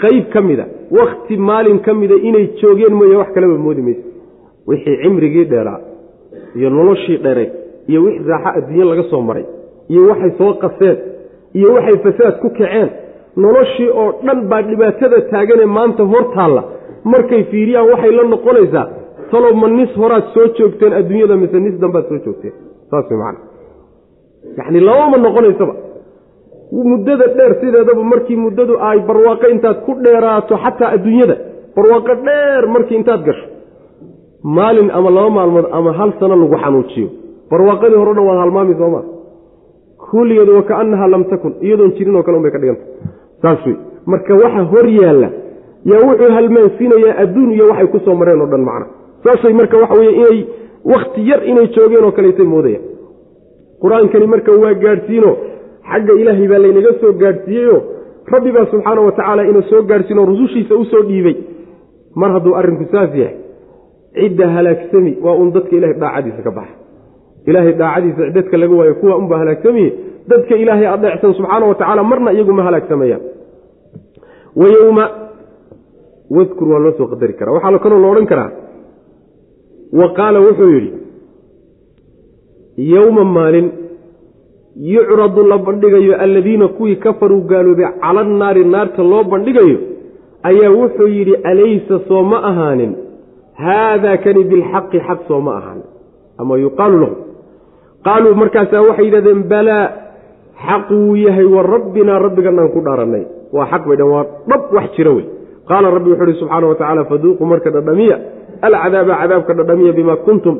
qayb 0.02 0.26
ka 0.34 0.42
mida 0.48 0.66
wakhti 0.92 1.38
maalin 1.38 1.80
ka 1.86 1.94
mida 1.94 2.16
inay 2.30 2.46
joogeen 2.62 2.94
mooye 3.00 3.16
wax 3.22 3.30
kaleba 3.36 3.58
moodi 3.66 3.82
mayse 3.88 4.04
wixii 4.68 4.98
cimrigii 5.02 5.46
dheeraa 5.52 5.80
iyo 6.56 6.70
noloshii 6.70 7.18
dheray 7.26 7.50
iyo 7.90 8.00
wix 8.06 8.16
raaxo 8.28 8.50
adduunye 8.58 8.86
laga 8.92 9.04
soo 9.12 9.22
maray 9.22 9.46
iyo 9.92 10.02
waxay 10.10 10.32
soo 10.40 10.54
qaseen 10.64 10.98
iyo 11.58 11.74
waxay 11.76 11.98
fasaad 12.06 12.36
ku 12.42 12.50
kaceen 12.50 12.90
noloshii 13.44 13.90
oo 14.02 14.10
dhan 14.26 14.40
baa 14.50 14.62
dhibaatada 14.70 15.22
taaganee 15.32 15.66
maanta 15.78 16.04
hor 16.12 16.26
taalla. 16.36 16.64
Markay 17.12 17.44
fiiriyaan 17.52 17.90
waxay 17.92 18.12
la 18.18 18.24
noqonaysaa 18.34 18.86
talow 19.32 19.54
ma 19.62 19.68
nis 19.78 19.92
horaad 20.02 20.26
soo 20.34 20.46
joogteen 20.58 20.94
adduunyada 21.00 21.36
mise 21.42 21.60
nis 21.66 21.76
dambaad 21.82 22.06
soo 22.10 22.20
joogteen? 22.26 22.54
Saas 22.90 23.06
way 23.12 23.18
macana 23.20 23.40
yacni 24.58 24.80
labama 24.88 25.18
noqonaysaba 25.26 25.74
muddada 26.72 27.28
dheer 27.38 27.54
sideedaba 27.62 28.04
markii 28.04 28.36
muddadu 28.36 28.74
ay 28.90 29.00
barwaaqo 29.08 29.48
intaad 29.56 29.78
ku 29.86 29.92
dheeraato 30.04 30.56
xataa 30.64 30.90
adduunyada 30.96 31.36
barwaaqo 31.76 32.14
dheer 32.26 32.68
markii 32.68 32.98
intaad 32.98 33.24
gasho. 33.26 33.48
Maalin 34.44 34.90
ama 34.92 35.10
laba 35.10 35.30
maalmood 35.30 35.66
ama 35.72 35.92
hal 35.94 36.12
sano 36.20 36.36
lagu 36.36 36.56
xanuujiyo. 36.64 37.08
Barwaaqadii 37.52 37.98
hore 38.02 38.10
o 38.12 38.14
dhan 38.16 38.26
waad 38.28 38.40
halmaami 38.44 38.76
sooma 38.82 39.02
kulligeedu 40.12 40.56
wa 40.56 40.64
kaannahaa 40.64 41.08
lam 41.08 41.24
takun 41.32 41.54
iyadoon 41.62 41.92
jirinoo 41.98 42.24
kale 42.24 42.38
un 42.38 42.44
bay 42.44 42.52
ka 42.52 42.60
dhiganta 42.60 42.84
saas 43.42 43.66
wey 43.66 43.76
marka 44.06 44.34
waxa 44.36 44.64
hor 44.72 44.88
yaalla 45.00 45.30
yaa 45.92 46.02
wuxuu 46.08 46.32
halmaansiinayaa 46.38 47.16
adduun 47.24 47.52
iyo 47.52 47.66
waxay 47.72 47.88
ku 47.88 48.00
soo 48.06 48.16
mareen 48.16 48.42
oo 48.42 48.48
dhan 48.54 48.64
macna. 48.70 48.86
Saasay 49.24 49.54
marka 49.54 49.78
waxa 49.82 49.96
weye 50.00 50.12
inay 50.22 50.38
wakhti 50.94 51.22
yar 51.30 51.42
inay 51.52 51.68
joogeen 51.76 52.04
oo 52.06 52.12
kaleetay 52.12 52.46
moodayaan. 52.46 52.84
Qur'aankani 53.82 54.28
marka 54.34 54.52
waa 54.64 54.74
gaadhsiino 54.84 55.32
xagga 55.92 56.14
ilaahay 56.22 56.48
baa 56.52 56.60
laynaga 56.66 56.92
soo 57.02 57.12
gaadhsiiyeyo. 57.22 57.78
Rabbi 58.34 58.52
baa 58.56 58.66
subxaana 58.72 59.02
wa 59.08 59.12
tacaala 59.18 59.42
ina 59.52 59.62
soo 59.72 59.82
gaadhsiino 59.90 60.22
rusushiisa 60.32 60.74
u 60.76 60.86
soo 60.92 61.04
dhiibay. 61.10 61.36
Mar 62.20 62.30
hadduu 62.36 62.54
arrinku 62.60 62.86
saas 62.94 63.12
yahay 63.22 63.36
cidda 64.20 64.46
halaagsami 64.56 65.12
waa 65.26 65.36
uun 65.40 65.50
dadka 65.56 65.74
ilahay 65.80 65.96
daacadiisa 66.04 66.42
ka 66.48 66.52
baxa. 66.58 66.76
Ilaahay 67.50 67.74
daacadiisa 67.82 68.24
dadka 68.38 68.56
laga 68.62 68.76
waayo 68.80 68.94
kuwa 69.02 69.14
unbaa 69.22 69.38
halaagsamiye 69.44 69.90
dadka 70.32 70.54
ilaahay 70.64 70.88
adeecsan 70.96 71.34
subxaana 71.38 71.66
wa 71.72 71.76
tacaala 71.80 72.04
marna 72.12 72.30
iyagu 72.36 72.54
ma 72.58 72.64
halaagsamayaan 72.68 73.22
wayowma 74.62 75.06
wadkur 76.38 76.68
waa 76.72 76.80
loo 76.86 76.94
soo 77.00 77.08
qadari 77.12 77.34
karaa. 77.40 77.54
Waxaa 77.58 77.80
kaloo 77.84 78.00
la 78.04 78.08
odhan 78.14 78.28
karaa. 78.32 78.52
Wa 80.00 80.08
qaala 80.18 80.40
wuxuu 80.46 80.70
yidhi 80.76 80.92
yowma 82.94 83.24
maalin 83.38 83.68
yucradu 84.80 85.44
la 85.44 85.58
bandhigayo 85.58 86.14
alladiina 86.26 86.68
kuwii 86.68 86.96
kafaruu 86.96 87.42
gaaloobay 87.42 87.86
cala 88.02 88.22
annaari 88.22 88.64
naarta 88.66 89.04
loo 89.04 89.24
bandhigayo 89.24 89.78
ayaa 90.44 90.70
wuxuu 90.72 91.08
yidhi 91.08 91.36
alaysa 91.36 92.00
soo 92.08 92.24
ma 92.24 92.38
ahaanin. 92.50 92.96
Haadaa 93.64 94.18
kani 94.18 94.44
bilxaqi 94.44 95.00
xaq 95.08 95.20
soo 95.28 95.42
ma 95.42 95.52
ahaanin. 95.60 95.88
Ama 96.38 96.58
yuqaalu 96.58 96.98
lahu 97.04 97.16
qaaluu 98.06 98.36
markaasaa 98.42 98.82
waxay 98.88 99.06
yidhahdeen 99.06 99.44
balaa 99.54 99.86
xaq 100.68 100.86
wuu 100.92 101.16
yahay 101.26 101.46
wa 101.56 101.62
rabbinaa 101.74 102.20
rabbiganaan 102.26 102.70
ku 102.76 102.80
dhaarannay. 102.86 103.24
Waa 103.56 103.66
xaq 103.72 103.84
bay 103.88 103.98
dhan 103.98 104.10
waa 104.14 104.26
dhab 104.50 104.62
wax 104.76 104.88
jira 104.98 105.12
wey. 105.18 105.26
Qaala 105.70 105.88
rabbi 105.96 106.10
wuxuu 106.12 106.24
uhi 106.30 106.40
subxaana 106.40 106.68
wa 106.68 106.76
tacaala 106.76 107.06
faduuquu 107.12 107.44
marka 107.46 107.70
dhadhamiya. 107.76 108.18
Alcadaaba 108.62 109.14
cadaabka 109.22 109.54
dhadhamiya 109.60 109.92
bimaa 110.00 110.16
kuntum. 110.26 110.56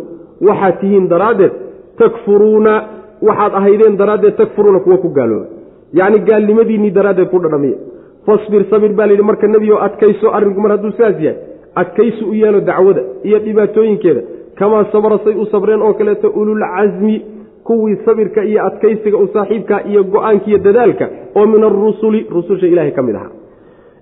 Waxaad 0.48 0.76
tihiin 0.82 1.06
daraaddeed 1.12 1.54
takfuruuna 2.02 2.74
waxaad 3.22 3.54
ahaydeen 3.60 3.98
daraaddeed 3.98 4.36
takfuruuna 4.38 4.80
kuwa 4.80 4.98
ku 4.98 5.10
gaalooba. 5.10 5.48
Yacni 5.94 6.20
gaalnimadiinnii 6.20 6.92
daraaddeed 6.92 7.30
ku 7.30 7.40
dhadhamiya. 7.40 7.78
Fasbir 8.26 8.66
sabir 8.70 8.92
baa 8.94 9.08
layidhi 9.08 9.24
marka 9.24 9.48
nebigo 9.48 9.78
adkayso 9.88 10.34
arrinku 10.38 10.62
mar 10.62 10.72
hadduu 10.72 10.92
saas 10.98 11.16
yahay. 11.26 11.38
Adkayso 11.76 12.26
u 12.32 12.34
yeelo 12.34 12.60
dacwada 12.62 13.02
iyo 13.24 13.40
dhibaatooyinkeeda. 13.40 14.22
Kamaa 14.60 14.86
sabra 14.92 15.20
say 15.24 15.36
u 15.36 15.46
sabreen 15.46 15.82
oo 15.82 15.94
kaleeto 15.94 16.30
ululcasmi 16.30 17.16
kuwii 17.64 17.98
sabirka 18.06 18.44
iyo 18.44 18.66
adkaysiga 18.66 19.18
u 19.18 19.28
saaxiibka 19.34 19.84
iyo 19.90 20.04
go'aanka 20.04 20.48
iyo 20.48 20.58
dadaalka 20.58 21.10
oo 21.36 21.46
min 21.46 21.64
arusuli 21.64 22.28
rususha 22.36 22.68
ilaahay 22.68 22.92
ka 22.92 23.02
mid 23.02 23.16
ahaa. 23.16 23.32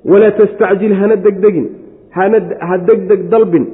Walaa 0.05 0.32
tastacjil 0.32 0.93
hana 0.93 1.16
degdegin 1.16 1.68
ha 2.16 2.78
degdeg 2.88 3.30
dalbin 3.30 3.66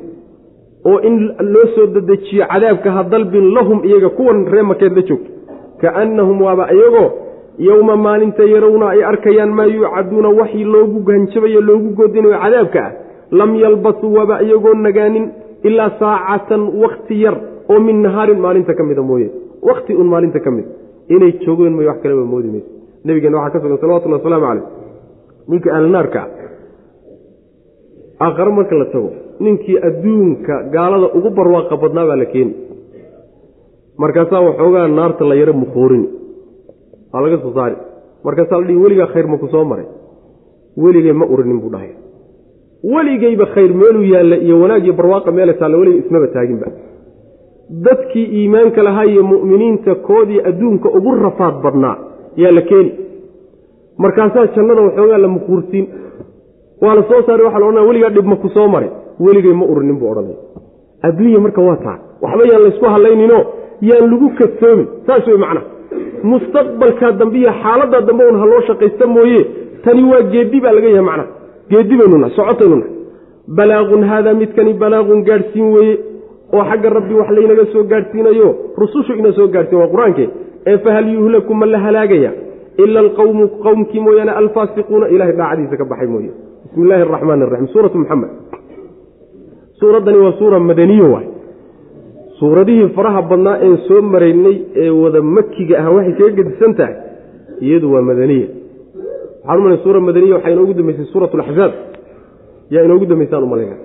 oo 0.86 1.00
in 1.00 1.16
loo 1.54 1.68
soo 1.76 1.88
dedejiyo 1.96 2.46
cadaabka 2.52 2.92
ha 2.92 3.04
dalbin 3.04 3.54
lahum 3.54 3.80
iyaga 3.84 4.10
kuwan 4.10 4.46
ree 4.54 4.62
makeed 4.62 4.94
la 4.98 5.02
joogto 5.10 5.32
kaannahum 5.82 6.42
waaba 6.42 6.72
iyagoo 6.74 7.10
yowma 7.68 7.96
maalinta 7.96 8.44
yarawna 8.44 8.90
ay 8.90 9.04
arkayaan 9.04 9.52
maa 9.60 9.66
yuucaduuna 9.66 10.30
waxii 10.40 10.64
loogu 10.64 11.04
hanjabayo 11.12 11.62
loogu 11.62 11.90
goodinayo 11.96 12.38
cadaabka 12.44 12.80
ah. 12.86 12.92
Lam 13.32 13.56
yalbasuu 13.56 14.14
waaba 14.14 14.42
iyagoo 14.44 14.74
nagaanin 14.74 15.32
ilaa 15.64 15.92
saacatan 16.00 16.62
wakti 16.84 17.22
yar 17.24 17.36
oo 17.70 17.80
min 17.80 18.02
nahaarin 18.04 18.40
maalinta 18.40 18.74
ka 18.74 18.84
mida 18.84 19.02
mooye. 19.02 19.32
Wakti 19.62 19.96
un 19.96 20.08
maalinta 20.08 20.40
ka 20.40 20.52
mid. 20.52 20.66
Inay 21.10 21.32
joogeen 21.46 21.74
may 21.76 21.86
wax 21.86 22.02
kaleba 22.04 22.26
moodi 22.26 22.48
mayso 22.48 22.68
nabigeena 23.06 23.38
waxaa 23.38 23.54
ka 23.54 23.60
sugan 23.64 23.78
salawatullah 23.78 24.20
wasalaamu 24.20 24.46
caleyh. 24.48 24.66
Ninka 25.48 25.70
ahlnaarka 25.76 26.22
aakhare 28.20 28.52
marka 28.52 28.76
la 28.76 28.86
tago 28.86 29.10
ninkii 29.46 29.78
adduunka 29.88 30.56
gaalada 30.74 31.08
ugu 31.18 31.30
barwaaqa 31.38 31.76
badnaa 31.84 32.06
baa 32.10 32.16
la 32.22 32.26
keeni 32.34 32.54
markaasaa 34.02 34.42
waxoogaa 34.48 34.88
naarta 34.98 35.24
la 35.30 35.36
yaro 35.42 35.54
mukoorini 35.62 36.08
waa 37.14 37.22
laga 37.24 37.38
soo 37.44 37.54
saari. 37.58 37.76
Markaasaa 38.26 38.60
la 38.62 38.66
dhihi 38.68 38.80
weligaa 38.84 39.08
khayr 39.14 39.28
maku 39.34 39.48
soo 39.54 39.64
maray. 39.72 39.86
Weligay 40.84 41.14
ma 41.14 41.26
urinin 41.34 41.60
buu 41.62 41.70
dhahay. 41.74 41.90
Weligayba 42.94 43.46
khayr 43.54 43.72
meeluu 43.82 44.04
yaalla 44.14 44.36
iyo 44.46 44.56
wanaag 44.62 44.84
iyo 44.86 44.94
barwaaqa 45.00 45.32
meela 45.38 45.54
taalla 45.60 45.78
weliga 45.82 46.00
ismaba 46.06 46.28
taaginba. 46.36 46.68
Dadkii 47.86 48.26
iimaanka 48.40 48.84
lahaa 48.88 49.06
iyo 49.12 49.24
mu'miniinta 49.32 49.96
koodii 50.08 50.40
adduunka 50.50 50.88
ugu 50.98 51.12
rafaad 51.26 51.56
badnaa 51.64 51.96
yaa 52.44 52.52
la 52.58 52.62
keeni. 52.70 52.92
Markaasaa 53.98 54.48
jannada 54.56 54.82
waxoogaa 54.88 55.18
la 55.18 55.28
mukuursiin 55.36 55.86
waa 56.84 56.96
la 56.96 57.04
soo 57.10 57.22
saaray 57.28 57.46
waxa 57.46 57.60
la 57.60 57.66
odhanaya 57.68 57.88
weligaa 57.90 58.10
dhib 58.16 58.26
maku 58.34 58.50
soo 58.56 58.68
maray 58.74 58.90
weligay 59.26 59.54
ma 59.60 59.66
urinin 59.72 59.98
buu 60.02 60.10
odhanaya 60.14 60.38
adduunya 61.08 61.40
marka 61.46 61.62
waa 61.68 61.78
taa. 61.86 61.98
Waxba 62.24 62.44
yaan 62.52 62.62
laysku 62.66 62.86
hadlayninoo 62.94 63.42
yaan 63.90 64.06
lagu 64.12 64.28
kadsoomin. 64.40 64.88
Saas 65.08 65.28
wey 65.30 65.38
macnaha 65.44 65.66
mustaqbalkaa 66.32 67.12
dambe 67.20 67.38
iyo 67.42 67.52
xaaladaa 67.64 68.02
dambe 68.08 68.24
un 68.32 68.38
ha 68.42 68.46
loo 68.52 68.62
shaqaysta 68.68 69.06
mooye. 69.16 69.42
Tani 69.84 70.04
waa 70.12 70.22
geeddi 70.34 70.58
baa 70.64 70.74
laga 70.78 70.88
yahay 70.94 71.06
macnaha 71.10 71.30
geeddi 71.72 71.94
baynu 72.00 72.18
nahay 72.24 72.36
socotaynu 72.38 72.76
nahay. 72.82 72.94
Balaaqun 73.58 74.04
haadaa 74.10 74.34
midkani 74.42 74.74
balaaqun 74.84 75.20
gaadhsiin 75.30 75.68
weeye. 75.76 75.96
Oo 76.56 76.64
xagga 76.70 76.90
rabbi 76.98 77.14
wax 77.20 77.30
laynaga 77.38 77.66
soo 77.74 77.84
gaadhsiinayo. 77.92 78.48
Rusushu 78.82 79.14
ina 79.22 79.32
soo 79.38 79.48
gaadhsiin 79.56 79.80
waa 79.82 79.92
qur'aanke. 79.94 80.26
Ee 80.70 80.78
fahal 80.86 81.08
yuhlaku 81.16 81.54
ma 81.60 81.66
la 81.74 81.80
halaagaya? 81.86 82.32
Ila 82.84 83.00
alqawmu 83.06 83.44
qowmkii 83.66 84.00
mooyaane 84.06 84.32
alfaasiquuna. 84.42 85.06
Ilahay 85.14 85.34
daacadiisa 85.40 85.76
ka 85.82 85.86
baxay 85.92 86.08
mooye. 86.14 86.32
Bismi 86.64 86.84
illaahi 86.86 87.02
araxmaan 87.08 87.42
araxiim 87.46 87.68
suuratu 87.74 87.98
muxamed 88.02 88.30
suuraddani 89.82 90.18
waa 90.26 90.34
suura 90.40 90.60
madaniyo 90.70 91.08
waay. 91.14 91.28
Suuradihii 92.40 92.90
faraha 92.98 93.22
badnaa 93.22 93.58
een 93.68 93.78
soo 93.88 94.02
maraynay 94.02 94.56
ee 94.84 94.90
wada 95.04 95.22
makiga 95.22 95.76
ah 95.84 95.90
waxay 95.96 96.14
kaga 96.20 96.32
gedisan 96.40 96.74
tahay 96.80 96.96
iyadu 97.66 97.88
waa 97.94 98.02
madaniya. 98.10 98.48
Waxaan 99.44 99.60
umalay 99.62 99.80
suura 99.84 100.00
madaniya 100.08 100.36
waxaa 100.38 100.54
inoogu 100.56 100.74
dambeysay 100.80 101.06
suurat 101.14 101.34
laxzaab 101.42 101.74
yaa 102.74 102.84
inoogu 102.88 103.06
dambeysaan 103.12 103.44
umalayna 103.48 103.76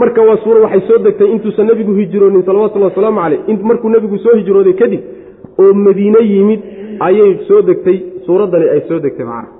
marka 0.00 0.20
waa 0.28 0.36
suura 0.44 0.60
waxay 0.64 0.82
soo 0.88 0.98
degtay 1.06 1.28
intuusan 1.34 1.66
nebigu 1.70 1.92
hijroonin 2.00 2.42
salawatullhi 2.48 2.88
wasalaamu 2.90 3.20
caleyh 3.20 3.62
markuu 3.70 3.88
nebigu 3.94 4.18
soo 4.24 4.34
hijrooday 4.40 4.72
kadib 4.82 5.00
oo 5.62 5.72
madiine 5.86 6.20
yimid 6.32 6.60
ayay 7.06 7.32
soo 7.48 7.62
degtay 7.62 7.96
suuraddani 8.26 8.66
ay 8.74 8.80
soo 8.88 8.98
degtay 9.04 9.26
macna 9.26 9.59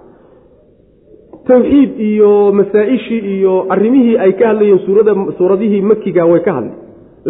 tawxiid 1.49 1.91
iyo 2.11 2.33
masaa-ishii 2.59 3.21
iyo 3.37 3.55
arrimihii 3.75 4.17
ay 4.25 4.33
ka 4.39 4.45
hadlayeen 4.51 4.79
suurada 4.87 5.13
suuradihii 5.39 5.83
makiga 5.91 6.25
way 6.31 6.41
ka 6.47 6.53
hadlay 6.57 6.75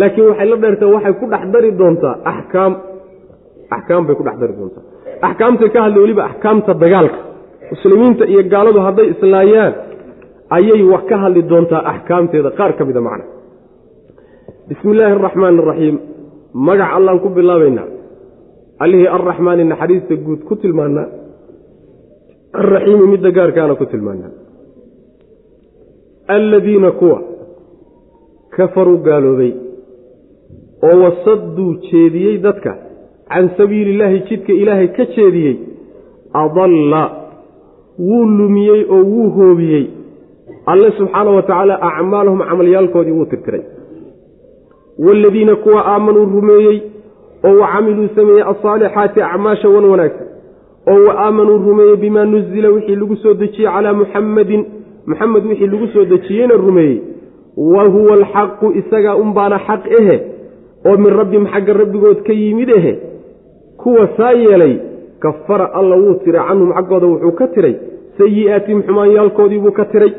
laakiin 0.01 0.27
waxay 0.31 0.49
la 0.53 0.57
dheertay 0.63 0.89
waxay 0.95 1.15
ku 1.21 1.27
dhex 1.33 1.43
dari 1.55 1.71
doontaa 1.81 2.15
axkaam. 2.33 2.73
Axkaam 3.77 4.03
bay 4.07 4.15
ku 4.19 4.23
dhex 4.27 4.37
dari 4.43 4.55
doontaa. 4.59 4.83
Axkaamtay 5.29 5.69
ka 5.75 5.79
hadlay 5.85 6.01
weliba 6.05 6.23
axkaamta 6.31 6.73
dagaalka. 6.83 7.19
Muslimiinta 7.73 8.25
iyo 8.33 8.43
gaaladu 8.53 8.79
hadday 8.87 9.07
islaayaan 9.15 9.73
ayay 10.57 10.83
wax 10.93 11.03
ka 11.11 11.17
hadli 11.23 11.43
doontaa 11.51 11.83
axkaamteeda. 11.93 12.51
Qaar 12.59 12.73
ka 12.79 12.83
mida 12.89 13.01
macna. 13.07 13.25
Bismi 14.69 14.91
illaahi 14.95 15.13
araxmaani 15.19 15.59
araxiim 15.65 15.97
magac 16.69 16.91
allaan 16.99 17.19
ku 17.25 17.29
bilaabaynaa. 17.39 17.89
Allihii 18.85 19.07
arraxmaani 19.17 19.65
naxariista 19.73 20.15
guud 20.27 20.41
ku 20.49 20.55
tilmaanaa 20.63 21.07
alraxiimi 22.53 23.07
midda 23.07 23.30
gaarkaana 23.30 23.74
ku 23.74 23.86
tilmaanaa 23.86 24.30
alladiina 26.36 26.90
kuwa 27.01 27.22
kafaruu 28.57 28.98
gaaloobay 29.09 29.53
oo 30.88 30.96
wasadduu 31.05 31.74
jeediyey 31.90 32.38
dadka 32.38 32.72
can 33.28 33.51
sabiili 33.57 33.90
illaahi 33.94 34.20
jidka 34.28 34.53
ilaahay 34.53 34.88
ka 34.88 35.05
jeediyey 35.16 35.57
adalla 36.32 37.03
wuu 37.98 38.24
lumiyey 38.38 38.84
oo 38.94 39.03
wuu 39.12 39.30
hoobiyey 39.30 39.84
alle 40.66 40.92
subxaana 40.98 41.30
wa 41.30 41.42
tacaala 41.42 41.82
acmaalahum 41.82 42.40
camalyaalkoodii 42.51 43.12
wuu 43.18 43.24
tirtiray 43.24 43.62
waaladiina 45.07 45.57
kuwa 45.57 45.86
aamanuu 45.86 46.24
rumeeyey 46.24 46.80
oo 47.44 47.55
wa 47.61 47.68
camiluu 47.72 48.09
sameeyey 48.14 48.42
alsaalixaati 48.42 49.22
acmaasha 49.22 49.68
wan 49.68 49.84
wanaagsan 49.84 50.30
oo 50.89 51.05
wa 51.07 51.14
aamanuu 51.24 51.59
rumeeyey 51.59 51.97
bimaa 51.97 52.24
nuzila 52.24 52.68
wixii 52.68 52.97
lagu 52.97 53.16
soo 53.16 53.35
dejiyey 53.35 53.70
calaa 53.72 53.93
muxammadin 53.93 54.64
muxamed 55.07 55.45
wixii 55.47 55.66
lagu 55.66 55.87
soo 55.87 56.05
dejiyeyna 56.05 56.55
rumeeyey 56.55 57.01
wa 57.57 57.85
huwa 57.85 58.12
alxaqu 58.14 58.72
isagaa 58.81 59.14
unbaana 59.16 59.59
xaq 59.66 59.83
ehe 60.01 60.16
oo 60.87 60.97
min 60.97 61.12
rabbihim 61.20 61.47
xagga 61.47 61.72
rabbigood 61.72 62.22
ka 62.26 62.33
yimid 62.33 62.68
ehe 62.78 62.99
kuwa 63.83 64.09
saa 64.16 64.33
yeelay 64.33 64.74
kafara 65.20 65.72
alla 65.74 65.97
wuu 65.97 66.14
tiray 66.24 66.43
canhum 66.49 66.72
xaggooda 66.72 67.07
wuxuu 67.07 67.33
ka 67.33 67.47
tiray 67.55 67.74
sayi'aatihim 68.18 68.83
xumaanyaalkoodii 68.83 69.59
buu 69.59 69.72
ka 69.72 69.85
tiray 69.85 70.12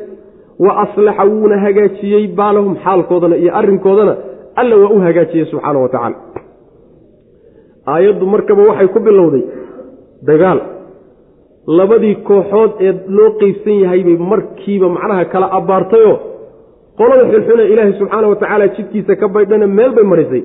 wa 0.60 0.72
aslaxa 0.84 1.24
wuuna 1.26 1.58
hagaajiyey 1.58 2.28
baalahum 2.28 2.76
xaalkoodana 2.84 3.36
iyo 3.38 3.56
arrinkoodana 3.60 4.16
alla 4.56 4.76
waa 4.78 4.90
u 4.90 5.00
hagaajiyey 5.00 5.46
subxaana 5.46 5.80
wa 5.80 5.90
tacaala. 5.90 6.16
Aayaddu 7.88 8.26
markaba 8.26 8.62
waxay 8.70 8.88
ku 8.88 9.00
bilowday 9.00 9.44
dagaal. 10.30 10.60
Labadii 11.78 12.16
kooxood 12.30 12.72
ee 12.88 12.94
loo 13.18 13.30
qeybsan 13.42 13.76
yahay 13.84 14.02
bay 14.08 14.18
markiiba 14.32 14.88
macnaha 14.96 15.26
kala 15.34 15.48
abbaartayoo 15.58 16.18
qolada 17.00 17.24
xulxune 17.32 17.64
ilaahay 17.74 17.94
subxaana 18.00 18.28
wa 18.32 18.36
tacaala 18.42 18.68
jidkiisa 18.76 19.14
ka 19.22 19.28
baydhana 19.36 19.68
meel 19.78 19.92
bay 19.98 20.06
marisay. 20.12 20.44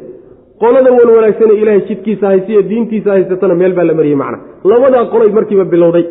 Qolada 0.62 0.90
wan 0.98 1.08
wanaagsane 1.16 1.54
ilaahay 1.62 1.82
jidkiisa 1.88 2.24
haysiyo 2.32 2.62
diintiisa 2.70 3.10
haysatana 3.14 3.54
meel 3.60 3.72
baa 3.78 3.84
la 3.90 3.94
mariyey 3.98 4.16
macna. 4.22 4.38
Labadaa 4.70 5.04
qolay 5.12 5.30
markiiba 5.38 5.64
bilowday. 5.72 6.04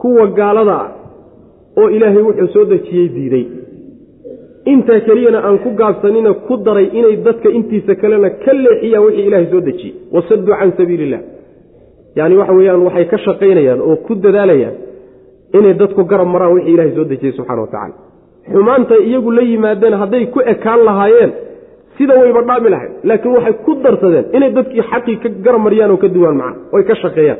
Kuwa 0.00 0.26
gaalada 0.38 0.74
ah 0.84 0.88
oo 1.80 1.88
ilaahay 1.96 2.22
wuxuu 2.28 2.48
soo 2.54 2.64
dejiyey 2.72 3.08
diiday. 3.16 3.44
Intaa 4.72 5.00
keliyana 5.06 5.38
aan 5.46 5.58
ku 5.64 5.70
gaabsanina 5.80 6.30
ku 6.46 6.54
daray 6.66 6.86
inay 6.98 7.16
dadka 7.26 7.48
intiisa 7.58 7.94
kalena 8.02 8.28
ka 8.44 8.52
leexiyaan 8.64 9.04
wixii 9.06 9.26
ilaahay 9.28 9.46
soo 9.52 9.60
dejiyey 9.68 9.94
wasadduu 10.14 10.54
can 10.60 10.72
sabiili 10.78 11.04
illah 11.08 11.20
yacni 12.18 12.36
waxa 12.40 12.52
weeyaan 12.58 12.82
waxay 12.86 13.04
ka 13.12 13.18
shaqaynayaan 13.26 13.80
oo 13.88 13.96
ku 14.06 14.12
dadaalayaan 14.24 14.74
inay 15.58 15.74
dadku 15.80 16.02
garab 16.10 16.28
maraan 16.34 16.52
wixii 16.56 16.72
ilahay 16.74 16.92
soo 16.96 17.04
dejiyey 17.12 17.32
subxana 17.38 17.60
wa 17.64 17.66
tacala 17.74 17.94
xumaantay 18.52 19.00
iyagu 19.08 19.30
la 19.36 19.42
yimaadeen 19.50 19.94
hadday 20.02 20.24
ku 20.34 20.38
ekaan 20.52 20.80
lahaayeen 20.88 21.32
sida 21.98 22.14
wayba 22.22 22.40
dhaami 22.48 22.68
lahayd. 22.74 22.92
Laakiin 23.08 23.32
waxay 23.36 23.54
ku 23.64 23.72
darsadeen 23.84 24.24
inay 24.36 24.50
dadkii 24.56 24.82
xaqii 24.90 25.16
ka 25.22 25.28
garab 25.44 25.60
mariyaan 25.66 25.90
oo 25.94 25.96
ka 26.04 26.08
duwaan 26.14 26.36
macna 26.40 26.56
oy 26.76 26.82
ka 26.88 26.94
shaqeeyaan. 27.02 27.38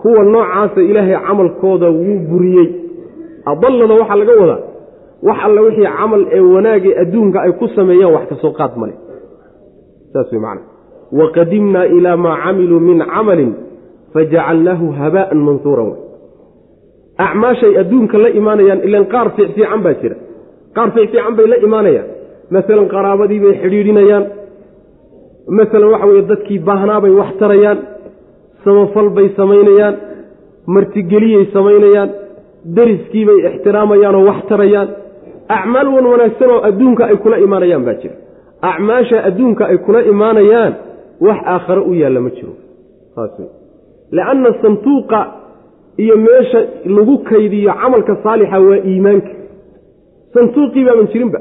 Kuwa 0.00 0.22
noocaasa 0.32 0.80
ilaahay 0.90 1.16
camalkooda 1.26 1.88
wuu 2.00 2.18
buriyey. 2.30 2.68
Adallada 3.50 3.94
waxaa 4.00 4.16
laga 4.20 4.32
wadaa 4.42 4.60
wax 5.28 5.38
alla 5.46 5.60
wixii 5.66 5.88
camal 5.98 6.22
ee 6.36 6.40
wanaagee 6.54 6.94
adduunka 7.02 7.38
ay 7.46 7.52
ku 7.60 7.66
sameeyaan 7.76 8.12
wax 8.16 8.24
ka 8.30 8.36
soo 8.42 8.52
qaad 8.58 8.72
male 8.80 8.94
saas 10.12 10.28
wey 10.32 10.40
macana 10.44 10.62
waqadimnaa 11.20 11.84
ilaa 11.96 12.16
maa 12.24 12.36
camiluu 12.44 12.80
min 12.88 12.98
camalin 13.14 13.50
fajacalnaahu 14.14 14.86
habaa'an 15.00 15.38
mansuuran 15.48 15.90
acmaashay 17.26 17.72
adduunka 17.82 18.16
la 18.24 18.28
imaanayaan 18.40 18.80
ilan 18.88 19.04
qaar 19.12 19.26
fiicfiican 19.36 19.80
baa 19.86 19.94
jira 20.02 20.16
qaar 20.76 20.88
fiicfiican 20.96 21.34
bay 21.38 21.46
la 21.52 21.56
imaanayaan 21.66 22.08
masalan 22.54 22.86
qaraabadii 22.94 23.40
bay 23.44 23.54
xidhiidhinayaan 23.62 24.24
masalan 25.58 25.88
waxa 25.94 26.06
weye 26.10 26.22
dadkii 26.32 26.58
baahnaabay 26.68 27.10
wax 27.20 27.30
tarayaan 27.42 27.78
samafal 28.64 29.08
bay 29.16 29.26
samaynayaan 29.40 29.94
martigeliyay 30.74 31.44
samaynayaan 31.56 32.10
dariskiibay 32.76 33.38
ixtiraamayaan 33.48 34.14
oo 34.18 34.24
wax 34.30 34.40
tarayaan 34.52 34.88
acmaal 35.56 35.88
wan 35.94 36.06
wanaagsan 36.12 36.50
oo 36.54 36.60
adduunka 36.68 37.02
ay 37.10 37.16
kula 37.24 37.36
imaanayaan 37.46 37.84
baa 37.88 37.96
jira 38.02 38.14
acmaasha 38.70 39.18
adduunka 39.28 39.62
ay 39.72 39.78
kula 39.86 40.00
imaanayaan 40.12 40.72
wax 41.26 41.38
aakhare 41.54 41.80
u 41.90 41.92
yaalla 42.02 42.20
ma 42.26 42.30
jiro 42.36 42.52
lianna 44.16 44.50
santuuqa 44.62 45.20
iyo 46.02 46.16
meesha 46.26 46.60
lagu 46.96 47.14
kaydiyo 47.30 47.72
camalka 47.82 48.16
saalixa 48.24 48.58
waa 48.60 48.80
iimaanka. 48.90 49.32
Santuuqii 50.34 50.84
baaban 50.84 51.06
jirinba 51.12 51.40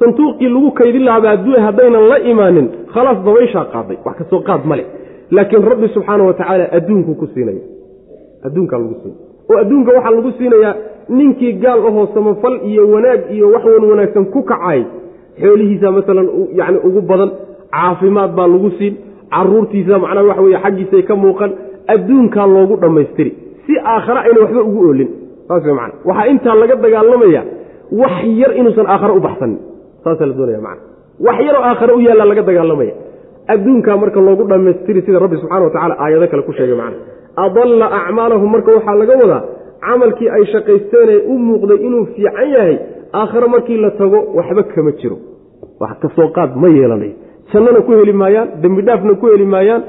santuuqii 0.00 0.48
lagu 0.48 0.70
kaydin 0.78 1.04
lahaaba 1.04 1.30
adduunya 1.30 1.62
haddaynan 1.66 2.08
la 2.10 2.18
imaanin 2.32 2.66
khalaas 2.94 3.18
dabayshaa 3.26 3.64
qaaday 3.74 3.96
wax 4.06 4.16
ka 4.18 4.24
soo 4.30 4.40
qaad 4.48 4.62
male 4.70 4.84
laakiin 5.30 5.62
rabbi 5.70 5.88
subxaana 5.94 6.24
wa 6.28 6.34
tacaala 6.40 6.64
adduunkuu 6.78 7.14
ku 7.20 7.26
siinaya 7.34 7.62
adduunkaa 8.46 8.78
lagu 8.82 8.94
siinaya 9.02 9.20
oo 9.50 9.58
adduunka 9.62 9.90
waxaa 9.96 10.14
lagu 10.18 10.30
siinayaa 10.38 10.74
ninkii 11.08 11.52
gaal 11.64 11.80
ahoo 11.88 12.06
samafal 12.14 12.54
iyo 12.70 12.82
wanaag 12.94 13.20
iyo 13.36 13.46
wax 13.54 13.64
wan 13.64 13.84
wanaagsan 13.90 14.24
ku 14.34 14.42
kacay 14.50 14.80
xoolihiisa 15.40 15.90
masalan 15.98 16.26
yani 16.60 16.78
ugu 16.88 17.00
badan 17.10 17.30
caafimaad 17.76 18.30
baa 18.38 18.48
lagu 18.54 18.70
siin 18.78 18.94
caruurtiisa 19.34 19.94
macnaha 20.04 20.26
waxa 20.30 20.42
weye 20.46 20.58
xaggiisay 20.64 21.02
ka 21.08 21.14
muuqan 21.22 21.50
adduunkaa 21.94 22.46
loogu 22.54 22.74
dhammaystiri. 22.82 23.30
Si 23.66 23.72
aakhare 23.92 24.20
ayna 24.26 24.40
waxba 24.44 24.62
ugu 24.68 24.80
oolin. 24.88 25.08
Saas 25.48 25.64
man 25.78 25.90
waxaa 26.08 26.26
intaa 26.32 26.54
laga 26.62 26.76
dagaalamaya 26.84 27.42
wax 28.02 28.16
yar 28.40 28.52
inuusan 28.60 28.86
aakhare 28.92 29.12
u 29.12 29.20
baxsanin 29.26 29.58
saasaa 30.04 30.26
la 30.30 30.34
doonaya 30.38 30.60
man 30.66 30.78
wax 31.26 31.36
yaroo 31.46 31.62
aakhare 31.70 31.92
u 31.94 32.00
yaalla 32.06 32.24
laga 32.30 32.42
dagaalamaya. 32.48 32.94
Adduunkaa 33.52 33.96
marka 34.02 34.20
loogu 34.26 34.44
dhammaystiri 34.50 35.00
sida 35.06 35.18
rabbi 35.24 35.36
subxana 35.42 35.64
wa 35.66 35.70
tacala 35.74 35.94
aayado 36.04 36.26
kale 36.32 36.42
ku 36.48 36.52
sheegay 36.58 36.76
macna 36.80 36.98
adalla 37.44 37.86
acmaalahum 37.98 38.48
marka 38.54 38.70
waxaa 38.76 38.94
laga 39.00 39.14
wadaa 39.22 39.42
camalkii 39.86 40.28
ay 40.36 40.44
shaqaysteenee 40.52 41.18
u 41.32 41.38
muuqday 41.46 41.78
inuu 41.86 42.04
fiican 42.14 42.48
yahay 42.56 42.74
aakhare 43.20 43.46
markii 43.54 43.78
la 43.84 43.90
tago 44.00 44.18
waxba 44.38 44.62
kama 44.74 44.92
jiro. 45.00 45.16
Wax 45.82 45.94
ka 46.02 46.08
soo 46.16 46.28
qaad 46.36 46.50
ma 46.62 46.68
yeelanayo 46.76 47.14
jannana 47.52 47.80
ku 47.86 47.92
heli 47.98 48.12
maayaan 48.22 48.48
dembi 48.62 48.82
dhaafna 48.88 49.12
ku 49.20 49.26
heli 49.32 49.46
maayaan 49.54 49.82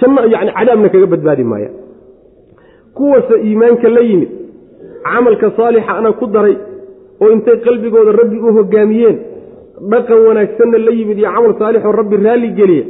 janno 0.00 0.20
yani 0.34 0.50
cadaabna 0.58 0.88
kaga 0.94 1.06
badbaadi 1.12 1.44
maayaan. 1.52 1.74
Kuwase 2.96 3.34
iimaanka 3.48 3.88
la 3.96 4.00
yimid 4.08 4.30
camalka 5.06 5.46
saalixana 5.58 6.12
ku 6.20 6.26
daray 6.34 6.56
oo 7.22 7.30
intay 7.34 7.56
qalbigooda 7.66 8.12
rabbi 8.20 8.38
u 8.46 8.48
hogaamiyeen 8.58 9.16
dhaqan 9.92 10.18
wanaagsanna 10.26 10.78
la 10.86 10.92
yimid 10.98 11.18
iyo 11.18 11.28
camal 11.34 11.52
saalixoo 11.60 11.92
rabbi 12.00 12.16
raalli 12.26 12.48
geliya 12.58 12.84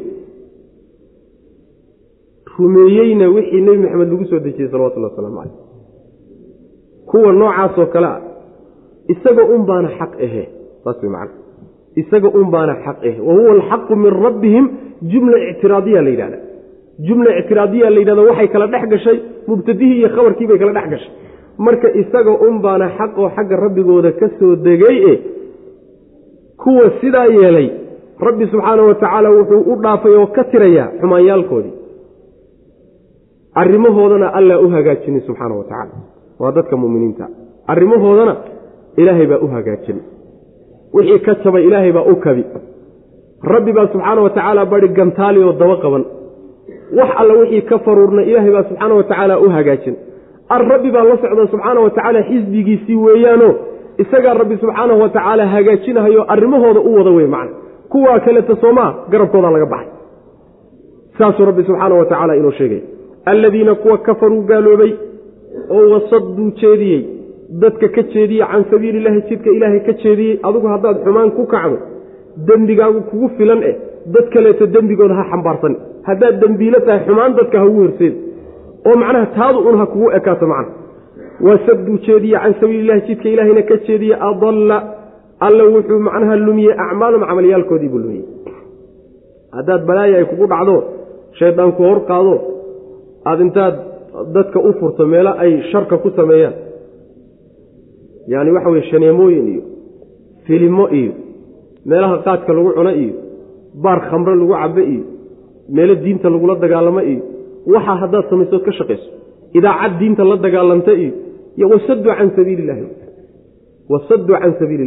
rumeeyeyna 2.59 3.27
wixii 3.35 3.61
nebi 3.66 3.79
maxamed 3.85 4.09
lagu 4.12 4.25
soo 4.31 4.41
dejiyey 4.47 4.68
salawatullah 4.73 5.11
wasalaamu 5.11 5.37
caleyh 5.37 5.57
kuwa 7.11 7.33
noocaasoo 7.33 7.87
kale 7.95 8.07
ah 8.07 8.20
isaga 9.12 9.43
un 9.55 9.62
baana 9.68 9.89
xaq 9.99 10.12
ahe 10.27 10.43
saas 10.85 10.99
way 11.03 11.11
macana 11.16 11.41
isaga 12.01 12.28
un 12.38 12.47
baana 12.55 12.74
xaq 12.84 12.97
ahe 13.09 13.20
wa 13.26 13.32
huwa 13.38 13.51
alxaqu 13.57 13.93
min 14.03 14.12
rabbihim 14.26 14.64
jumla 15.12 15.36
ictiraadiya 15.51 16.01
la 16.07 16.11
yidhahda 16.14 16.38
jumla 17.09 17.30
ictiraadiya 17.40 17.90
la 17.95 17.99
yidhahdo 18.03 18.22
waxay 18.30 18.49
kala 18.55 18.66
dhex 18.74 18.84
gashay 18.93 19.18
mubtadihii 19.49 19.99
iyo 20.01 20.09
khabarkii 20.16 20.47
bay 20.51 20.59
kala 20.62 20.72
dhex 20.78 20.88
gashay. 20.95 21.12
Marka 21.66 21.88
isaga 22.03 22.32
un 22.47 22.55
baana 22.64 22.86
xaqoo 22.99 23.28
xagga 23.36 23.57
rabbigooda 23.64 24.11
ka 24.20 24.26
soo 24.38 24.53
degay 24.66 24.97
e 25.12 25.14
kuwa 26.62 26.84
sidaa 27.01 27.26
yeelay 27.36 27.68
rabbi 28.26 28.45
subxaana 28.53 28.82
wa 28.88 28.95
tacaala 29.03 29.28
wuxuu 29.36 29.62
u 29.72 29.76
dhaafay 29.84 30.14
oo 30.20 30.26
ka 30.36 30.43
tirayaa 30.53 30.88
xumaanyaalkoodii. 31.01 31.74
Arrimahoodana 33.55 34.26
allaa 34.38 34.59
u 34.64 34.68
hagaajinay 34.74 35.20
subxaana 35.26 35.55
wa 35.61 35.64
tacaala. 35.64 35.95
Waa 36.40 36.53
dadka 36.57 36.76
muminiinta 36.82 37.24
arrimahoodana 37.72 38.34
ilaahay 38.97 39.26
baa 39.32 39.40
u 39.45 39.47
hagaajin 39.55 39.99
wixii 40.95 41.18
ka 41.26 41.32
jabay 41.45 41.62
ilaahay 41.68 41.93
baa 41.97 42.05
u 42.12 42.16
kabi. 42.24 42.45
Rabbi 43.53 43.72
baa 43.76 43.86
subxaana 43.93 44.20
wa 44.26 44.30
tacaala 44.30 44.64
bari 44.72 44.88
gantaali 44.99 45.38
oo 45.45 45.53
daba 45.61 45.76
qaban. 45.84 46.05
Wax 46.99 47.11
alla 47.20 47.34
wixii 47.40 47.62
ka 47.70 47.76
faruurna 47.84 48.22
ilaahay 48.30 48.51
baa 48.57 48.64
subxaana 48.68 48.95
wa 48.99 49.03
tacaala 49.11 49.34
u 49.40 49.49
hagaajin. 49.57 49.95
Ar 50.55 50.62
rabbi 50.72 50.90
baa 50.95 51.05
la 51.09 51.16
socda 51.22 51.47
subxaana 51.53 51.80
wa 51.84 51.90
tacaala 51.97 52.20
xisbigiisii 52.28 52.97
weeyaano 53.05 53.49
isagaa 54.03 54.34
rabbi 54.43 54.57
subxaanahu 54.62 55.01
wa 55.05 55.09
tacaala 55.16 55.45
hagaajinahayo 55.55 56.22
arrimahooda 56.32 56.80
u 56.80 56.95
wada 56.97 57.11
wey 57.18 57.26
macna. 57.26 57.57
Kuwaa 57.93 58.18
kaleta 58.26 58.57
soomaa 58.62 58.90
garabkoodaa 59.11 59.51
laga 59.57 59.66
baxay. 59.66 59.93
Saasuu 61.18 61.45
rabbi 61.51 61.62
subxaana 61.68 61.95
wa 61.95 62.05
tacaala 62.11 62.36
inuu 62.36 62.51
sheegay. 62.59 62.80
Alladiina 63.24 63.74
kuwa 63.74 63.99
kafaruu 63.99 64.43
gaaloobay 64.43 64.93
oo 65.70 65.90
wasaduu 65.90 66.51
jeediyey 66.61 67.03
dadka 67.61 67.88
ka 67.94 68.03
jeediyey 68.12 68.44
can 68.50 68.64
sabiili 68.70 68.98
illaahi 69.00 69.22
jidka 69.30 69.50
ilaahay 69.57 69.80
ka 69.88 69.92
jeediyey 70.03 70.34
adigu 70.48 70.66
haddaad 70.74 70.96
xumaan 71.05 71.30
ku 71.36 71.42
kacdo 71.55 71.76
dembigaagu 72.48 73.00
kugu 73.11 73.28
filan 73.38 73.61
eh 73.70 73.74
dad 74.14 74.26
kaleeto 74.34 74.66
dembigooda 74.74 75.14
ha 75.20 75.24
xambaarsan. 75.32 75.74
Haddaad 76.09 76.34
dembiilo 76.42 76.78
tahay 76.86 77.00
xumaan 77.07 77.32
dadka 77.38 77.57
ha 77.61 77.66
ugu 77.70 77.80
horseed 77.86 78.14
oo 78.88 78.96
macnaha 79.03 79.26
taadu 79.36 79.59
un 79.68 79.76
ha 79.80 79.86
kugu 79.92 80.09
ekaato 80.18 80.46
macna. 80.53 80.72
Wasaduu 81.46 81.96
jeediye 82.07 82.36
can 82.42 82.55
sabiililahi 82.61 83.00
jidka 83.09 83.28
ilaahayna 83.34 83.62
ka 83.70 83.76
jeediye 83.86 84.14
adalla. 84.30 84.78
Alla 85.46 85.64
wuxuu 85.74 86.00
macnaha 86.09 86.34
lumiyey 86.46 86.74
acmaalum 86.84 87.22
camalyaalkoodii 87.30 87.88
buu 87.92 88.00
lumiyey. 88.05 88.24
Haddaad 89.57 89.82
balaaya 89.88 90.16
ay 90.20 90.24
kugu 90.30 90.46
dhacdo 90.53 90.74
shayddaanku 91.38 91.80
hor 91.88 91.98
qaado 92.11 92.34
aada 93.28 93.42
intaad 93.46 93.74
dadka 94.36 94.59
u 94.68 94.72
furto 94.80 95.03
meelo 95.12 95.32
ay 95.44 95.53
sharka 95.70 95.96
ku 96.03 96.09
sameeyaan 96.18 96.55
yacni 98.29 98.51
waxa 98.51 98.70
weye 98.70 98.85
shaneemooyin 98.91 99.47
iyo 99.53 99.62
filimo 100.47 100.89
iyo 100.91 101.12
meelaha 101.87 102.18
qaadka 102.27 102.53
lagu 102.53 102.70
cuno 102.79 102.91
iyo 102.91 103.14
baar 103.83 104.01
khamre 104.11 104.35
lagu 104.35 104.53
cabe 104.53 104.83
iyo 104.85 105.05
meelo 105.68 105.95
diinta 105.95 106.31
lagula 106.31 106.55
dagaalamo 106.55 107.01
iyo 107.01 107.23
waxaa 107.66 107.97
haddaad 108.03 108.25
samaysood 108.31 108.62
ka 108.64 108.73
shaqayso. 108.73 109.09
Idaacad 109.55 109.99
diinta 109.99 110.25
la 110.25 110.37
dagaalanta 110.37 110.93
iyo 110.93 111.68
wasaduu 111.73 112.12
can 112.18 112.31
sabiili 112.37 112.62
illahi 112.62 112.83
wasaduu 113.89 114.37
can 114.43 114.53
sabiili 114.59 114.87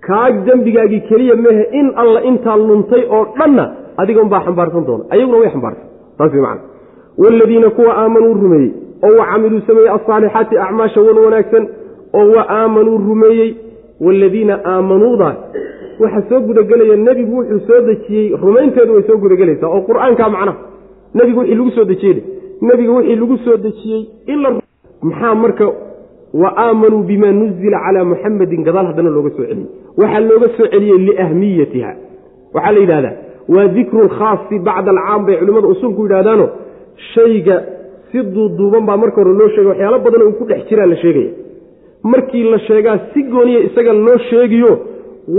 kaag 0.00 0.44
dembigaagii 0.46 1.00
keliya 1.08 1.36
mehe 1.36 1.64
in 1.72 1.92
alla 1.96 2.20
intaa 2.24 2.56
luntay 2.56 3.04
oo 3.10 3.24
dhanna 3.38 3.64
adiga 3.96 4.22
unbaa 4.22 4.44
xambaarsan 4.46 4.84
doona. 4.86 5.04
Ayaguna 5.10 5.38
way 5.38 5.50
xambaarsan. 5.50 5.86
Saas 6.18 6.32
way 6.32 6.40
macana 6.40 7.70
kuwa 7.70 7.92
aamanuu 8.02 8.34
rumeeyey 8.34 8.72
oo 9.04 9.12
wa 9.18 9.26
camiluu 9.26 9.60
sameeyey 9.66 9.90
alsaalixaati 9.90 10.58
acmaasha 10.58 11.00
wan 11.00 11.18
wanaagsan 11.18 11.68
oo 12.18 12.26
wa 12.36 12.42
aamanuu 12.58 12.98
rumeeyey 13.08 13.50
waaladiina 14.06 14.54
aamanuudaas 14.72 15.36
waxaa 16.02 16.22
soo 16.28 16.40
gudagelaya 16.48 16.96
nebigu 16.96 17.36
wuxuu 17.38 17.60
soo 17.68 17.80
dejiyey 17.88 18.26
rumaynteedu 18.42 18.92
way 18.94 19.02
soo 19.08 19.16
gudagelaysaa 19.24 19.68
oo 19.76 19.80
qur'aankaa 19.88 20.28
macnaha 20.34 20.58
nebigu 21.14 21.38
wixii 21.40 21.54
lagu 21.60 21.70
soo 21.76 21.84
dejiyey 21.92 22.18
nebiga 22.68 22.92
wixii 22.98 23.16
lagu 23.22 23.36
soo 23.44 23.56
dejiyey 23.66 24.02
ila 24.26 24.48
maxaa 25.02 25.34
marka 25.34 25.66
wa 26.42 26.50
aamanuu 26.64 27.02
bima 27.10 27.30
nuzila 27.32 27.78
calaa 27.86 28.04
muxamadin 28.04 28.62
gadaal 28.68 28.86
haddana 28.90 29.10
looga 29.16 29.30
soo 29.36 29.44
celiyey. 29.50 29.68
Waxaa 30.00 30.20
looga 30.30 30.48
soo 30.56 30.66
celiyey 30.74 30.98
liahmiyatiha 31.06 31.90
waxaa 32.54 32.72
la 32.72 32.80
yidhahdaa 32.84 33.14
waa 33.54 33.68
dikru 33.76 34.04
lkhaasi 34.08 34.58
bacda 34.68 34.90
alcaam 34.94 35.26
bay 35.26 35.36
culimmada 35.40 35.68
usulku 35.74 36.02
yidhahdaano 36.06 36.46
shayga 37.14 37.56
si 38.12 38.18
duuduuban 38.34 38.86
baa 38.88 38.96
marka 39.02 39.16
hore 39.22 39.32
loo 39.40 39.48
sheegay 39.54 39.68
waxyaalo 39.72 39.98
badan 40.04 40.22
uu 40.26 40.32
ku 40.38 40.44
dhex 40.50 40.60
jiraa 40.70 40.86
la 40.92 40.96
sheegaya 41.02 41.30
markii 42.02 42.44
la 42.50 42.58
sheegaa 42.58 42.98
si 43.14 43.22
gooniya 43.22 43.60
isaga 43.60 43.92
loo 43.92 44.18
sheegiyo 44.30 44.78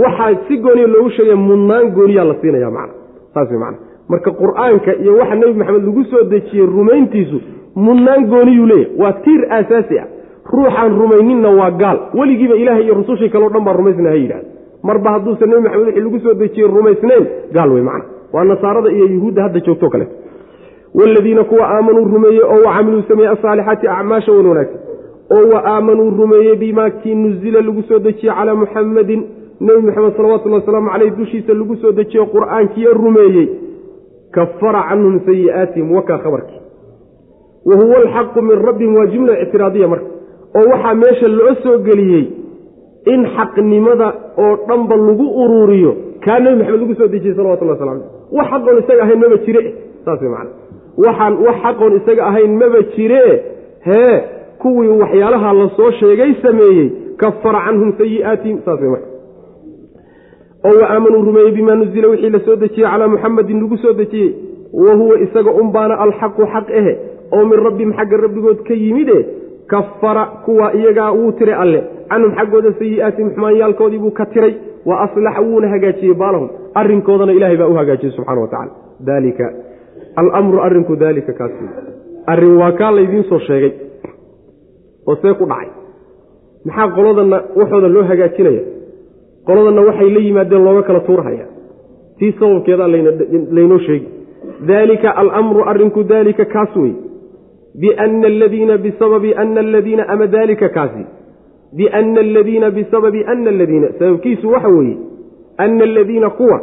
waxaa 0.02 0.34
si 0.48 0.56
gooniya 0.56 0.86
loogu 0.86 1.10
sheegaya 1.10 1.36
mudnaan 1.36 1.90
gooniyaa 1.96 2.24
la 2.24 2.34
siinaya 2.40 2.70
macna. 2.70 2.94
Saas 3.34 3.50
macna. 3.50 3.78
Marka 4.08 4.30
qur'aanka 4.30 4.94
iyo 5.02 5.16
waxa 5.16 5.34
nebi 5.34 5.54
maxamed 5.60 5.84
lagu 5.86 6.04
soo 6.10 6.22
dejiyey 6.32 6.66
rumayntiisu 6.66 7.40
mudnaan 7.74 8.26
gooniyuu 8.32 8.66
leeyahy 8.66 8.96
waa 9.02 9.12
tiir 9.12 9.42
aasaasi 9.50 9.98
ah. 9.98 10.06
Ruuxaan 10.52 10.96
rumayninna 11.00 11.50
waa 11.50 11.70
gaal. 11.70 11.98
Weligiiba 12.14 12.54
ilaahay 12.54 12.84
iyo 12.84 12.94
rusushii 12.94 13.28
kaleo 13.28 13.48
dhan 13.48 13.64
baa 13.64 13.72
rumaysna 13.72 14.08
ha 14.10 14.14
yidhahda 14.16 14.48
marba 14.82 15.10
hadduusan 15.10 15.48
nebi 15.50 15.62
maxamed 15.62 15.86
wixii 15.86 16.02
lagu 16.04 16.18
soo 16.24 16.34
dejiyey 16.34 16.68
rumaysnayn 16.76 17.24
gaal 17.52 17.70
wey 17.72 17.82
macna. 17.82 18.04
Waa 18.32 18.44
nasaarada 18.44 18.90
iyo 18.90 19.06
yuhuudda 19.06 19.42
hadda 19.42 19.60
joogto 19.60 19.90
kale. 19.90 20.06
Waaladiina 20.94 21.44
kuwa 21.44 21.68
aamanuu 21.68 22.04
rumeeyey 22.04 22.42
oo 22.42 22.62
wa 22.66 22.74
camiluu 22.74 23.02
sameeyey 23.08 23.32
asaalixaati 23.32 23.88
acmaasha 23.88 24.32
wan 24.32 24.46
wanaagsan 24.46 24.80
oo 25.30 25.44
wa 25.52 25.60
aamanuu 25.74 26.10
rumeeyey 26.10 26.56
bimaa 26.56 26.90
kii 26.90 27.14
nuzila 27.14 27.60
lagu 27.60 27.82
soo 27.88 27.98
dejiyey 27.98 28.34
calaa 28.34 28.54
muxamadin 28.54 29.22
nebi 29.60 29.80
moxamed 29.86 30.16
salawatullhi 30.16 30.58
wasalaamu 30.60 30.90
caleyh 30.90 31.12
dushiisa 31.18 31.54
lagu 31.54 31.76
soo 31.76 31.92
dejiyo 31.92 32.26
qur'aankiiyo 32.34 32.92
rumeeyey 32.92 33.48
kafara 34.30 34.82
canhum 34.88 35.20
sayi'aatihim 35.26 35.92
wakaa 35.92 36.18
khabarkii. 36.18 36.60
Wa 37.68 37.74
huwa 37.76 37.96
alxaqu 38.02 38.42
min 38.42 38.56
rabbihim 38.66 38.94
waa 38.96 39.06
jumla 39.06 39.40
ictiraadiya 39.42 39.88
marka 39.88 40.06
oo 40.58 40.64
waxaa 40.72 40.94
meesha 40.94 41.28
loo 41.28 41.54
soo 41.62 41.78
geliyey 41.78 42.24
in 43.12 43.26
xaqnimada 43.36 44.08
oo 44.38 44.56
dhanba 44.68 44.96
lagu 44.96 45.26
uruuriyo 45.42 45.92
kaa 46.24 46.38
nebi 46.40 46.56
maxamed 46.56 46.80
lagu 46.80 46.94
soo 46.94 47.08
dejiyey 47.08 47.36
salawatullah 47.36 47.74
wasala 47.74 47.92
aleh 47.92 48.06
wax 48.32 48.46
xaqoon 48.50 48.78
isaga 48.82 49.02
ahayn 49.02 49.18
maba 49.20 49.36
jire 49.46 49.62
saas 50.04 50.20
wey 50.22 50.30
macana 50.30 50.50
waxaan 51.04 51.34
wax 51.46 51.56
xaqoon 51.64 51.92
isaga 52.00 52.22
ahayn 52.30 52.52
maba 52.62 52.80
jire 52.96 53.22
hee 53.88 54.16
kuwii 54.62 54.88
waxyaalaha 55.02 55.52
la 55.60 55.68
soo 55.76 55.90
sheegay 56.00 56.34
sameeyey 56.42 56.90
kafara 57.16 57.60
canhum 57.66 57.92
sayi'aatihim 57.98 58.58
oo 60.64 60.74
wa 60.80 60.86
aamanuu 60.90 61.22
rumeeyey 61.28 61.52
bimaa 61.52 61.74
nuzila 61.74 62.08
wixii 62.08 62.30
la 62.30 62.40
soo 62.40 62.56
dejiyey 62.56 62.90
calaa 62.90 63.08
muxamadin 63.08 63.60
lagu 63.62 63.76
soo 63.76 63.92
dejiyey 63.92 64.34
wa 64.72 64.94
huwa 64.94 65.20
isaga 65.20 65.50
unbaana 65.62 65.94
alxaqu 66.04 66.46
xaq 66.54 66.70
ehe 66.80 66.92
oo 67.32 67.44
min 67.44 67.58
rabbihim 67.66 67.92
xagga 67.98 68.16
rabbigood 68.16 68.62
ka 68.68 68.74
yimide 68.74 69.18
kafara 69.66 70.24
kuwa 70.44 70.74
iyagaa 70.74 71.10
wuu 71.12 71.32
tiray 71.32 71.54
alle. 71.54 71.84
Canhum 72.08 72.32
xaggooda 72.36 72.72
sayi'aatihim 72.78 73.30
xumaanyaalkoodii 73.34 73.98
buu 73.98 74.10
ka 74.10 74.26
tiray 74.26 74.54
wa 74.86 75.00
aslaxa 75.00 75.40
wuuna 75.40 75.68
hagaajiyey 75.68 76.14
baalahum. 76.14 76.48
Arrinkoodana 76.74 77.32
ilahay 77.32 77.56
baa 77.56 77.68
u 77.68 77.74
hagaajiyey 77.74 78.16
subxana 78.16 78.40
wa 78.40 78.48
tacala 78.48 78.70
dalika 79.00 79.52
alamru 80.16 80.60
arrinku 80.60 80.96
daalika 80.96 81.32
kaas 81.32 81.50
arrin 82.26 82.56
waa 82.56 82.72
kaa 82.72 82.90
laydiin 82.90 83.24
soo 83.24 83.38
sheegay 83.38 83.72
oo 85.08 85.16
see 85.22 85.34
ku 85.40 85.44
dhacay. 85.52 85.68
Maxaa 86.66 86.88
qoladanna 86.96 87.38
waxooda 87.60 87.88
loo 87.94 88.04
hagaajinaya 88.10 88.62
qoladanna 89.46 89.82
waxay 89.88 90.10
la 90.14 90.20
yimaadeen 90.26 90.64
looga 90.66 90.82
kala 90.88 91.00
tuurhaya 91.08 91.46
tii 92.18 92.32
sababkeedaa 92.40 92.88
laynoo 93.56 93.78
sheegi. 93.86 94.08
Daalika 94.68 95.10
alamru 95.22 95.60
arrinku 95.70 96.02
daalika 96.12 96.44
kaas 96.44 96.76
wey 96.76 96.92
biana 97.80 98.26
aladiina 98.26 98.78
bisababi 98.78 99.34
ana 99.34 99.60
aladiina 99.60 100.08
ama 100.08 100.26
daalika 100.26 100.68
kaasi. 100.68 101.04
Biana 101.76 102.20
aladiina 102.20 102.70
bisababi 102.70 103.24
ana 103.32 103.50
aladiina 103.50 103.88
sababkiisu 103.98 104.50
waxa 104.50 104.68
weeye 104.68 104.96
ana 105.56 105.84
aladiina 105.84 106.30
kuwa 106.30 106.60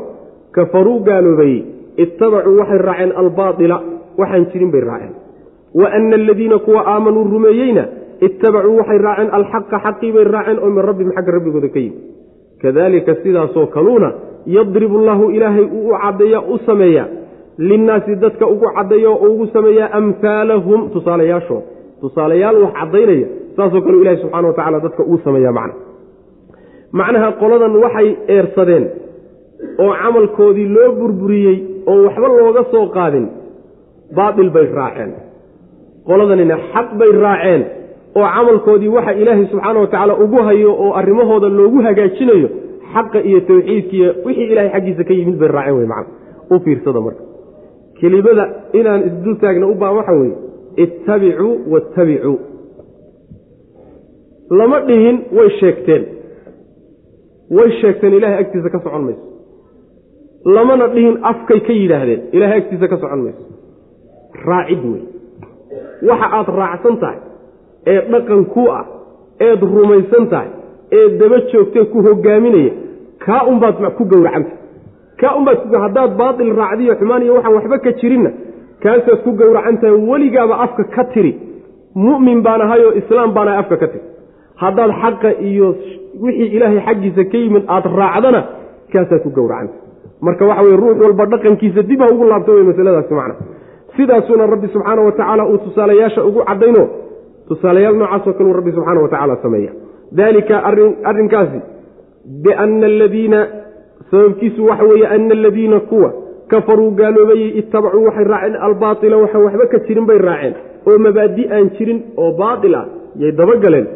kafaruu 0.52 1.00
gaaloobayey 1.00 1.64
ittabacuu 1.98 2.58
waxay 2.60 2.78
raaceen 2.78 3.12
albaaila 3.22 3.78
waxaan 4.18 4.46
jirin 4.54 4.72
bay 4.72 4.82
raaceen. 4.82 5.14
Wa 5.76 5.92
ana 5.92 6.16
aladiina 6.16 6.58
kuwa 6.60 6.82
aamanuu 6.88 7.24
rumeeyeyna 7.24 7.88
ittabacuu 8.28 8.76
waxay 8.80 8.98
raaceen 9.08 9.30
alxaqa 9.38 9.78
xaqii 9.86 10.12
bay 10.16 10.24
raaceen 10.36 10.58
oo 10.64 10.70
min 10.76 10.84
rabbihim 10.90 11.12
xagga 11.18 11.32
rabbigooda 11.38 11.70
ka 11.76 11.80
yimi 11.86 11.98
kadalika 12.62 13.14
sidaasoo 13.24 13.66
kaluuna 13.76 14.10
yadribu 14.56 14.96
allahu 15.02 15.24
ilaahay 15.36 15.66
uu 15.78 15.90
u 15.90 15.98
caddeeya 16.04 16.40
u 16.54 16.58
sameeya 16.68 17.06
linnaasi 17.70 18.12
dadka 18.24 18.46
ugu 18.54 18.68
caddeeya 18.78 19.10
oo 19.14 19.28
ugu 19.34 19.46
sameeya 19.56 19.86
amhaalahum 20.00 20.80
tusaalayaashooda 20.94 21.66
tusaalayaal 22.02 22.58
wax 22.64 22.74
caddaynaya 22.80 23.28
saasoo 23.58 23.82
kale 23.86 23.98
ilahi 24.04 24.18
subxana 24.24 24.48
wa 24.48 24.54
tacala 24.60 24.78
dadka 24.86 25.04
uu 25.12 25.18
sameeya 25.26 25.52
macna 25.60 25.74
macnaha 27.00 27.30
qoladan 27.42 27.76
waxay 27.84 28.10
eersadeen 28.36 28.86
oo 29.84 29.92
camalkoodii 30.02 30.68
loo 30.76 30.90
burburiyey 31.00 31.58
oo 31.92 31.98
waxba 32.06 32.28
looga 32.38 32.64
soo 32.74 32.86
qaadin 32.98 33.26
baatil 34.18 34.50
bay 34.56 34.68
raaceen 34.80 35.12
qoladanina 36.08 36.56
xaq 36.74 36.88
bay 37.00 37.12
raaceen 37.26 37.62
oo 38.18 38.28
camalkoodii 38.36 38.92
waxa 38.98 39.12
ilaahay 39.22 39.46
subxaana 39.52 39.80
wa 39.80 39.88
tacaala 39.88 40.14
ugu 40.24 40.38
hayo 40.48 40.72
oo 40.84 40.92
arrimahooda 41.00 41.50
loogu 41.50 41.80
hagaajinayo 41.88 42.50
xaqa 42.94 43.20
iyo 43.30 43.40
tawxiidkiiyo 43.50 44.10
wixii 44.26 44.48
ilahay 44.54 44.70
xaggiisa 44.76 45.04
ka 45.08 45.14
yimid 45.20 45.38
bay 45.42 45.48
raaceen 45.56 45.78
wey 45.78 45.88
macna. 45.94 46.14
U 46.54 46.60
fiirsada 46.66 47.00
marka. 47.06 47.24
Kelimada 48.00 48.46
inaan 48.80 49.02
isdul 49.10 49.36
taagna 49.42 49.66
u 49.68 49.76
baan 49.82 49.96
waxa 50.00 50.14
weeye 50.22 50.36
ittabicuu 50.84 51.52
waattabicuu 51.74 52.38
lama 54.60 54.80
dhihin 54.88 55.18
way 55.38 55.50
sheegteen. 55.60 56.04
Way 57.58 57.70
sheegteen 57.82 58.14
ilaahay 58.18 58.40
agtiisa 58.44 58.70
ka 58.74 58.80
socon 58.86 59.04
mayso. 59.08 59.24
Lamana 60.56 60.86
dhihin 60.96 61.16
afkay 61.32 61.60
ka 61.68 61.74
yidhaahdeen 61.82 62.22
ilaahay 62.36 62.58
agtiisa 62.62 62.88
ka 62.92 62.98
socon 63.04 63.22
mayso. 63.26 63.44
Raacid 64.50 64.82
wey 64.92 65.02
waxa 66.10 66.28
aad 66.38 66.48
raacsan 66.62 66.96
tahay 67.04 67.20
ee 67.88 68.00
dhaqan 68.12 68.46
ku 68.54 68.64
ah 68.80 68.86
eed 69.48 69.62
rumaysan 69.76 70.28
tahay 70.34 70.50
ee 71.00 71.08
daba 71.22 71.38
joogtee 71.52 71.86
ku 71.94 71.98
hogaaminaya 72.08 72.72
kaa 73.26 73.42
unbaad 73.52 73.76
ku 73.98 74.04
gowracanta 74.14 74.52
kaa 75.22 75.34
unbaad 75.40 75.58
haddaad 75.86 76.12
baatil 76.22 76.54
raacdiyo 76.62 76.96
xumaan 77.00 77.22
iyo 77.26 77.34
waxaan 77.38 77.54
waxba 77.58 77.78
ka 77.86 77.92
jirinna 78.02 78.32
kaasaad 78.84 79.20
ku 79.26 79.32
gowracan 79.42 79.78
tahay 79.82 79.96
weligaaba 80.12 80.56
afka 80.66 80.84
ka 80.96 81.04
tiri. 81.14 81.34
Mu'min 81.96 82.40
baan 82.46 82.62
ahayoo 82.62 82.92
islaam 83.02 83.34
baan 83.36 83.48
ahay 83.48 83.60
afka 83.64 83.76
ka 83.82 83.88
tiri. 83.94 84.04
Haddaad 84.62 84.92
xaqa 85.02 85.30
iyo 85.50 85.68
wixii 86.24 86.50
ilaahay 86.56 86.80
xaggiisa 86.88 87.24
ka 87.32 87.38
yimid 87.44 87.64
aad 87.76 87.86
raacdana 88.00 88.42
kaasaad 88.94 89.22
ku 89.26 89.30
gowracanta 89.38 89.74
marka 90.26 90.44
waxa 90.50 90.64
weye 90.66 90.78
ruux 90.84 90.98
walba 91.04 91.26
dhaqankiisa 91.34 91.82
dib 91.90 92.00
ha 92.02 92.08
ugu 92.14 92.24
laabto 92.32 92.52
wey 92.58 92.64
masaladaasi 92.70 93.14
macna. 93.20 93.36
Sidaasuuna 93.98 94.46
rabbi 94.54 94.68
subxaana 94.74 95.02
wa 95.08 95.12
tacaala 95.12 95.44
uu 95.52 95.58
tusaalayaasha 95.66 96.22
ugu 96.30 96.40
caddayno 96.50 96.84
tusaalayaal 97.50 97.98
noocaasoo 98.02 98.34
kaleu 98.38 98.54
rabbi 98.60 98.72
subxaana 98.78 99.02
wa 99.06 99.10
tacaala 99.14 99.36
sameeya. 99.44 99.72
Daalika 100.20 100.56
arrinkaasi 101.10 101.60
biana 102.44 102.86
aladiina 102.86 103.40
sababkiisu 104.12 104.66
waxa 104.70 104.84
weeye 104.84 105.08
ana 105.08 105.34
aladiina 105.40 105.80
kuwa 105.80 106.10
kafaruu 106.52 106.92
gaaloobayey 107.00 107.50
ittabacuu 107.62 108.04
waxay 108.08 108.24
raaceen 108.34 108.56
albaaila 108.68 109.18
waxaan 109.24 109.44
waxba 109.48 109.66
ka 109.74 109.80
jirin 109.88 110.06
bay 110.10 110.18
raaceen. 110.18 110.54
Oo 110.88 110.98
mabaadi 111.06 111.44
aan 111.56 111.70
jirin 111.78 112.00
oo 112.18 112.32
baatil 112.42 112.76
ah 112.76 112.86
yay 113.22 113.32
dabagaleen. 113.32 113.88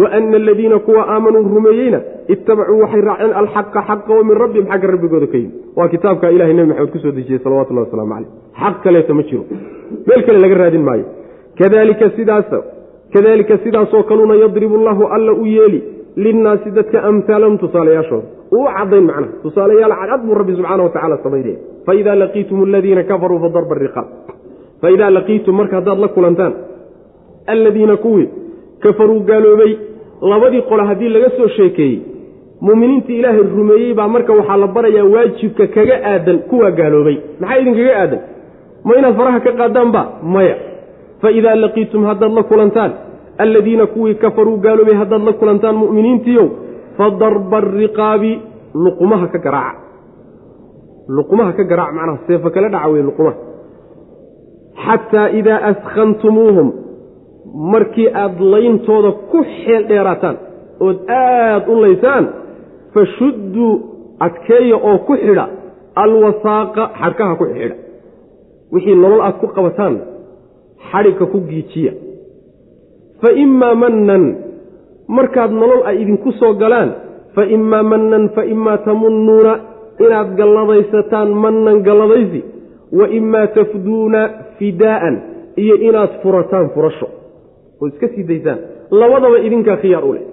Wa 0.00 0.08
ana 0.16 0.36
aladiina 0.42 0.78
kuwa 0.86 1.02
aamanuu 1.14 1.42
rumeeyeyna 1.54 2.00
ittabacuu 2.34 2.80
waxay 2.84 3.00
raaceen 3.08 3.32
alxaqa 3.40 3.80
xaqa 3.88 4.10
oo 4.16 4.24
min 4.28 4.36
rabbihim 4.42 4.66
xagga 4.72 4.86
rabbigooda 4.94 5.26
ka 5.32 5.38
yimi 5.42 5.52
waa 5.76 5.88
kitaabka 5.94 6.30
ilahay 6.34 6.54
nebi 6.54 6.68
maxamed 6.68 6.92
ku 6.94 6.98
soo 7.04 7.12
dejiyey 7.18 7.40
salawatullahi 7.44 7.86
wasalaamu 7.86 8.14
caleyh 8.14 8.30
xaq 8.62 8.76
kaleeta 8.84 9.14
ma 9.18 9.22
jiro. 9.28 9.44
Meel 10.06 10.22
kale 10.26 10.38
laga 10.44 10.54
raadin 10.62 10.84
maayo. 10.88 11.04
Kadalika 11.58 12.06
sidaas 12.16 12.50
kadalika 13.14 13.58
sidaasoo 13.64 14.02
kaluna 14.02 14.34
yadribu 14.34 14.74
allahu 14.80 15.06
alla 15.16 15.32
u 15.32 15.46
yeeli 15.46 15.80
linnaasi 16.16 16.70
dadka 16.70 17.02
amhaalahum 17.10 17.58
tusaalayaashooda 17.58 18.26
uu 18.52 18.62
u 18.64 18.68
cadayn 18.78 19.04
macnaha 19.10 19.32
tusaalayaal 19.42 19.94
cadcad 20.00 20.20
buu 20.26 20.34
rabbi 20.40 20.54
subxaana 20.58 20.82
wa 20.82 20.90
tacala 20.96 21.16
samaynaya 21.24 21.58
faidaa 21.86 22.14
laqiitum 22.22 22.58
aladiina 22.68 23.02
kafaruu 23.10 23.38
fadarba 23.44 23.74
riqaab. 23.84 24.06
Faidaa 24.82 25.10
laqiitum 25.16 25.54
marka 25.60 25.74
haddaad 25.78 25.98
la 26.04 26.08
kulantaan 26.16 26.52
alladiina 27.46 27.96
kuwii 28.04 28.28
kafaruu 28.84 29.20
gaaloobay 29.30 29.72
labadii 30.32 30.62
qole 30.70 30.82
haddii 30.90 31.08
laga 31.08 31.30
soo 31.36 31.48
sheekeeyey 31.56 31.98
muuminiintii 32.60 33.18
ilaahay 33.18 33.42
rumeeyey 33.56 33.94
baa 33.94 34.08
marka 34.08 34.32
waxaa 34.38 34.56
la 34.56 34.66
barayaa 34.76 35.04
waajibka 35.14 35.66
kaga 35.66 35.96
aadan 36.12 36.38
kuwaa 36.50 36.70
gaaloobay. 36.70 37.16
Maxaa 37.40 37.58
idinkaga 37.62 37.94
aadan? 38.02 38.20
Ma 38.84 38.92
inaad 38.98 39.16
faraha 39.20 39.40
ka 39.46 39.52
qaadaanba 39.60 40.02
maya 40.34 40.56
faidaa 41.22 41.56
laqiitum 41.64 42.02
haddaad 42.10 42.32
la 42.38 42.42
kulantaan 42.50 42.92
alladiina 43.44 43.86
kuwii 43.94 44.14
kafaruu 44.22 44.56
gaaloobay 44.64 44.94
haddaad 45.02 45.22
la 45.28 45.32
kulantaan 45.40 45.76
mu'miniintiiow 45.82 46.46
fadarba 46.98 47.56
ariqaabi 47.64 48.32
luqumaha 48.84 49.26
ka 49.34 49.38
garaaca 49.46 49.80
luqumaha 51.16 51.52
ka 51.58 51.64
garaaca 51.70 51.92
macnaha 51.98 52.18
seefo 52.26 52.48
kala 52.54 52.68
dhaca 52.74 52.88
wey 52.92 53.02
luqumaha 53.08 53.36
xataa 54.84 55.28
idaa 55.40 55.60
askhantumuuhum 55.70 56.68
markii 57.72 58.08
aada 58.22 58.44
layntooda 58.54 59.10
ku 59.30 59.38
xeel 59.54 59.82
dheeraataan 59.90 60.36
ood 60.86 60.98
aada 61.08 61.66
u 61.72 61.80
laysaan 61.84 62.24
fashudduu 62.94 63.72
adkeeya 64.26 64.76
oo 64.88 64.98
ku 65.08 65.14
xidha 65.24 65.44
alwasaaqa 66.04 66.82
xadhkaha 67.00 67.34
ku 67.40 67.44
xidha 67.52 67.76
wixii 68.72 68.94
nolol 69.02 69.22
aad 69.26 69.36
ku 69.42 69.46
qabataan 69.56 69.94
xadhigka 70.88 71.24
ku 71.32 71.38
giijiya. 71.48 71.92
Fa 73.20 73.30
imaa 73.44 73.74
mannan 73.74 74.24
markaad 75.08 75.52
nolol 75.52 75.82
ay 75.88 75.96
idinku 76.02 76.32
soo 76.40 76.54
galaan 76.62 76.90
fa 77.34 77.44
imaa 77.44 77.82
mannan 77.82 78.24
fa 78.34 78.42
imaa 78.54 78.78
tamunnuuna 78.86 79.52
inaad 80.04 80.28
galladaysataan 80.38 81.28
mannan 81.44 81.82
galladaysi 81.86 82.40
wa 82.98 83.06
imaa 83.18 83.46
tafduuna 83.56 84.20
fidaa'an 84.58 85.16
iyo 85.62 85.74
inaad 85.88 86.12
furataan 86.22 86.70
furasho. 86.74 87.08
Oo 87.80 87.86
iska 87.88 88.08
sii 88.08 88.24
daysaan. 88.28 88.58
Labadaba 88.90 89.38
idinkaa 89.46 89.76
khiyaar 89.82 90.04
u 90.04 90.12
leh. 90.14 90.24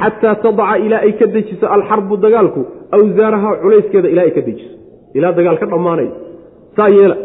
Xataa 0.00 0.34
tadaca 0.42 0.76
ilaa 0.86 1.02
ay 1.06 1.12
ka 1.12 1.26
dejiso 1.26 1.66
alxarbu 1.66 2.16
dagaalku 2.24 2.60
awsaaraha 2.96 3.50
culayskeeda 3.62 4.08
ilaa 4.08 4.24
ay 4.28 4.30
ka 4.36 4.40
dejiso. 4.48 4.74
Ilaa 5.14 5.32
dagaal 5.38 5.58
ka 5.62 5.66
dhammaanayo. 5.66 6.12
Saa 6.76 6.88
yeela 6.88 7.16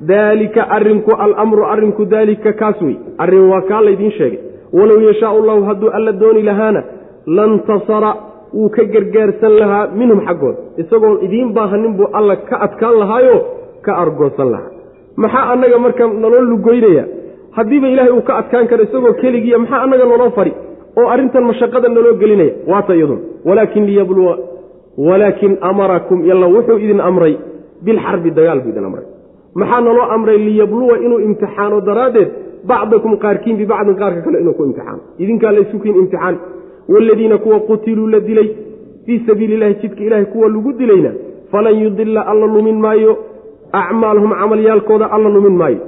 daalika 0.00 0.62
arrinku 0.76 1.12
alamru 1.24 1.64
arrinku 1.64 2.04
daalika 2.04 2.52
kaas 2.52 2.80
wey 2.82 2.96
arrin 3.18 3.48
waa 3.50 3.62
kaa 3.70 3.80
laydiin 3.86 4.12
sheegay. 4.18 4.40
Walow 4.72 5.00
yashaau 5.08 5.36
allahu 5.42 5.62
hadduu 5.64 5.90
alla 5.96 6.12
dooni 6.12 6.42
lahaana 6.42 6.82
lantasara 7.26 8.10
wuu 8.54 8.68
ka 8.68 8.84
gargaarsan 8.84 9.52
lahaa 9.60 9.86
minhum 10.00 10.20
xaggooda 10.26 10.58
isagoon 10.82 11.18
idiin 11.26 11.52
baahanin 11.56 11.92
buu 11.98 12.08
alla 12.18 12.36
ka 12.48 12.56
adkaan 12.66 12.98
lahaayo 13.02 13.36
ka 13.82 13.92
argoosan 14.02 14.50
lahaa. 14.54 14.70
Maxaa 15.16 15.52
annaga 15.52 15.78
marka 15.78 16.06
naloo 16.06 16.40
lugoynaya? 16.50 17.04
Haddiiba 17.56 17.88
ilaahay 17.88 18.12
uu 18.12 18.22
ka 18.28 18.36
adkaan 18.40 18.66
karo 18.70 18.82
isagoo 18.88 19.14
keligiiya 19.22 19.58
maxaa 19.58 19.82
annaga 19.84 20.04
naloo 20.12 20.30
fari? 20.38 20.52
Oo 20.98 21.08
arrintan 21.14 21.44
mashaqada 21.50 21.88
naloo 21.88 22.14
gelinaya? 22.20 22.52
Waata 22.70 22.92
iyadun 22.98 23.20
walaakin 23.48 23.84
liyabluwa 23.86 24.34
walaakin 25.08 25.58
amarakum 25.60 26.24
yalla 26.30 26.46
wuxuu 26.54 26.78
idin 26.84 27.00
amray 27.00 27.34
bilxarbi 27.84 28.30
dagaal 28.30 28.60
buu 28.64 28.70
idin 28.72 28.84
amray 28.84 29.04
maxaa 29.60 29.80
naloo 29.86 30.06
amray 30.16 30.38
liyabluwa 30.46 30.96
inuu 31.04 31.20
imtixaano 31.28 31.80
daraaddeed 31.88 32.28
bacdakum 32.70 33.12
qaarkiin 33.24 33.56
bibacdin 33.60 33.96
qaarka 34.00 34.20
kale 34.26 34.36
inuu 34.42 34.54
ku 34.58 34.62
imtixaano. 34.68 35.00
Idinkaa 35.22 35.52
laysukiin 35.56 35.96
imtixaan. 36.02 36.36
Waaladiina 36.92 37.38
kuwa 37.38 37.58
qutiluu 37.68 38.06
la 38.06 38.20
dilay 38.20 38.48
fii 39.06 39.18
sabiili 39.26 39.54
illahi 39.54 39.74
jidka 39.82 40.02
ilaahay 40.04 40.24
kuwa 40.32 40.48
lagu 40.48 40.72
dilayna 40.72 41.10
falan 41.50 41.74
yudila 41.82 42.26
alla 42.26 42.46
lumin 42.46 42.78
maayo 42.84 43.12
acmaalhum 43.72 44.30
camalyaalkooda 44.40 45.06
alla 45.14 45.28
lumin 45.28 45.56
maayo. 45.60 45.78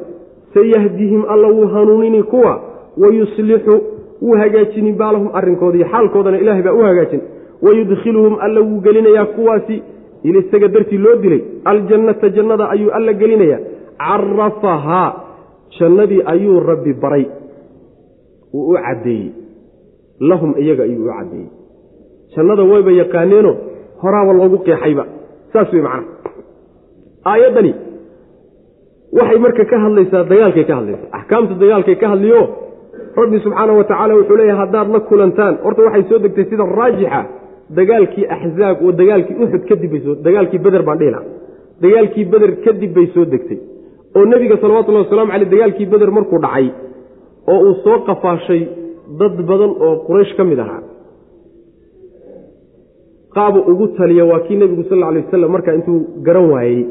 Sayahdihim 0.54 1.22
alla 1.28 1.48
wuu 1.48 1.66
hanuunini 1.66 2.22
kuwa 2.22 2.52
wayuslixu 2.98 3.80
wuu 4.22 4.36
hagaajini 4.36 4.92
baalahum 4.92 5.28
arrinkooda 5.34 5.78
iyo 5.78 5.86
xaalkoodana 5.92 6.38
ilahay 6.38 6.62
baa 6.62 6.72
u 6.72 6.82
hagaajin. 6.82 7.20
Wayudkhiluhum 7.62 8.36
alla 8.40 8.60
wuu 8.60 8.80
gelinayaa 8.80 9.24
kuwaasi 9.24 9.82
isaga 10.36 10.68
dartii 10.74 10.98
loo 11.04 11.16
dilay 11.22 11.42
aljannata 11.64 12.28
jannada 12.36 12.64
ayuu 12.74 12.90
alla 12.96 13.12
gelinayaa. 13.20 13.60
Carafahaa 13.98 15.08
jannadii 15.78 16.22
ayuu 16.32 16.60
rabbi 16.60 16.92
baray. 17.02 17.24
Uu 18.54 18.72
u 18.72 18.76
caddeeyey. 18.84 19.30
Lahum 20.20 20.54
iyaga 20.62 20.82
ayuu 20.88 21.04
u 21.04 21.08
caddeeyey. 21.16 21.48
Jannada 22.36 22.62
wayba 22.72 22.90
yaqaaneeno 23.00 23.52
horaaba 24.02 24.32
loogu 24.38 24.58
qeexayba. 24.66 25.04
Saas 25.52 25.72
wey 25.72 25.82
macnaha 25.82 26.16
aayaddani 27.30 27.72
waxay 29.18 29.38
marka 29.44 29.64
ka 29.70 29.76
hadlaysaa 29.84 30.24
dagaalkay 30.30 30.64
ka 30.70 30.74
hadlaysaa. 30.78 31.08
Axkaamta 31.18 31.54
dagaalkay 31.62 31.96
ka 32.02 32.06
hadliyo 32.12 32.40
rabbi 33.20 33.38
subxaana 33.44 33.72
wa 33.78 33.84
tacaala 33.84 34.14
wuxuu 34.18 34.36
leeyahay 34.40 34.60
haddaad 34.62 34.88
la 34.94 35.00
kulantaan 35.08 35.54
horta 35.64 35.82
waxay 35.86 36.04
soo 36.08 36.18
degtay 36.24 36.44
sida 36.50 36.64
raajixa 36.80 37.20
dagaalkii 37.76 38.26
axzaab 38.36 38.76
oo 38.84 38.92
dagaalkii 39.00 39.36
uxud 39.44 39.64
kadib 39.70 39.92
soo 40.04 40.14
dagaalkii 40.26 40.58
beder 40.66 40.82
baan 40.88 40.98
dhihi 41.00 41.10
laha 41.14 41.24
dagaalkii 41.82 42.24
beder 42.32 42.50
kadib 42.64 42.90
bay 42.96 43.06
soo 43.14 43.24
degtay. 43.32 43.58
Oo 44.16 44.24
nebiga 44.24 44.56
salawatullahi 44.62 45.04
wasalamu 45.06 45.32
caleyh 45.32 45.50
dagaalkii 45.54 45.86
beder 45.92 46.10
markuu 46.16 46.38
dhacay 46.44 46.66
oo 47.52 47.58
uu 47.68 47.74
soo 47.84 47.98
qafaashay 48.08 48.62
dad 49.20 49.34
badan 49.48 49.72
oo 49.86 49.94
quraysh 50.06 50.32
ka 50.36 50.44
mid 50.44 50.58
ahaa. 50.64 50.82
Qaabu 53.34 53.58
ugu 53.70 53.86
taliya 53.98 54.24
waa 54.30 54.40
kii 54.46 54.56
nebigu 54.56 54.82
sal 54.88 54.96
alla 54.98 55.08
alay 55.08 55.22
wasalam 55.26 55.50
markaa 55.56 55.74
intuu 55.78 55.98
garan 56.26 56.46
waayey 56.52 56.86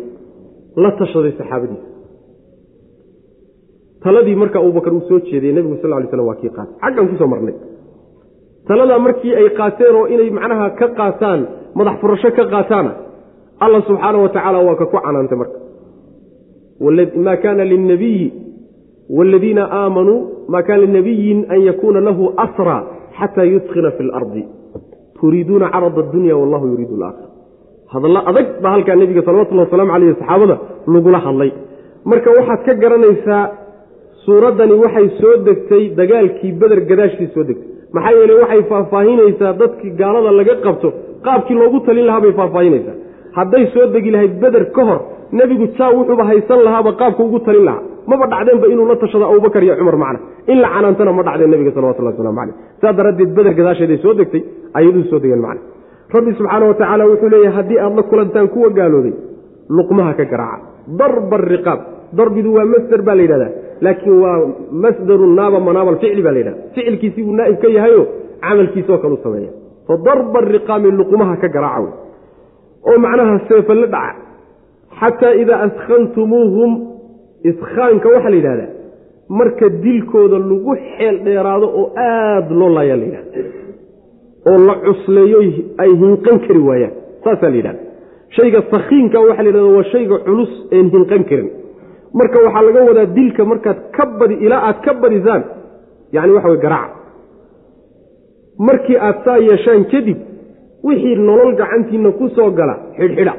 la 0.83 0.91
tashaday 0.99 1.33
saxaabadiisa. 1.39 1.87
Taladii 4.03 4.35
marka 4.35 4.59
abubakar 4.59 4.93
uu 4.93 5.01
soo 5.09 5.19
jeediyey 5.19 5.53
nebigu 5.57 5.77
sal 5.81 5.91
ly 6.01 6.07
slam 6.11 6.27
waa 6.29 6.37
kii 6.41 6.51
qaatay. 6.57 6.75
Xaggan 6.83 7.07
ku 7.09 7.15
soo 7.21 7.27
marnay 7.33 7.55
taladaa 8.69 8.99
markii 9.07 9.33
ay 9.41 9.47
qaateen 9.59 9.95
oo 9.99 10.05
inay 10.13 10.29
macnaha 10.37 10.67
ka 10.79 10.87
qaataan 10.99 11.39
madax 11.77 11.95
furasho 12.01 12.29
ka 12.37 12.45
qaataana 12.53 12.91
alla 13.65 13.79
subxaana 13.87 14.17
wa 14.23 14.29
tacaala 14.35 14.59
waa 14.67 14.75
ka 14.81 14.85
ku 14.91 14.97
canaantay 15.05 15.37
marka. 15.41 15.57
Maa 17.25 17.37
kaana 17.43 17.63
lilnabiyi 17.71 18.27
waaladiina 19.17 19.63
aamanuu 19.79 20.19
maa 20.51 20.61
kaana 20.67 20.81
linabiyin 20.85 21.39
an 21.53 21.59
yakuuna 21.69 21.99
lahu 22.07 22.23
asra 22.45 22.77
xataa 23.19 23.43
yudkina 23.53 23.91
fi 23.97 24.03
lardi 24.11 24.43
turiiduuna 25.19 25.67
carada 25.73 26.01
adunya 26.05 26.35
wallahu 26.41 26.65
yuriidu 26.71 26.95
alaakhira 26.99 27.29
hadallo 27.93 28.19
adag 28.29 28.47
baa 28.63 28.71
halkaa 28.75 28.95
nebiga 29.01 29.21
salawatullahi 29.27 29.67
wasalamu 29.69 29.91
caleyh 29.93 30.13
saxaabada 30.21 30.55
lagula 30.93 31.19
hadlay. 31.25 31.51
Marka 32.11 32.29
waxaad 32.37 32.61
ka 32.67 32.73
garanaysaa 32.83 33.43
suuraddani 34.25 34.73
waxay 34.83 35.07
soo 35.21 35.33
degtay 35.47 35.83
dagaalkii 35.99 36.51
beder 36.61 36.79
gadaashkii 36.89 37.29
soo 37.35 37.43
degtay 37.49 37.71
maxaa 37.95 38.11
yeeley 38.19 38.37
waxay 38.43 38.61
faahfaahinaysaa 38.71 39.53
dadkii 39.61 39.91
gaalada 40.01 40.31
laga 40.39 40.55
qabto. 40.65 40.89
Qaabkii 41.25 41.55
loogu 41.61 41.79
talin 41.87 42.05
lahaa 42.09 42.21
bay 42.25 42.33
faahfaahinaysaa. 42.39 42.95
Hadday 43.37 43.63
soo 43.73 43.85
degi 43.95 44.11
lahayd 44.15 44.33
beder 44.43 44.65
ka 44.75 44.83
hor 44.89 44.99
nebigu 45.39 45.65
jaa 45.77 45.89
wuxuuba 45.97 46.23
haysan 46.29 46.59
lahaaba 46.67 46.91
qaabka 47.01 47.21
ugu 47.27 47.39
talin 47.47 47.65
lahaa. 47.69 47.83
Maba 48.09 48.25
dhacdeenba 48.31 48.67
inuu 48.73 48.85
la 48.91 48.95
tashado 49.01 49.25
abubakar 49.31 49.63
iyo 49.63 49.75
cumar 49.79 49.97
macna. 50.03 50.19
In 50.51 50.57
la 50.63 50.69
canaantana 50.73 51.11
ma 51.17 51.23
dhacdeen 51.27 51.49
nebiga 51.53 51.71
salawatullahi 51.75 52.15
waslamu 52.15 52.37
caleyh 52.39 52.55
saas 52.81 52.95
daraaddeed 52.99 53.31
beder 53.37 53.53
gadaasheeday 53.59 53.97
soo 54.03 54.13
degtay 54.19 54.41
ayaduu 54.77 55.03
soo 55.11 55.19
degeen 55.23 55.41
macna. 55.47 55.61
Rabbi 56.15 56.31
subxaana 56.39 56.65
wa 56.69 56.73
tacaala 56.79 57.03
wuxuu 57.11 57.29
leeyahay 57.33 57.55
haddii 57.57 57.79
aad 57.85 57.93
la 57.99 58.03
kulantaan 58.11 58.47
kuwa 58.53 58.69
gaalooday 58.79 59.13
luqmaha 59.77 60.13
ka 60.19 60.25
garaaca. 60.33 60.65
Darba 60.99 61.37
riqaab. 61.53 61.79
Darbidu 62.17 62.49
waa 62.57 62.65
masder 62.73 63.01
baa 63.07 63.15
la 63.15 63.21
yidhahdaa 63.25 63.51
laakiin 63.85 64.17
waa 64.23 64.37
masdaru 64.83 65.25
naaba 65.39 65.59
manaaba 65.67 65.89
alficli 65.93 66.21
baa 66.25 66.31
la 66.35 66.39
yidhahda 66.41 66.61
ficilkiisii 66.75 67.23
buu 67.27 67.35
naa'ib 67.39 67.57
ka 67.63 67.67
yahayo 67.77 68.01
camalkiisoo 68.45 68.97
kale 69.01 69.13
u 69.13 69.19
sameeya. 69.23 69.51
Fa 69.87 69.93
darba 70.05 70.39
riqaami 70.55 70.91
luqumaha 70.99 71.35
ka 71.41 71.47
garaaca 71.55 71.81
wey. 71.85 71.93
Oo 72.89 72.97
macnaha 73.05 73.35
seefa 73.49 73.73
la 73.81 73.87
dhaca. 73.95 74.15
Xataa 74.99 75.33
idaa 75.41 75.59
askhantumuuhum 75.67 76.71
iskhaanka 77.49 78.07
waxaa 78.13 78.29
la 78.29 78.35
yidhahdaa 78.39 78.69
marka 79.39 79.65
dilkooda 79.83 80.37
lagu 80.49 80.71
xeel 80.85 81.15
dheeraado 81.25 81.67
oo 81.79 81.85
aada 82.09 82.53
loo 82.59 82.69
laayaa 82.77 82.97
la 83.01 83.05
yidhahda 83.07 83.39
oo 84.49 84.57
la 84.67 84.75
cusleeyo 84.85 85.39
ay 85.83 85.91
hinqan 86.01 86.37
kari 86.45 86.59
waayaan. 86.69 86.93
Saasaa 87.23 87.49
la 87.53 87.55
yidhahda 87.59 87.79
shayga 88.37 88.59
sakhiinka 88.73 89.17
waxaa 89.27 89.43
la 89.45 89.49
yidhahda 89.49 89.71
waa 89.77 89.83
shayga 89.93 90.17
culus 90.27 90.51
een 90.77 90.87
hinqan 90.95 91.23
karin 91.29 91.49
marka 92.13 92.37
waxaa 92.45 92.61
laga 92.67 92.81
wadaa 92.89 93.05
dilka 93.17 93.45
markaad 93.51 93.77
ka 93.95 94.05
badi 94.19 94.35
ilaa 94.45 94.61
aad 94.67 94.77
ka 94.85 94.93
badisaan 94.93 95.43
yacni 96.15 96.31
waxa 96.37 96.49
way 96.49 96.57
garaaca. 96.65 96.95
Markii 98.67 98.97
aad 99.07 99.17
saa 99.25 99.37
yeeshaan 99.37 99.83
kadib 99.91 100.17
wixii 100.83 101.15
nolol 101.15 101.51
gacantiinna 101.59 102.11
ku 102.19 102.29
soo 102.35 102.49
gala 102.51 102.75
xidhxidha. 102.97 103.33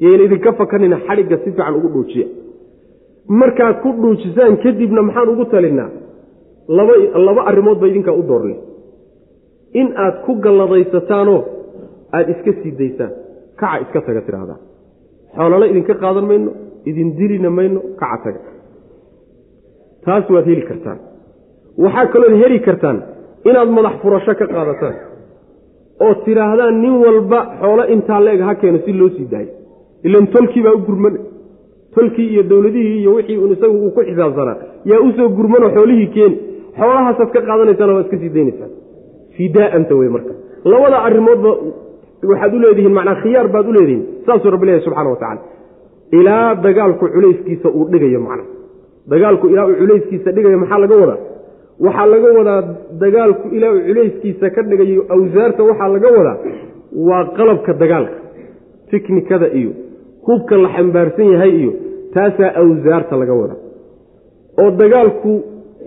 Yayna 0.00 0.22
idinka 0.24 0.52
fakanina 0.52 0.96
xadhigga 1.06 1.36
si 1.38 1.44
fiican 1.50 1.74
ugu 1.78 1.88
dhuujiya. 1.94 2.26
Markaad 3.40 3.76
ku 3.82 3.88
dhuujisaan 4.00 4.56
kadibna 4.64 5.02
maxaan 5.02 5.28
ugu 5.34 5.44
talinnaa 5.52 5.90
laba 7.26 7.42
arrimood 7.50 7.78
ba 7.80 7.86
idinkaa 7.88 8.14
u 8.20 8.22
doorle 8.22 8.56
in 9.80 9.88
aad 10.04 10.16
ku 10.24 10.32
galladaysataanoo 10.44 11.40
aada 12.16 12.30
iska 12.32 12.52
sii 12.62 12.72
daysaan 12.80 13.12
kaca 13.60 13.78
iska 13.84 14.00
taga 14.06 14.20
tidhaahdaa 14.26 14.58
xoolala 15.36 15.66
idinka 15.72 15.94
qaadan 16.02 16.26
mayno 16.30 16.50
idin 16.90 17.08
dilina 17.18 17.50
mayno 17.58 17.80
kaca 18.00 18.18
taga 18.24 18.40
taas 20.04 20.24
waad 20.34 20.46
heli 20.50 20.62
kartaan. 20.70 20.98
Waxaa 21.84 22.06
kalood 22.12 22.34
heli 22.42 22.58
kartaan 22.66 22.98
inaad 23.48 23.70
madax 23.76 23.94
furasho 24.02 24.32
ka 24.40 24.46
qaadataan 24.54 24.94
oo 26.04 26.14
tidhaahdaan 26.24 26.74
nin 26.82 26.94
walba 27.04 27.38
xoolo 27.60 27.82
intaa 27.94 28.20
leeg 28.26 28.40
ha 28.46 28.52
keeno 28.60 28.78
si 28.84 28.92
loo 29.00 29.10
sii 29.16 29.26
daayo. 29.32 29.50
Ilan 30.06 30.26
tolkii 30.34 30.62
baa 30.66 30.74
u 30.78 30.80
gurman 30.88 31.14
tolkii 31.94 32.28
iyo 32.32 32.42
dowladihii 32.50 32.98
iyo 33.02 33.10
wixii 33.16 33.38
un 33.44 33.50
isagu 33.56 33.76
uu 33.84 33.90
ku 33.96 34.00
xisaabsanaa. 34.08 34.56
Yaa 34.90 35.00
u 35.06 35.12
soo 35.16 35.28
gurmanoo 35.36 35.70
xoolihii 35.76 36.08
keeni 36.16 36.36
xoolahaasaad 36.78 37.30
ka 37.34 37.40
qaadanaysaan 37.48 37.90
waa 37.94 38.02
iska 38.04 38.16
sii 38.22 38.32
daynaysaan. 38.36 38.70
Fidaa'anta 39.36 39.94
wey 40.00 40.08
marka. 40.14 40.32
Labada 40.72 40.98
arrimoodba 41.08 41.50
waxaad 42.30 42.52
u 42.56 42.58
leedihiin 42.64 42.94
macnaa 42.98 43.16
khiyaar 43.22 43.48
baad 43.54 43.66
u 43.70 43.72
leedihiin. 43.76 44.02
Saasuu 44.26 44.50
rabbi 44.54 44.66
leeyahy 44.66 44.84
subxana 44.86 45.10
wa 45.14 45.16
tacala 45.22 45.40
ilaa 46.12 46.54
dagaalku 46.54 47.04
culayskiisa 47.14 47.68
uu 47.78 47.84
dhigayo 47.92 48.20
macna 48.26 48.44
dagaalku 49.12 49.46
ilaa 49.52 49.66
uu 49.70 49.74
culayskiisa 49.80 50.28
dhigayo 50.36 50.58
maxaa 50.62 50.78
laga 50.84 50.96
wadaa? 51.02 51.18
Waxaa 51.84 52.06
laga 52.12 52.28
wadaa 52.38 52.60
dagaalku 53.02 53.46
ilaa 53.56 53.72
uu 53.76 53.82
culayskiisa 53.88 54.46
ka 54.54 54.62
dhigayo 54.70 55.00
awsaarta 55.14 55.62
waxaa 55.70 55.88
laga 55.94 56.08
wadaa 56.18 56.36
waa 57.08 57.24
qalabka 57.36 57.72
dagaalka 57.82 58.16
tiknikada 58.90 59.48
iyo 59.60 59.70
hubka 60.26 60.54
la 60.62 60.68
xambaarsan 60.76 61.26
yahay 61.34 61.52
iyo 61.60 61.72
taasaa 62.14 62.50
awsaarta 62.62 63.14
laga 63.22 63.34
wadaa. 63.40 63.58
Oo 64.60 64.70
dagaalku 64.82 65.32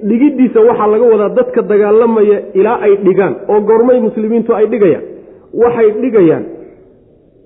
dhigiddiisa 0.09 0.59
waxaa 0.69 0.87
laga 0.93 1.05
wadaa 1.13 1.29
dadka 1.37 1.61
dagaalamaya 1.71 2.37
ilaa 2.59 2.77
ay 2.85 2.93
dhigaan 3.05 3.33
oo 3.51 3.59
goormay 3.69 3.99
muslimiintu 4.07 4.51
ay 4.59 4.65
dhigayaan 4.73 5.03
waxay 5.63 5.89
dhigayaan 6.03 6.43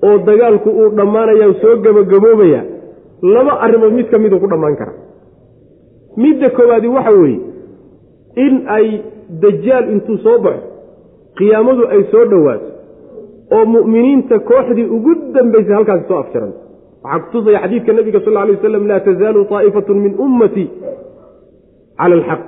oo 0.08 0.18
dagaalku 0.28 0.70
uu 0.70 0.90
dhammaanaya 0.98 1.48
soo 1.62 1.76
gabagaboobaya 1.86 2.62
laba 3.34 3.54
arrimood 3.66 3.94
mid 4.00 4.08
ka 4.12 4.18
miduu 4.24 4.40
ku 4.44 4.48
dhammaan 4.54 4.76
kara. 4.76 4.94
Midda 6.18 6.50
koowaadi 6.50 6.88
waxa 6.88 7.12
weeye 7.12 7.40
in 8.46 8.54
ay 8.68 8.88
dajaal 9.44 9.86
intuu 9.94 10.18
soo 10.26 10.38
baxo 10.46 10.68
qiyaamadu 11.38 11.88
ay 11.94 12.02
soo 12.12 12.26
dhowaato 12.32 12.68
oo 13.56 13.66
mu'miniinta 13.76 14.40
kooxdii 14.50 14.88
ugu 14.96 15.12
dambaysay 15.34 15.76
halkaasi 15.76 16.08
soo 16.08 16.20
afjaranta 16.24 16.60
waxaa 17.04 17.20
kutusaya 17.24 17.60
xadiidka 17.64 17.94
nabiga 17.94 18.20
sal 18.26 18.34
lla 18.34 18.46
lay 18.46 18.88
laa 18.92 19.00
tazaalu 19.08 19.46
طaa'ifatun 19.52 19.98
min 20.06 20.14
ummatii 20.26 20.70
cala 22.00 22.16
alxaq 22.20 22.42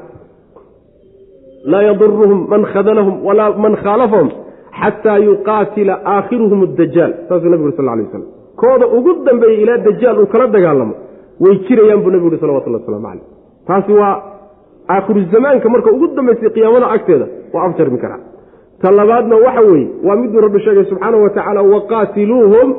laa 1.72 1.84
yaduruhum 1.89 2.39
man 2.53 2.62
khadalahum 2.74 3.16
walaa 3.28 3.51
man 3.66 3.74
khaalafahum 3.84 4.30
xataa 4.80 5.17
yuqaatila 5.30 5.93
aakhiruhum 6.13 6.59
adajaal 6.67 7.11
saasuu 7.28 7.49
nabig 7.53 7.65
uri 7.67 7.76
sal 7.78 7.86
lay 7.86 8.05
waslam 8.05 8.23
kooda 8.61 8.86
ugu 8.97 9.11
dambeeya 9.26 9.61
ilaa 9.63 9.78
dajaal 9.88 10.19
uu 10.21 10.30
kala 10.34 10.47
dagaalamo 10.55 10.95
way 11.43 11.55
jirayaan 11.67 12.01
buu 12.03 12.11
nabigu 12.11 12.30
uhi 12.32 12.39
salawatullah 12.43 12.82
waslamu 12.82 13.07
caleyh. 13.07 13.26
Taasi 13.67 13.91
waa 14.01 14.15
aakhiru 14.95 15.21
zamaanka 15.34 15.69
marka 15.69 15.91
ugu 15.95 16.07
dambaysay 16.17 16.49
qiyaamada 16.55 16.88
agteeda 16.95 17.26
waa 17.53 17.63
afjarmi 17.67 17.97
karaa. 18.03 18.21
Ta 18.82 18.91
labaadna 18.91 19.36
waxa 19.45 19.61
weeye 19.69 19.88
waa 20.07 20.15
miduu 20.21 20.41
rabbi 20.45 20.59
sheegay 20.65 20.86
subxaanahu 20.91 21.23
wa 21.23 21.30
tacaala 21.30 21.61
waqaatiluuhum 21.73 22.76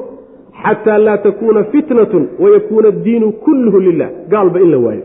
xataa 0.63 0.99
laa 1.07 1.19
takuuna 1.27 1.65
fitnatun 1.73 2.29
wayakuuna 2.43 2.89
addiinu 2.95 3.33
kulluhu 3.33 3.79
lilah 3.87 4.09
gaalba 4.33 4.61
in 4.65 4.71
la 4.75 4.79
waayo. 4.87 5.05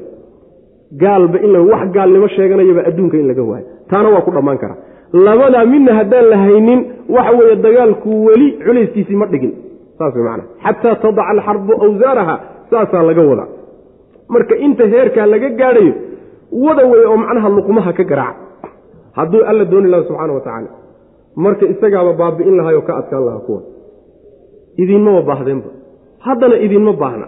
Gaalba 1.04 1.38
in 1.46 1.56
wax 1.72 1.84
gaalnimo 1.98 2.28
sheeganayaba 2.28 2.82
adduunka 2.90 3.18
in 3.18 3.28
laga 3.32 3.44
waayo. 3.52 3.66
Taana 3.90 4.10
waa 4.10 4.22
ku 4.22 4.32
dhammaan 4.32 4.58
karaa 4.64 4.91
labadaa 5.14 5.66
midna 5.66 5.94
haddaan 6.00 6.26
la 6.32 6.38
haynin 6.38 6.80
waxa 7.16 7.32
weeye 7.40 7.56
dagaalku 7.66 8.10
weli 8.26 8.48
culayskiisii 8.66 9.16
ma 9.22 9.26
dhigin. 9.32 9.54
Saas 9.98 10.14
way 10.16 10.24
macana 10.24 10.44
xataa 10.64 10.96
tadaca 11.04 11.28
alxarbu 11.34 11.72
awsaaraha 11.86 12.36
saasaa 12.72 13.04
laga 13.10 13.22
wadaa. 13.32 13.50
Marka 14.34 14.56
inta 14.66 14.84
heerkaa 14.94 15.26
laga 15.34 15.50
gaadhayo 15.60 15.94
wada 16.66 16.84
wey 16.92 17.04
oo 17.10 17.18
macnaha 17.24 17.50
luqumaha 17.58 17.92
ka 17.98 18.04
garaaca. 18.04 18.40
Hadduu 19.18 19.42
alla 19.50 19.66
dooni 19.72 19.90
laha 19.94 20.04
subxaana 20.08 20.34
wa 20.34 20.40
tacaala. 20.46 20.70
Marka 21.44 21.66
isagaaba 21.74 22.12
baabi'in 22.22 22.56
lahay 22.60 22.76
oo 22.76 22.82
ka 22.88 22.94
adkaan 23.00 23.26
lahaa 23.28 23.40
kuwa. 23.48 23.62
Idinmaba 24.82 25.22
baahdeenba 25.30 25.70
haddana 26.26 26.56
idinma 26.66 26.94
baahna. 27.02 27.28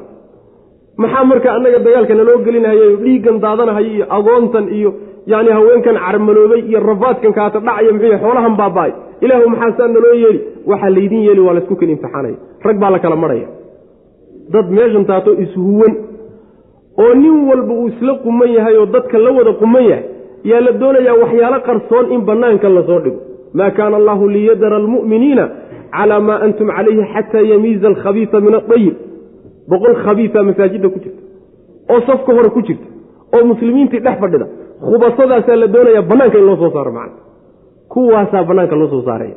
Maxaa 1.02 1.24
marka 1.32 1.48
annaga 1.56 1.80
dagaalka 1.86 2.14
naloo 2.20 2.38
gelinahaya 2.46 2.88
dhiiggan 3.04 3.38
daadanahaya 3.44 3.88
iyo 3.96 4.06
agoontan 4.18 4.66
iyo 4.78 4.90
yani 5.32 5.50
haweenkan 5.58 5.96
carmaloobay 6.06 6.62
iyo 6.70 6.80
rafaadkan 6.90 7.34
kaata 7.38 7.60
dhacaya 7.60 7.92
muxuu 7.96 8.18
xoolahan 8.24 8.56
baaba'ay 8.62 8.92
ilaahu 9.24 9.50
maxaasaa 9.54 9.88
naloo 9.96 10.14
yeeli? 10.24 10.40
Waxaa 10.70 10.90
laydin 10.96 11.22
yeeli 11.28 11.42
waa 11.46 11.54
laysku 11.58 11.76
kala 11.80 11.92
imtixaanaya 11.96 12.38
rag 12.68 12.78
baa 12.82 12.90
la 12.96 13.00
kala 13.04 13.16
marhaya 13.24 13.48
dad 14.54 14.68
meeshan 14.78 15.06
taato 15.10 15.32
ishuwan 15.44 15.94
oo 17.04 17.14
nin 17.22 17.36
walba 17.50 17.74
uu 17.74 17.88
isla 17.92 18.14
quman 18.24 18.50
yahay 18.58 18.76
oo 18.82 18.86
dadka 18.96 19.18
la 19.26 19.32
wada 19.38 19.54
quman 19.62 19.84
yahay 19.92 20.06
yaa 20.52 20.62
la 20.66 20.72
doonayaa 20.82 21.16
waxyaalo 21.24 21.60
qarsoon 21.68 22.06
in 22.16 22.22
bannaanka 22.30 22.70
la 22.78 22.84
soo 22.90 23.00
dhigo. 23.06 23.20
Maa 23.58 23.72
kaana 23.78 23.96
allahu 24.02 24.24
liyadara 24.36 24.76
almu'miniina 24.82 25.46
calaa 25.96 26.20
maa 26.28 26.40
antum 26.46 26.68
calayhi 26.78 27.04
xataa 27.14 27.42
yamiiza 27.52 27.88
alkhabiisa 27.92 28.38
min 28.46 28.54
aayib 28.60 28.96
boqol 29.72 29.96
khabiisa 30.06 30.44
masaajidda 30.50 30.90
ku 30.94 31.00
jirta. 31.04 31.22
Oo 31.92 32.00
safka 32.08 32.32
hore 32.38 32.50
ku 32.56 32.62
jirta. 32.68 32.88
Oo 33.36 33.44
muslimiintii 33.52 34.00
dhex 34.06 34.18
fadhida 34.24 34.48
khubasadaasaa 34.88 35.56
la 35.64 35.68
doonayaa 35.76 36.04
bannaanka 36.12 36.38
in 36.42 36.46
loo 36.50 36.58
soo 36.62 36.72
saaro 36.76 36.92
macna. 36.98 37.18
Kuwaasaa 37.94 38.44
bannaanka 38.50 38.76
loo 38.82 38.90
soo 38.94 39.02
saaraya 39.08 39.36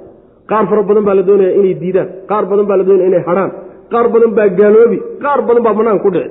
qaar 0.50 0.64
fara 0.70 0.82
badan 0.88 1.04
baa 1.08 1.14
la 1.18 1.22
doonaya 1.28 1.52
inay 1.60 1.74
diidaan 1.82 2.08
qaar 2.30 2.44
badan 2.50 2.66
baa 2.70 2.76
la 2.80 2.84
doonaya 2.88 3.08
inay 3.10 3.22
hadhaan 3.28 3.50
qaar 3.92 4.06
badan 4.14 4.30
baa 4.38 4.48
gaaloobi 4.60 4.98
qaar 5.24 5.38
badan 5.48 5.62
baa 5.66 5.74
bannaanka 5.78 6.02
ku 6.06 6.10
dhici. 6.16 6.30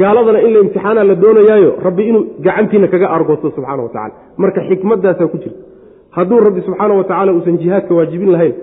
Gaaladana 0.00 0.38
in 0.46 0.50
la 0.54 0.60
imtixaana 0.64 1.00
la 1.10 1.14
doonayaayo 1.24 1.70
rabbi 1.86 2.02
inuu 2.10 2.22
gacantiina 2.46 2.86
kaga 2.92 3.06
argoosto 3.16 3.46
subxaana 3.56 3.82
wa 3.86 3.90
tacala 3.94 4.14
marka 4.42 4.60
xikmadaasaa 4.68 5.28
ku 5.32 5.36
jirta. 5.42 5.60
Hadduu 6.16 6.38
rabbi 6.46 6.60
subxaana 6.66 6.92
wa 7.00 7.04
tacala 7.10 7.30
uusan 7.36 7.56
jihaadka 7.62 7.92
waajibin 7.98 8.30
lahayn 8.34 8.54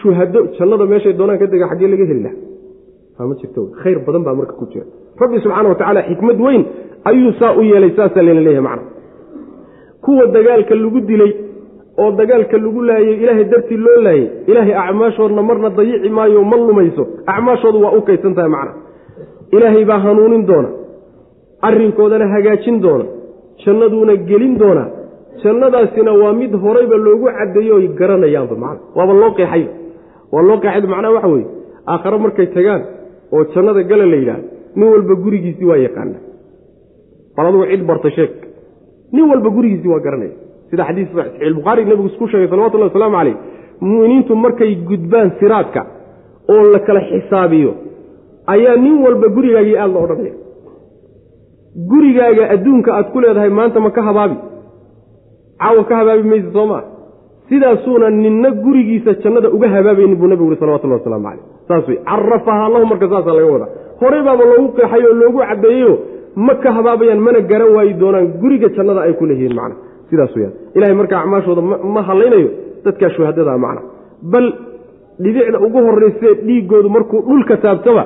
shuhado 0.00 0.40
jannada 0.58 0.84
meeshay 0.92 1.12
doonaan 1.18 1.38
ka 1.42 1.46
dega 1.52 1.66
xaggee 1.70 1.88
laga 1.92 2.04
heli 2.10 2.22
laha 2.26 3.24
ma 3.30 3.34
jirto 3.40 3.60
khayr 3.82 3.98
badan 4.06 4.22
baa 4.26 4.34
marka 4.40 4.54
ku 4.60 4.64
jira. 4.72 4.86
Rabbi 5.22 5.36
subxaana 5.44 5.66
wa 5.72 5.74
tacaala 5.80 6.00
xikmad 6.10 6.38
weyn 6.46 6.62
ayuu 7.10 7.32
saa 7.40 7.52
u 7.58 7.62
yeelay 7.70 7.92
saasaa 7.98 8.22
layna 8.26 8.40
leeyahay 8.46 8.64
macna 8.68 8.82
kuwa 10.04 10.26
dagaalka 10.26 10.74
lagu 10.74 11.00
dilay 11.00 11.32
oo 11.98 12.10
dagaalka 12.18 12.56
lagu 12.58 12.82
laayay 12.82 13.14
ilaahay 13.22 13.44
dartii 13.44 13.76
loo 13.76 14.00
laayay 14.06 14.28
ilaahay 14.46 14.74
acmaashoodna 14.74 15.42
marna 15.42 15.70
dayici 15.70 16.08
maayo 16.08 16.44
ma 16.44 16.56
lumayso. 16.56 17.06
Acmaashoodu 17.26 17.82
waa 17.84 17.92
u 17.98 18.02
kaydsan 18.02 18.34
tahay 18.34 18.50
macna. 18.50 18.72
Ilaahay 19.52 19.84
baa 19.84 19.98
hanuunin 19.98 20.46
doona. 20.46 20.68
Arrinkoodana 21.62 22.26
hagaajin 22.34 22.80
doona. 22.80 23.04
Jannaduuna 23.64 24.16
gelin 24.28 24.58
doonaa 24.58 24.88
jannadaasina 25.42 26.12
waa 26.12 26.32
mid 26.32 26.52
horayba 26.62 26.96
loogu 26.96 27.26
caddeeyo 27.38 27.74
oy 27.74 27.88
garanayaanba 27.98 28.56
macna. 28.56 28.80
Waaba 28.96 29.12
loo 29.12 29.30
qeexay 29.38 29.64
waa 30.32 30.42
loo 30.42 30.58
qeexay 30.62 30.86
macnaha 30.92 31.14
waxa 31.14 31.28
weeye. 31.28 31.48
Aakhare 31.86 32.18
markay 32.18 32.46
tagaan 32.46 32.82
oo 33.32 33.44
jannada 33.54 33.82
gala 33.82 34.06
la 34.06 34.16
yidhaahdo 34.16 34.48
nin 34.76 34.88
walba 34.92 35.14
gurigiisii 35.14 35.64
waa 35.64 35.76
yaqaana 35.86 36.18
bal 37.36 37.66
cid 37.70 37.82
barta 37.86 38.10
sheeg 38.10 38.30
nin 39.12 39.24
walba 39.30 39.50
gurigiisii 39.56 39.88
waa 39.94 40.00
garanaya 40.06 40.34
sida 40.70 40.84
xadiis 40.88 41.08
saxiixulbukhaari 41.16 41.84
nebigu 41.90 42.08
isku 42.12 42.28
sheegay 42.32 42.48
salawatullahi 42.52 42.90
wasalaamu 42.90 43.16
caleyh 43.18 43.36
mu'miniintu 43.80 44.32
markay 44.44 44.72
gudbaan 44.90 45.30
siraadka 45.40 45.80
oo 46.54 46.62
la 46.72 46.78
kala 46.86 47.00
xisaabiyo 47.10 47.72
ayaa 48.54 48.76
nin 48.84 48.94
walba 49.04 49.26
gurigaagii 49.36 49.76
aada 49.82 49.92
la 49.94 50.00
odhanaya 50.04 50.34
gurigaaga 51.90 52.44
adduunka 52.54 52.90
aad 52.98 53.06
ku 53.12 53.20
leedahay 53.20 53.50
maanta 53.58 53.80
ma 53.80 53.90
ka 53.90 54.02
habaabi? 54.02 54.36
Caawa 55.60 55.84
ka 55.88 55.94
habaabi 56.00 56.22
maysa 56.30 56.50
soo 56.52 56.66
maa 56.66 56.82
sidaasuuna 57.48 58.10
ninna 58.10 58.50
gurigiisa 58.50 59.14
jannada 59.22 59.50
uga 59.50 59.68
habaabaynin 59.68 60.16
buu 60.16 60.26
nabigu 60.26 60.48
uri 60.50 60.56
salawatullahi 60.60 61.00
waslamu 61.00 61.24
caleyh 61.28 61.44
saas 61.68 61.88
wey 61.88 61.98
carafaha 62.10 62.68
lahu 62.74 62.86
marka 62.86 63.08
saasaa 63.12 63.34
laga 63.38 63.52
wadaa. 63.54 63.70
Horey 64.00 64.22
baaba 64.22 64.44
loogu 64.50 64.68
qeexay 64.76 65.02
oo 65.08 65.14
loogu 65.22 65.38
caddeeyeyo 65.38 65.92
ma 66.46 66.54
ka 66.62 66.68
habaabayaan 66.76 67.20
mana 67.26 67.40
garan 67.50 67.70
waayi 67.76 67.92
doonaan 68.02 68.26
guriga 68.42 68.68
jannada 68.76 69.00
ay 69.06 69.12
ku 69.18 69.24
leeyihiin 69.30 69.54
macna. 69.60 69.76
Sidaas 70.10 70.32
weyaan 70.36 70.52
ilahay 70.76 70.94
marka 71.00 71.14
acmaashooda 71.22 71.62
ma 71.94 72.00
hallaynayo 72.08 72.48
dadkaa 72.84 73.10
shuhadadaa 73.16 73.58
macna. 73.64 73.80
Bal 74.32 74.46
dhibicda 75.24 75.58
ugu 75.66 75.78
horraysee 75.86 76.32
dhiiggoodu 76.46 76.88
markuu 76.96 77.18
dhulka 77.28 77.54
taabtaba 77.64 78.02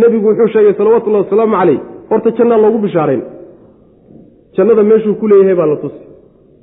nebigu 0.00 0.26
wuxuu 0.30 0.48
sheegay 0.54 0.74
salawatullahi 0.80 1.24
wasalaamu 1.24 1.54
caleyh 1.60 1.78
horta 2.10 2.30
jannaa 2.38 2.58
loogu 2.64 2.78
bishaarayn. 2.84 3.22
Jannada 4.56 4.82
meeshuu 4.90 5.14
ku 5.20 5.26
leeyahay 5.30 5.54
baa 5.60 5.66
la 5.72 5.76
tusi. 5.82 6.00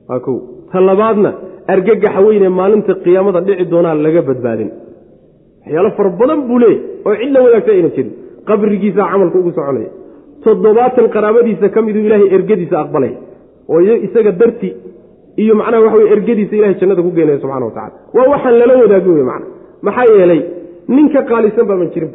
Waa 0.10 0.20
kow. 0.26 0.38
Ta 0.72 0.78
labaadna 0.90 1.30
argagaxa 1.74 2.20
weynee 2.28 2.50
maalinta 2.60 2.94
qiyaamada 3.04 3.40
dhici 3.48 3.66
doonaa 3.74 3.96
laga 4.06 4.22
badbaadin. 4.30 4.70
Waxyaalo 5.64 5.90
fara 5.98 6.10
badan 6.20 6.40
buu 6.50 6.60
leeyahy 6.64 6.80
oo 7.08 7.14
cid 7.22 7.32
la 7.36 7.40
wadaagta 7.46 7.72
ayna 7.76 7.90
jirin. 7.96 8.12
Qabrigiisaa 8.48 9.08
camalka 9.12 9.38
ugu 9.42 9.52
soconaya 9.58 9.90
toddobaatan 10.46 11.08
qaraabadiisa 11.16 11.70
ka 11.76 11.80
miduu 11.88 12.04
ilaahay 12.08 12.30
ergadiisa 12.38 12.76
aqbalay 12.84 13.14
oo 13.74 13.80
isaga 14.08 14.32
darti 14.42 14.70
iyo 15.44 15.54
macnaha 15.62 15.84
waxa 15.86 15.98
wey 16.02 16.10
ergadiisa 16.16 16.54
ilahay 16.60 16.76
jannada 16.82 17.02
ku 17.08 17.12
geenaya 17.18 17.40
subxana 17.44 17.66
wa 17.70 17.74
tacala 17.78 17.96
waa 18.18 18.28
waxaan 18.34 18.56
lala 18.62 18.74
wadaagin 18.84 19.14
wey 19.20 19.26
macna 19.32 19.48
maxaa 19.88 20.08
yeelay 20.20 20.42
nin 20.96 21.08
ka 21.16 21.22
qaalisan 21.32 21.66
baaban 21.72 21.90
jirin. 21.96 22.12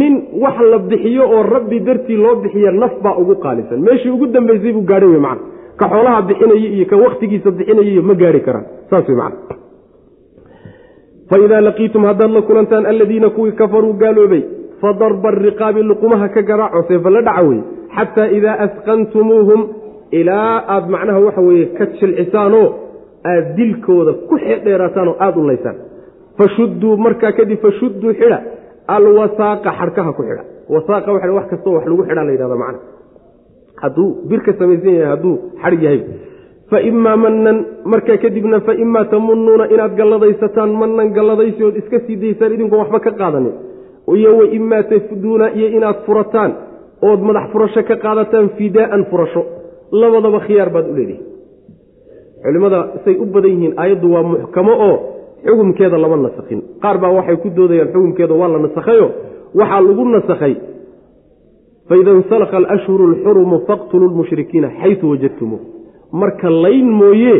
Nin 0.00 0.14
wax 0.42 0.56
la 0.72 0.78
bixiyo 0.90 1.24
oo 1.34 1.42
rabbi 1.54 1.78
dartii 1.88 2.16
loo 2.24 2.34
bixiya 2.44 2.70
naf 2.82 2.94
baa 3.04 3.16
ugu 3.22 3.34
qaalisan. 3.44 3.78
Meeshii 3.86 4.10
ugu 4.16 4.26
dambaysay 4.34 4.72
buu 4.76 4.84
gaadhay 4.90 5.10
wey 5.14 5.20
macna 5.26 5.44
ka 5.80 5.86
xoolaha 5.92 6.22
bixinaya 6.28 6.68
iyo 6.76 6.86
ka 6.92 6.96
wakhtigiisa 7.04 7.50
bixinaya 7.58 7.90
iyo 7.92 8.02
ma 8.08 8.14
gaari 8.22 8.40
karaan. 8.46 8.64
Saas 8.90 9.04
wey 9.10 9.16
macna 9.22 9.56
faidaa 11.30 11.60
laqiitum 11.68 12.04
haddaad 12.08 12.30
la 12.36 12.42
kulantaan 12.48 12.86
alladiina 12.92 13.28
kuwii 13.36 13.52
kafaruu 13.60 13.92
gaaloobay 14.02 14.42
fadarba 14.84 15.28
ariqaabi 15.34 15.82
luqumaha 15.90 16.26
ka 16.36 16.42
garaaco 16.50 16.80
seefalla 16.90 17.20
dhaca 17.28 17.42
weye 17.48 17.62
xataa 17.96 18.28
idaa 18.38 18.56
asqantumuuhum 18.66 19.60
ilaa 20.20 20.54
aad 20.74 20.84
macnaha 20.94 21.20
waxa 21.26 21.40
weeye 21.48 21.66
ka 21.78 21.84
jilcisaanoo 21.98 22.66
aad 23.32 23.46
dilkooda 23.58 24.12
ku 24.28 24.34
xeedheeraataan 24.46 25.08
oo 25.12 25.16
aada 25.26 25.38
u 25.42 25.46
laysaan 25.50 25.76
fashudduu 26.38 26.92
markaa 27.06 27.32
kadib 27.38 27.58
fashudduu 27.66 28.12
xidha 28.20 28.38
alwasaaqa 28.96 29.70
xadhkaha 29.80 30.10
ku 30.16 30.22
xidha. 30.28 30.42
Wasaaqa 30.74 31.08
waxa 31.14 31.32
wax 31.38 31.46
kastoo 31.52 31.72
wax 31.76 31.84
lagu 31.90 32.02
xidhaa 32.08 32.24
la 32.28 32.32
yidhahda 32.34 32.56
macna. 32.62 32.78
Hadduu 33.82 34.08
bir 34.30 34.40
ka 34.46 34.52
samaysan 34.58 34.94
yahay 34.98 35.08
hadduu 35.14 35.34
xadhig 35.62 35.82
yahay. 35.86 36.00
Fa 36.70 36.78
imaa 36.90 37.16
manan 37.24 37.58
markaa 37.92 38.16
kadibna 38.24 38.58
fa 38.66 38.72
imaa 38.84 39.04
tamunuuna 39.12 39.64
inaad 39.74 39.92
galladaysataan 40.00 40.70
manan 40.82 41.08
galladaysi 41.16 41.60
ood 41.68 41.76
iska 41.82 41.98
sii 42.06 42.16
daysaan 42.22 42.52
idinkoon 42.56 42.80
waxba 42.82 42.98
ka 43.06 43.10
qaadanin 43.20 43.54
iyo 44.20 44.30
wa 44.38 44.44
imaa 44.58 44.82
tafduuna 44.92 45.46
iyo 45.58 45.68
inaad 45.76 45.98
furataan 46.06 46.52
ood 47.08 47.20
madax 47.28 47.46
furasho 47.52 47.82
ka 47.88 47.96
qaadataan 48.04 48.48
fidaa'an 48.58 49.02
furasho. 49.10 49.42
Labadaba 50.00 50.38
khiyaar 50.46 50.70
baad 50.74 50.86
u 50.90 50.94
leedihi 50.98 51.20
culimmada 52.44 52.78
say 53.04 53.14
u 53.16 53.26
badan 53.34 53.50
yihiin 53.54 53.74
aayaddu 53.82 54.06
waa 54.14 54.22
muxkamo 54.30 54.72
oo 54.88 54.96
xukumkeeda 55.46 55.98
lama 56.04 56.16
nasakhin. 56.26 56.60
Qaar 56.82 56.96
baa 57.02 57.12
waxay 57.18 57.36
ku 57.42 57.48
doodayaan 57.56 57.88
xukumkeeda 57.94 58.34
waa 58.40 58.48
la 58.54 58.58
nasakhayo 58.66 59.06
waxaa 59.58 59.80
lagu 59.86 60.04
nasakhay. 60.16 60.54
Faida 61.88 62.10
insalakha 62.20 62.56
alashhuru 62.62 63.04
alxurumu 63.10 63.56
faqtuluu 63.68 64.08
lmushrikiina 64.12 64.68
xaytu 64.80 65.04
wajadtumuuh 65.12 65.60
marka 66.20 66.48
layn 66.64 66.88
mooye 67.00 67.36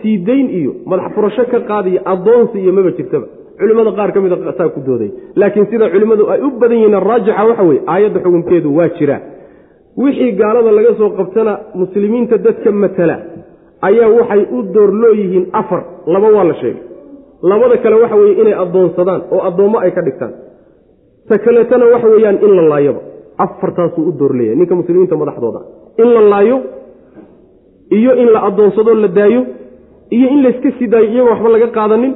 sii 0.00 0.16
dayn 0.28 0.46
iyo 0.58 0.72
madax 0.90 1.08
furasho 1.14 1.44
ka 1.52 1.58
qaadiyo 1.70 2.00
addoonsi 2.12 2.56
iyo 2.62 2.72
maba 2.76 2.90
jirtaba 2.98 3.26
culimmada 3.60 3.90
qaar 3.98 4.10
ka 4.14 4.20
mida 4.24 4.36
saa 4.58 4.68
ku 4.74 4.80
dooday. 4.88 5.10
Laakiin 5.40 5.66
sida 5.70 5.86
culimmadu 5.94 6.24
ay 6.32 6.40
u 6.46 6.50
badan 6.60 6.78
yihiin 6.80 6.96
raajixa 7.08 7.42
waxa 7.50 7.62
weye 7.68 7.80
aayadda 7.92 8.18
xukunkeedu 8.24 8.68
waa 8.78 8.88
jiraa 8.98 9.20
wixii 10.02 10.32
gaalada 10.40 10.70
laga 10.78 10.92
soo 11.00 11.10
qabtana 11.18 11.52
muslimiinta 11.80 12.36
dadka 12.46 12.70
matala 12.82 13.16
ayaa 13.88 14.08
waxay 14.18 14.42
u 14.56 14.58
doorloo 14.74 15.14
yihiin 15.20 15.44
afar 15.60 15.80
laba 16.14 16.28
waa 16.36 16.44
la 16.50 16.54
sheegay. 16.60 16.82
Labada 17.50 17.76
kale 17.82 17.96
waxa 18.02 18.16
weeye 18.20 18.34
inay 18.42 18.54
addoonsadaan 18.64 19.20
oo 19.34 19.40
addoommo 19.48 19.76
ay 19.84 19.90
ka 19.96 20.02
dhigtaan. 20.06 20.32
Ta 21.28 21.34
kaleetana 21.44 21.84
waxa 21.94 22.08
weeyaan 22.14 22.36
in 22.46 22.52
la 22.58 22.62
laayoba 22.72 23.00
afartaasuu 23.44 24.02
u 24.10 24.12
doorleeyahay 24.20 24.56
ninka 24.60 24.74
muslimiinta 24.80 25.14
madaxdooda. 25.22 25.60
In 26.02 26.08
la 26.16 26.20
laayo 26.32 26.56
iyo 27.98 28.12
in 28.22 28.28
la 28.34 28.40
addoonsadoo 28.48 28.94
la 29.04 29.08
daayo 29.18 29.40
iyo 30.16 30.26
in 30.34 30.40
layska 30.44 30.70
sii 30.78 30.86
daayo 30.92 31.06
iyagoo 31.12 31.30
waxba 31.32 31.48
laga 31.54 31.68
qaadanin 31.78 32.12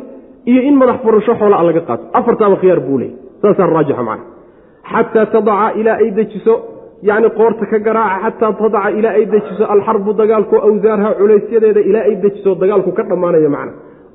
iyo 0.50 0.60
in 0.68 0.74
madax 0.80 0.96
furasho 1.04 1.32
xoolaa 1.40 1.62
laga 1.68 1.80
qaato. 1.88 2.04
Afartaaba 2.18 2.56
khiyaar 2.60 2.80
buu 2.86 2.98
leeyay 3.02 3.16
saasaa 3.42 3.66
raajixa 3.74 4.02
macna 4.08 4.24
xataa 4.92 5.26
tadaca 5.34 5.66
ilaa 5.80 5.96
ay 6.02 6.10
dejiso 6.18 6.54
yacni 7.08 7.28
qoorta 7.38 7.64
ka 7.72 7.78
garaaca 7.86 8.28
xataa 8.30 8.52
tadaca 8.62 8.88
ilaa 8.98 9.12
ay 9.18 9.24
dejiso 9.34 9.64
alxarbu 9.74 10.10
dagaalku 10.20 10.54
awsaarha 10.66 11.10
culaysyadeeda 11.20 11.80
ilaa 11.90 12.04
ay 12.08 12.14
dejiso 12.24 12.50
dagaalku 12.62 12.90
ka 12.96 13.02
dhammaanayo 13.10 13.50
macna. 13.56 13.72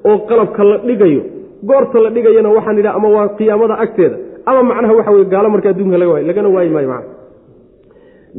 Oo 0.07 0.17
qalabka 0.29 0.61
la 0.69 0.77
dhigayo 0.87 1.21
goorta 1.69 1.97
la 2.05 2.09
dhigayana 2.15 2.49
waxaan 2.57 2.77
idhaha 2.81 2.95
ama 2.99 3.07
waa 3.15 3.27
qiyaamada 3.37 3.75
agteeda 3.83 4.17
ama 4.49 4.61
macnaha 4.69 4.93
waxa 4.99 5.11
weye 5.15 5.25
gaalo 5.33 5.47
marka 5.53 5.67
adduunka 5.71 5.97
laga 6.01 6.11
waayo 6.13 6.25
lagana 6.29 6.49
waayi 6.55 6.69
maayo 6.75 6.89
macna. 6.93 7.11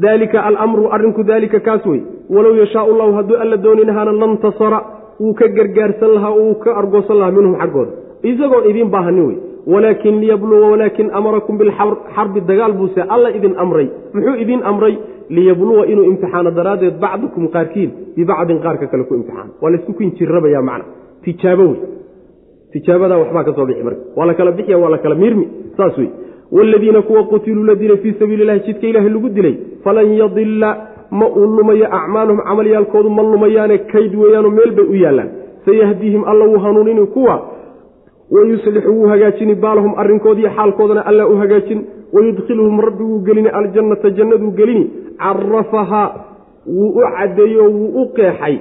Daalika 0.04 0.38
alamru 0.48 0.84
arrinku 0.94 1.22
daalika 1.30 1.58
kaas 1.66 1.84
wey 1.90 2.00
walow 2.34 2.54
yashaau 2.62 2.92
llahu 2.98 3.12
hadduu 3.18 3.36
alla 3.42 3.56
dooni 3.64 3.84
lahaana 3.88 4.12
lantasara 4.22 4.78
wuu 5.20 5.34
ka 5.34 5.48
gargaarsan 5.48 6.10
lahaa 6.16 6.34
uu 6.42 6.54
ka 6.64 6.70
argoosan 6.80 7.18
lahaa 7.20 7.30
minhum 7.38 7.54
xaggooda 7.62 7.92
isagoon 8.30 8.64
idiin 8.70 8.90
baahanin 8.90 9.26
wey. 9.28 9.38
Walaakin 9.72 10.20
liyabluwa 10.20 10.70
walaakin 10.72 11.10
amarakum 11.18 11.58
bilxarbi 11.58 12.40
dagaal 12.50 12.72
buuse 12.72 13.00
alla 13.14 13.30
idin 13.38 13.54
amray 13.62 13.88
muxuu 14.14 14.34
idin 14.44 14.62
amray? 14.70 14.94
Liyabluwa 15.36 15.86
inuu 15.92 16.04
imtixaano 16.10 16.50
daraaddeed 16.58 16.94
bacdukum 17.02 17.48
qaarkiin 17.54 17.90
bibacdin 18.16 18.58
qaarka 18.64 18.86
kale 18.86 19.04
ku 19.08 19.14
imtixaano 19.14 19.50
waa 19.62 19.70
laysku 19.70 19.92
kinjirabaya 19.98 20.62
macna. 20.62 20.84
Tijaabo 21.24 21.64
wey. 21.70 21.80
Tijaabadaa 22.72 23.18
waxbaa 23.22 23.44
ka 23.44 23.52
soo 23.56 23.66
bixi 23.66 23.82
marka. 23.82 24.00
Waa 24.16 24.26
la 24.26 24.34
kala 24.34 24.52
bixiya 24.52 24.78
waa 24.78 24.90
la 24.90 24.98
kala 24.98 25.14
miirmi. 25.14 25.46
Saas 25.76 25.98
wey. 25.98 26.08
Waaladiina 26.52 27.02
kuwa 27.02 27.22
qutiluu 27.24 27.64
la 27.64 27.74
dilay 27.74 27.96
fii 27.96 28.14
sabiili 28.18 28.42
illahi 28.42 28.60
jidka 28.66 28.86
ilaahay 28.86 29.10
lagu 29.10 29.28
dilay 29.28 29.54
falan 29.84 30.14
yadilla 30.20 30.70
ma 31.10 31.26
uu 31.28 31.46
lumayo 31.56 31.86
acmaaluhum 31.98 32.40
camalyaalkoodu 32.48 33.10
ma 33.10 33.22
lumayaane 33.22 33.78
kayd 33.78 34.14
weeyaanoo 34.14 34.50
meel 34.50 34.72
bay 34.78 34.84
u 34.84 34.94
yaallaan 35.04 35.28
sayahdiihim 35.66 36.24
alla 36.24 36.44
wuu 36.44 36.58
hanuunini 36.58 37.06
kuwa 37.06 37.34
wayuslixu 38.30 38.90
wuu 38.96 39.06
hagaajini 39.08 39.54
baalahum 39.54 39.94
arrinkoodiiyo 39.96 40.50
xaalkoodana 40.56 41.06
alla 41.06 41.26
u 41.28 41.36
hagaajin. 41.36 41.86
Wayudkhiluhum 42.12 42.80
rabbi 42.80 43.02
wuu 43.04 43.18
gelini 43.18 43.48
aljannata 43.48 44.10
jannaduu 44.10 44.50
gelini. 44.50 44.90
Carafahaa 45.18 46.14
wuu 46.66 46.88
u 46.88 47.02
caddeeyey 47.16 47.58
wuu 47.60 48.02
u 48.02 48.06
qeexay 48.16 48.58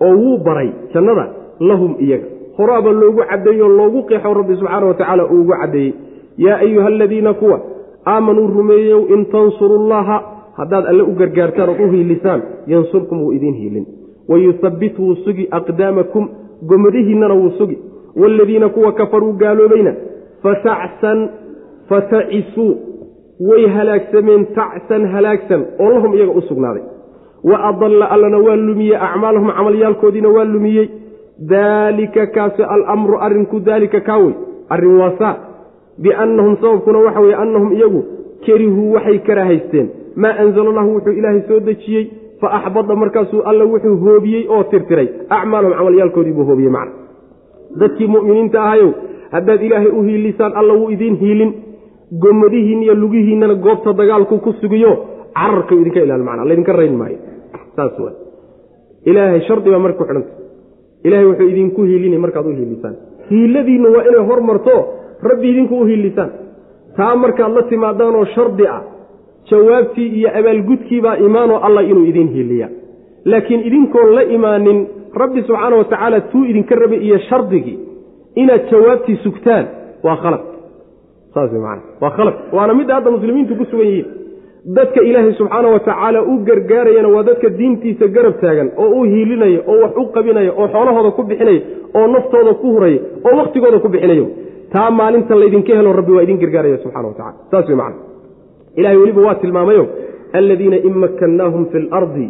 oo 0.00 0.14
wuu 0.16 0.38
baray 0.38 0.70
jannada 0.94 1.26
lahum 1.60 1.96
iyaga. 2.00 2.24
Horaaba 2.56 2.92
loogu 2.92 3.22
caddeeyey 3.30 3.62
oo 3.62 3.68
loogu 3.68 4.02
qeexo 4.02 4.34
rabbi 4.34 4.56
subxaana 4.56 4.86
wa 4.86 4.94
tacaala 4.94 5.26
uu 5.26 5.40
ugu 5.40 5.52
caddeeyey. 5.60 5.92
Yaa 6.38 6.56
ayuha 6.58 6.86
aladiina 6.86 7.34
kuwa 7.34 7.60
aamanuu 8.06 8.46
rumeeyeyow 8.46 9.02
in 9.14 9.24
tansurullaha 9.26 10.22
haddaad 10.58 10.84
alle 10.90 11.02
u 11.02 11.12
gargaartaan 11.20 11.68
ood 11.72 11.80
u 11.80 11.90
hiilisaan 11.94 12.40
yansurkum 12.72 13.18
wuu 13.22 13.32
idiin 13.36 13.54
hiilin. 13.60 13.86
Wayuhabbit 14.30 14.98
wuu 14.98 15.14
sugi 15.24 15.48
aqdaamakum 15.58 16.24
gomadihiinnana 16.70 17.34
wuu 17.34 17.50
sugi. 17.58 17.78
Waaladiina 18.20 18.68
kuwa 18.68 18.92
kafaruu 18.92 19.32
gaaloobayna 19.42 19.92
fatacsan 20.42 21.28
fatacisuu 21.88 22.70
way 23.48 23.66
halaagsameen 23.76 24.46
tacsan 24.58 25.06
halaagsan 25.12 25.64
oo 25.78 25.90
lahum 25.94 26.14
iyaga 26.14 26.32
u 26.32 26.42
sugnaaday. 26.48 26.82
Wa 27.44 27.56
adalla 27.70 28.10
allana 28.14 28.38
waa 28.46 28.56
lumiyey 28.56 28.96
acmaalahum 29.08 29.50
camalyaalkoodiina 29.56 30.28
waa 30.36 30.44
lumiyey. 30.44 30.88
Daalika 31.50 32.26
kaasi 32.26 32.62
alamru 32.62 33.18
arrinku 33.26 33.60
daalika 33.60 34.00
kaa 34.00 34.18
wey. 34.18 34.34
Arrin 34.68 34.96
waasaa 35.00 35.34
biannahum 36.02 36.56
sababkuna 36.60 36.98
waxa 36.98 37.20
weye 37.20 37.34
annahum 37.34 37.72
iyagu 37.72 38.04
kerihuu 38.44 38.92
waxay 38.92 39.18
karaahaysteen 39.18 39.88
maa 40.22 40.34
anzala 40.42 40.68
allahu 40.72 40.90
wuxuu 40.96 41.14
ilaahay 41.20 41.42
soo 41.48 41.60
dejiyey 41.68 42.04
fa 42.40 42.48
axbada 42.58 42.94
markaasuu 43.02 43.40
alla 43.50 43.64
wuxuu 43.72 43.96
hoobiyey 44.04 44.42
oo 44.54 44.62
tirtiray. 44.72 45.08
Acmaalahum 45.36 45.74
camalyaalkoodii 45.78 46.34
buu 46.38 46.46
hoobiyey 46.50 46.72
macna. 46.76 46.92
Dadkii 47.80 48.08
mu'miniinta 48.14 48.58
ahayow 48.66 48.90
haddaad 49.34 49.60
ilaahay 49.66 49.90
u 49.98 50.02
hiilisaan 50.08 50.52
alla 50.60 50.74
wuu 50.80 50.90
idiin 50.94 51.16
hiilin. 51.22 51.50
Gomadihiin 52.22 52.82
iyo 52.82 52.94
lugihiinnana 53.02 53.54
goobta 53.64 53.92
dagaalku 54.00 54.38
ku 54.44 54.52
sugiyo 54.60 54.92
cararka 55.38 55.74
idinka 55.80 56.00
ilaali 56.00 56.24
macna. 56.28 56.44
Laydinka 56.48 56.72
rayn 56.80 56.94
maayo. 57.00 57.18
Saas 57.76 57.94
wa 58.04 58.10
ilaahay 59.10 59.40
shardi 59.48 59.70
baa 59.70 59.78
marka 59.86 59.98
ku 59.98 60.04
xidhanta 60.08 60.32
ilaahay 61.06 61.26
wuxuu 61.30 61.48
idinku 61.52 61.80
hiilinay 61.88 62.18
markaad 62.24 62.46
u 62.46 62.54
hiilisaan. 62.58 62.94
Hiiladiinnu 63.30 63.88
waa 63.96 64.04
inay 64.08 64.24
hormarto 64.30 64.74
rabbi 65.30 65.46
idinku 65.52 65.74
u 65.80 65.84
hiilisaan. 65.90 66.30
Taa 66.96 67.16
markaad 67.24 67.52
la 67.56 67.62
timaadaanoo 67.70 68.24
shardi 68.34 68.64
ah 68.76 68.80
jawaabtii 69.50 70.08
iyo 70.18 70.28
abaalgudkiibaa 70.38 71.16
imaanoo 71.26 71.58
alla 71.66 71.82
inuu 71.82 72.04
idiin 72.10 72.28
hiiliya. 72.34 72.68
Laakiin 73.24 73.60
idinkoon 73.68 74.14
la 74.16 74.22
imaanin 74.36 74.78
rabbi 75.22 75.40
subxaana 75.42 75.76
wa 75.76 75.84
tacaala 75.84 76.20
tuu 76.20 76.44
idinka 76.44 76.74
rabay 76.74 76.98
iyo 77.06 77.18
shardigii 77.18 77.78
inaad 78.34 78.62
jawaabtii 78.70 79.16
sugtaan 79.24 79.66
waa 80.04 80.16
khalad. 80.22 80.40
Saas 81.34 81.52
man 81.52 81.78
waa 82.02 82.10
khalad. 82.16 82.34
Waana 82.52 82.74
midda 82.74 82.94
hadda 82.94 83.10
muslimiintu 83.16 83.52
ku 83.60 83.64
sugan 83.70 83.86
yihiin. 83.86 84.06
Dadka 84.76 85.00
ilaahay 85.08 85.32
subxaana 85.38 85.68
wa 85.74 85.80
tacaala 85.80 86.22
u 86.22 86.34
gargaarayana 86.48 87.08
waa 87.14 87.22
dadka 87.28 87.48
diintiisa 87.58 88.06
garab 88.16 88.34
taagan 88.40 88.68
oo 88.82 88.88
u 89.00 89.02
hiilinaya 89.12 89.60
oo 89.70 89.76
wax 89.82 89.92
u 89.96 90.04
qabinaya 90.16 90.52
oo 90.60 90.66
xoolahooda 90.74 91.10
ku 91.16 91.22
bixinaya 91.30 91.60
oo 91.98 92.06
naftooda 92.14 92.52
ku 92.60 92.66
huraya 92.74 93.00
oo 93.26 93.34
wakhtigooda 93.40 93.78
ku 93.84 93.88
bixinayo. 93.94 94.26
Taa 94.72 94.90
maalinta 94.98 95.34
laydinka 95.40 95.72
helo 95.78 95.92
rabbi 95.98 96.12
waa 96.16 96.22
idin 96.26 96.38
gargaaraya 96.42 96.78
subxana 96.82 97.08
wa 97.08 97.14
tacala 97.18 97.34
saas 97.50 97.66
wey 97.68 97.76
macana 97.76 97.96
ilahay 98.80 98.96
weliba 99.02 99.20
waa 99.26 99.34
tilmaamayo 99.42 99.84
aladiina 100.38 100.76
in 100.88 100.94
makkannaahum 101.04 101.62
fi 101.72 101.78
lardi 101.92 102.26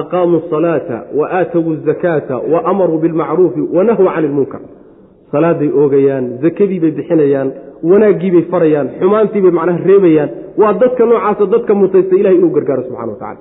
aqaamuu 0.00 0.40
asalaata 0.46 0.96
wa 1.18 1.26
aatawuu 1.38 1.72
azakaata 1.78 2.36
wa 2.52 2.58
amaruu 2.72 2.98
bilmacruufi 3.04 3.60
wa 3.76 3.84
nahuu 3.88 4.08
cani 4.14 4.26
ilmunkar 4.30 4.60
salaaday 5.32 5.70
oogayaan 5.82 6.24
zakadii 6.44 6.80
bay 6.84 6.90
bixinayaan 6.98 7.48
wanaaggii 7.90 8.30
bay 8.34 8.42
farayaan 8.52 8.88
xumaantii 9.00 9.40
bay 9.44 9.50
macnaha 9.58 9.78
reebayaan. 9.90 10.30
Waa 10.60 10.72
dadka 10.82 11.02
noocaasa 11.10 11.44
dadka 11.54 11.72
mutaysta 11.80 12.14
ilahay 12.20 12.36
inuu 12.38 12.50
gargaaro 12.56 12.82
subxana 12.86 13.12
wa 13.12 13.18
tacala 13.22 13.38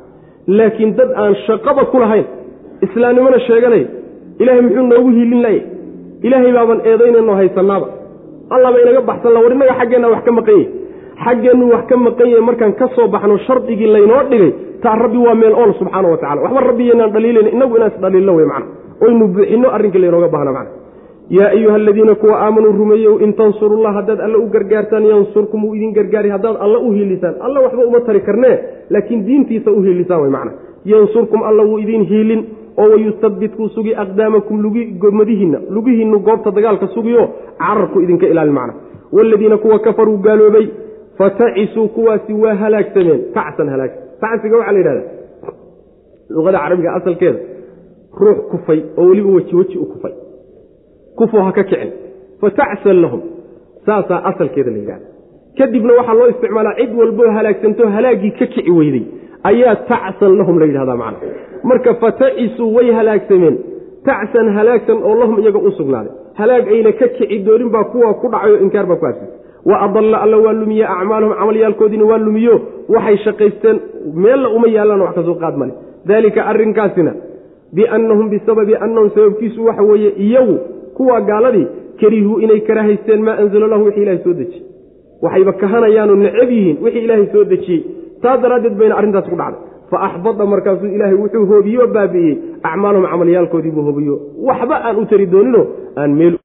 laakiin 0.57 0.91
dad 0.99 1.09
aan 1.21 1.34
shaqaba 1.47 1.84
ku 1.91 1.97
lahayn 2.03 2.26
islaamnimona 2.85 3.39
sheeganay 3.47 3.84
ilahay 4.41 4.61
muxuu 4.65 4.85
noogu 4.91 5.09
hiilin 5.15 5.41
laya 5.45 5.61
ilaahay 6.27 6.51
baaban 6.57 6.80
eedaynayno 6.91 7.34
haysanaaba 7.39 7.88
allaba 8.55 8.77
inaga 8.84 9.01
baxsan 9.09 9.34
la 9.35 9.39
war 9.43 9.51
innaga 9.55 9.73
xaggeenna 9.80 10.07
wax 10.13 10.21
ka 10.27 10.31
maqan 10.38 10.55
yahy 10.59 10.67
xaggeennu 11.25 11.65
wax 11.73 11.83
ka 11.89 11.97
maqan 11.97 12.27
yahay 12.29 12.45
markaan 12.49 12.73
ka 12.79 12.87
soo 12.95 13.07
baxno 13.07 13.37
shardigii 13.47 13.87
laynoo 13.95 14.23
dhigay 14.31 14.51
taa 14.83 14.95
rabbi 15.03 15.17
waa 15.17 15.35
meel 15.35 15.53
ool 15.61 15.73
subxaana 15.79 16.07
wa 16.13 16.17
tacala 16.17 16.41
waxba 16.45 16.59
rabbiyaynaan 16.69 17.11
dhaliilayna 17.15 17.49
inagu 17.57 17.75
inaan 17.77 17.91
isdhaliilno 17.95 18.33
wey 18.35 18.45
macna. 18.45 18.65
Oynu 19.05 19.27
buuxinno 19.35 19.67
arrinkii 19.75 20.01
laynooga 20.03 20.27
baahna 20.35 20.51
macna. 20.51 20.71
Yaa 21.37 21.49
ayuha 21.55 21.75
aladiina 21.75 22.15
kuwa 22.15 22.35
aamanuu 22.45 22.71
rumeeyow 22.71 23.15
in 23.23 23.33
tansurullah 23.33 23.93
haddaad 23.97 24.19
alle 24.21 24.37
u 24.37 24.47
gargaartaan 24.53 25.05
yansurkum 25.11 25.65
wuu 25.65 25.75
idin 25.75 25.93
gargaari 25.93 26.29
haddaad 26.29 26.55
alle 26.59 26.77
u 26.77 26.91
hiilisaan. 26.91 27.35
Alla 27.41 27.59
waxba 27.65 27.85
uma 27.85 27.99
tari 28.01 28.21
karnee 28.21 28.55
laakiin 28.89 29.25
diintiisa 29.27 29.71
u 29.71 29.81
hiilisaan 29.81 30.21
wey 30.21 30.31
macna. 30.31 30.51
Yansurkum 30.85 31.43
alla 31.43 31.63
wuu 31.63 31.77
idin 31.79 32.03
hiilin 32.11 32.41
oo 32.77 32.89
wayuhabbit 32.91 33.55
kuu 33.55 33.69
sugi 33.69 33.95
aqdaamakum 33.95 34.61
gomadihiinna 35.03 35.59
lugihiinnu 35.69 36.19
goobta 36.19 36.51
dagaalka 36.51 36.87
sugiyo 36.87 37.29
cararku 37.59 38.01
idinka 38.01 38.27
ilaali 38.27 38.51
macna. 38.51 38.73
Waaladiina 39.11 39.57
kuwa 39.57 39.79
kafaruu 39.79 40.17
gaaloobay 40.17 40.67
fatacisuu 41.19 41.87
kuwaasi 41.95 42.33
waa 42.43 42.55
halaagsameen 42.63 43.21
tacsan 43.37 43.67
halaagsan 43.73 44.03
tacsiga 44.23 44.55
waxaa 44.59 44.73
la 44.75 44.79
yidhahda 44.79 45.03
luqada 46.35 46.57
carabiga 46.63 46.89
asalkeeda 46.99 47.39
ruux 48.21 48.39
kufay 48.51 48.79
oo 48.99 49.05
weliba 49.09 49.29
weji 49.37 49.55
weji 49.59 49.77
u 49.77 49.85
kufay. 49.91 50.13
Kufoo 51.17 51.41
ha 51.47 51.51
ka 51.57 51.63
kicin. 51.69 51.91
Fatacsan 52.41 52.97
lahum 53.03 53.21
saasaa 53.85 54.19
asalkeeda 54.29 54.71
la 54.71 54.77
yidhahda 54.83 55.05
kadibna 55.57 55.93
waxaa 55.99 56.13
loo 56.19 56.27
isticmaalaa 56.33 56.75
cid 56.79 56.91
walboo 56.99 57.29
halaagsanto 57.37 57.83
halaaggii 57.95 58.31
ka 58.39 58.45
kici 58.53 58.71
weyday. 58.79 59.03
Ayaa 59.49 59.75
tacsan 59.91 60.33
lahum 60.39 60.55
la 60.61 60.65
yidhahdaa 60.69 60.97
macna 61.03 61.27
marka 61.69 61.91
fatacisuu 62.03 62.69
way 62.75 62.87
halaagsameen. 62.99 63.55
Tacsan 64.07 64.47
halaagsan 64.57 64.97
oo 65.07 65.15
lahum 65.21 65.35
iyaga 65.43 65.59
u 65.59 65.71
sugnaaday. 65.79 66.13
Halaag 66.39 66.65
ayna 66.73 66.91
ka 66.99 67.07
kici 67.17 67.37
doonin 67.47 67.69
baa 67.75 67.83
kuwa 67.91 68.13
ku 68.21 68.25
dhacay 68.33 68.51
oo 68.55 68.59
inkaar 68.65 68.85
baa 68.91 68.95
ku 69.01 69.05
habsatay 69.05 69.38
wa 69.65 69.76
adalla 69.86 70.18
alla 70.23 70.38
waa 70.45 70.53
lumiye 70.53 70.86
acmaalahum 70.86 71.34
camalyaalkoodiina 71.40 72.06
waa 72.11 72.18
lumiyo 72.18 72.56
waxay 72.90 73.18
shaqaysteen 73.26 73.77
meella 74.23 74.49
uma 74.49 74.68
yaallaan 74.68 75.02
wax 75.06 75.14
ka 75.15 75.23
soo 75.23 75.36
qaad 75.44 75.56
male. 75.61 75.73
Daalika 76.06 76.41
arrinkaasina 76.52 77.14
biannahum 77.76 78.30
bisababi 78.30 78.76
annahum 78.76 79.10
sababkiisu 79.15 79.65
waxa 79.65 79.84
weeye 79.84 80.10
iyagu 80.26 80.57
kuwa 80.98 81.22
gaaladii 81.22 81.68
karihuu 82.02 82.40
inay 82.40 82.60
karahaysteen 82.61 83.22
maa 83.23 83.38
anzala 83.41 83.68
lahu 83.68 83.84
wixii 83.86 84.02
ilahay 84.02 84.19
soo 84.23 84.34
dejiyey 84.34 84.64
waxayba 85.22 85.53
kahanayaanoo 85.53 86.15
necab 86.15 86.49
yihiin 86.52 86.77
wixii 86.84 87.03
ilaahay 87.06 87.27
soo 87.34 87.44
dejiyey 87.44 87.81
taas 88.23 88.41
daraaddeed 88.41 88.76
bayna 88.80 88.95
arrintaas 88.99 89.27
ku 89.30 89.36
dhacday. 89.36 89.61
Fa 89.91 89.98
axbada 90.07 90.45
markaasuu 90.45 90.88
ilaahay 90.95 91.15
wuxuu 91.22 91.45
hoobiye 91.52 91.77
oo 91.84 91.88
baabi'iyey 91.98 92.36
acmaalahum 92.64 93.06
camalyaalkoodii 93.11 93.72
buu 93.76 93.81
hoobiyo. 93.88 94.15
Waxba 94.48 94.76
aan 94.88 94.98
u 95.02 95.06
tari 95.06 95.26
dooninoo 95.34 95.65
aan 95.98 96.11
meel 96.19 96.36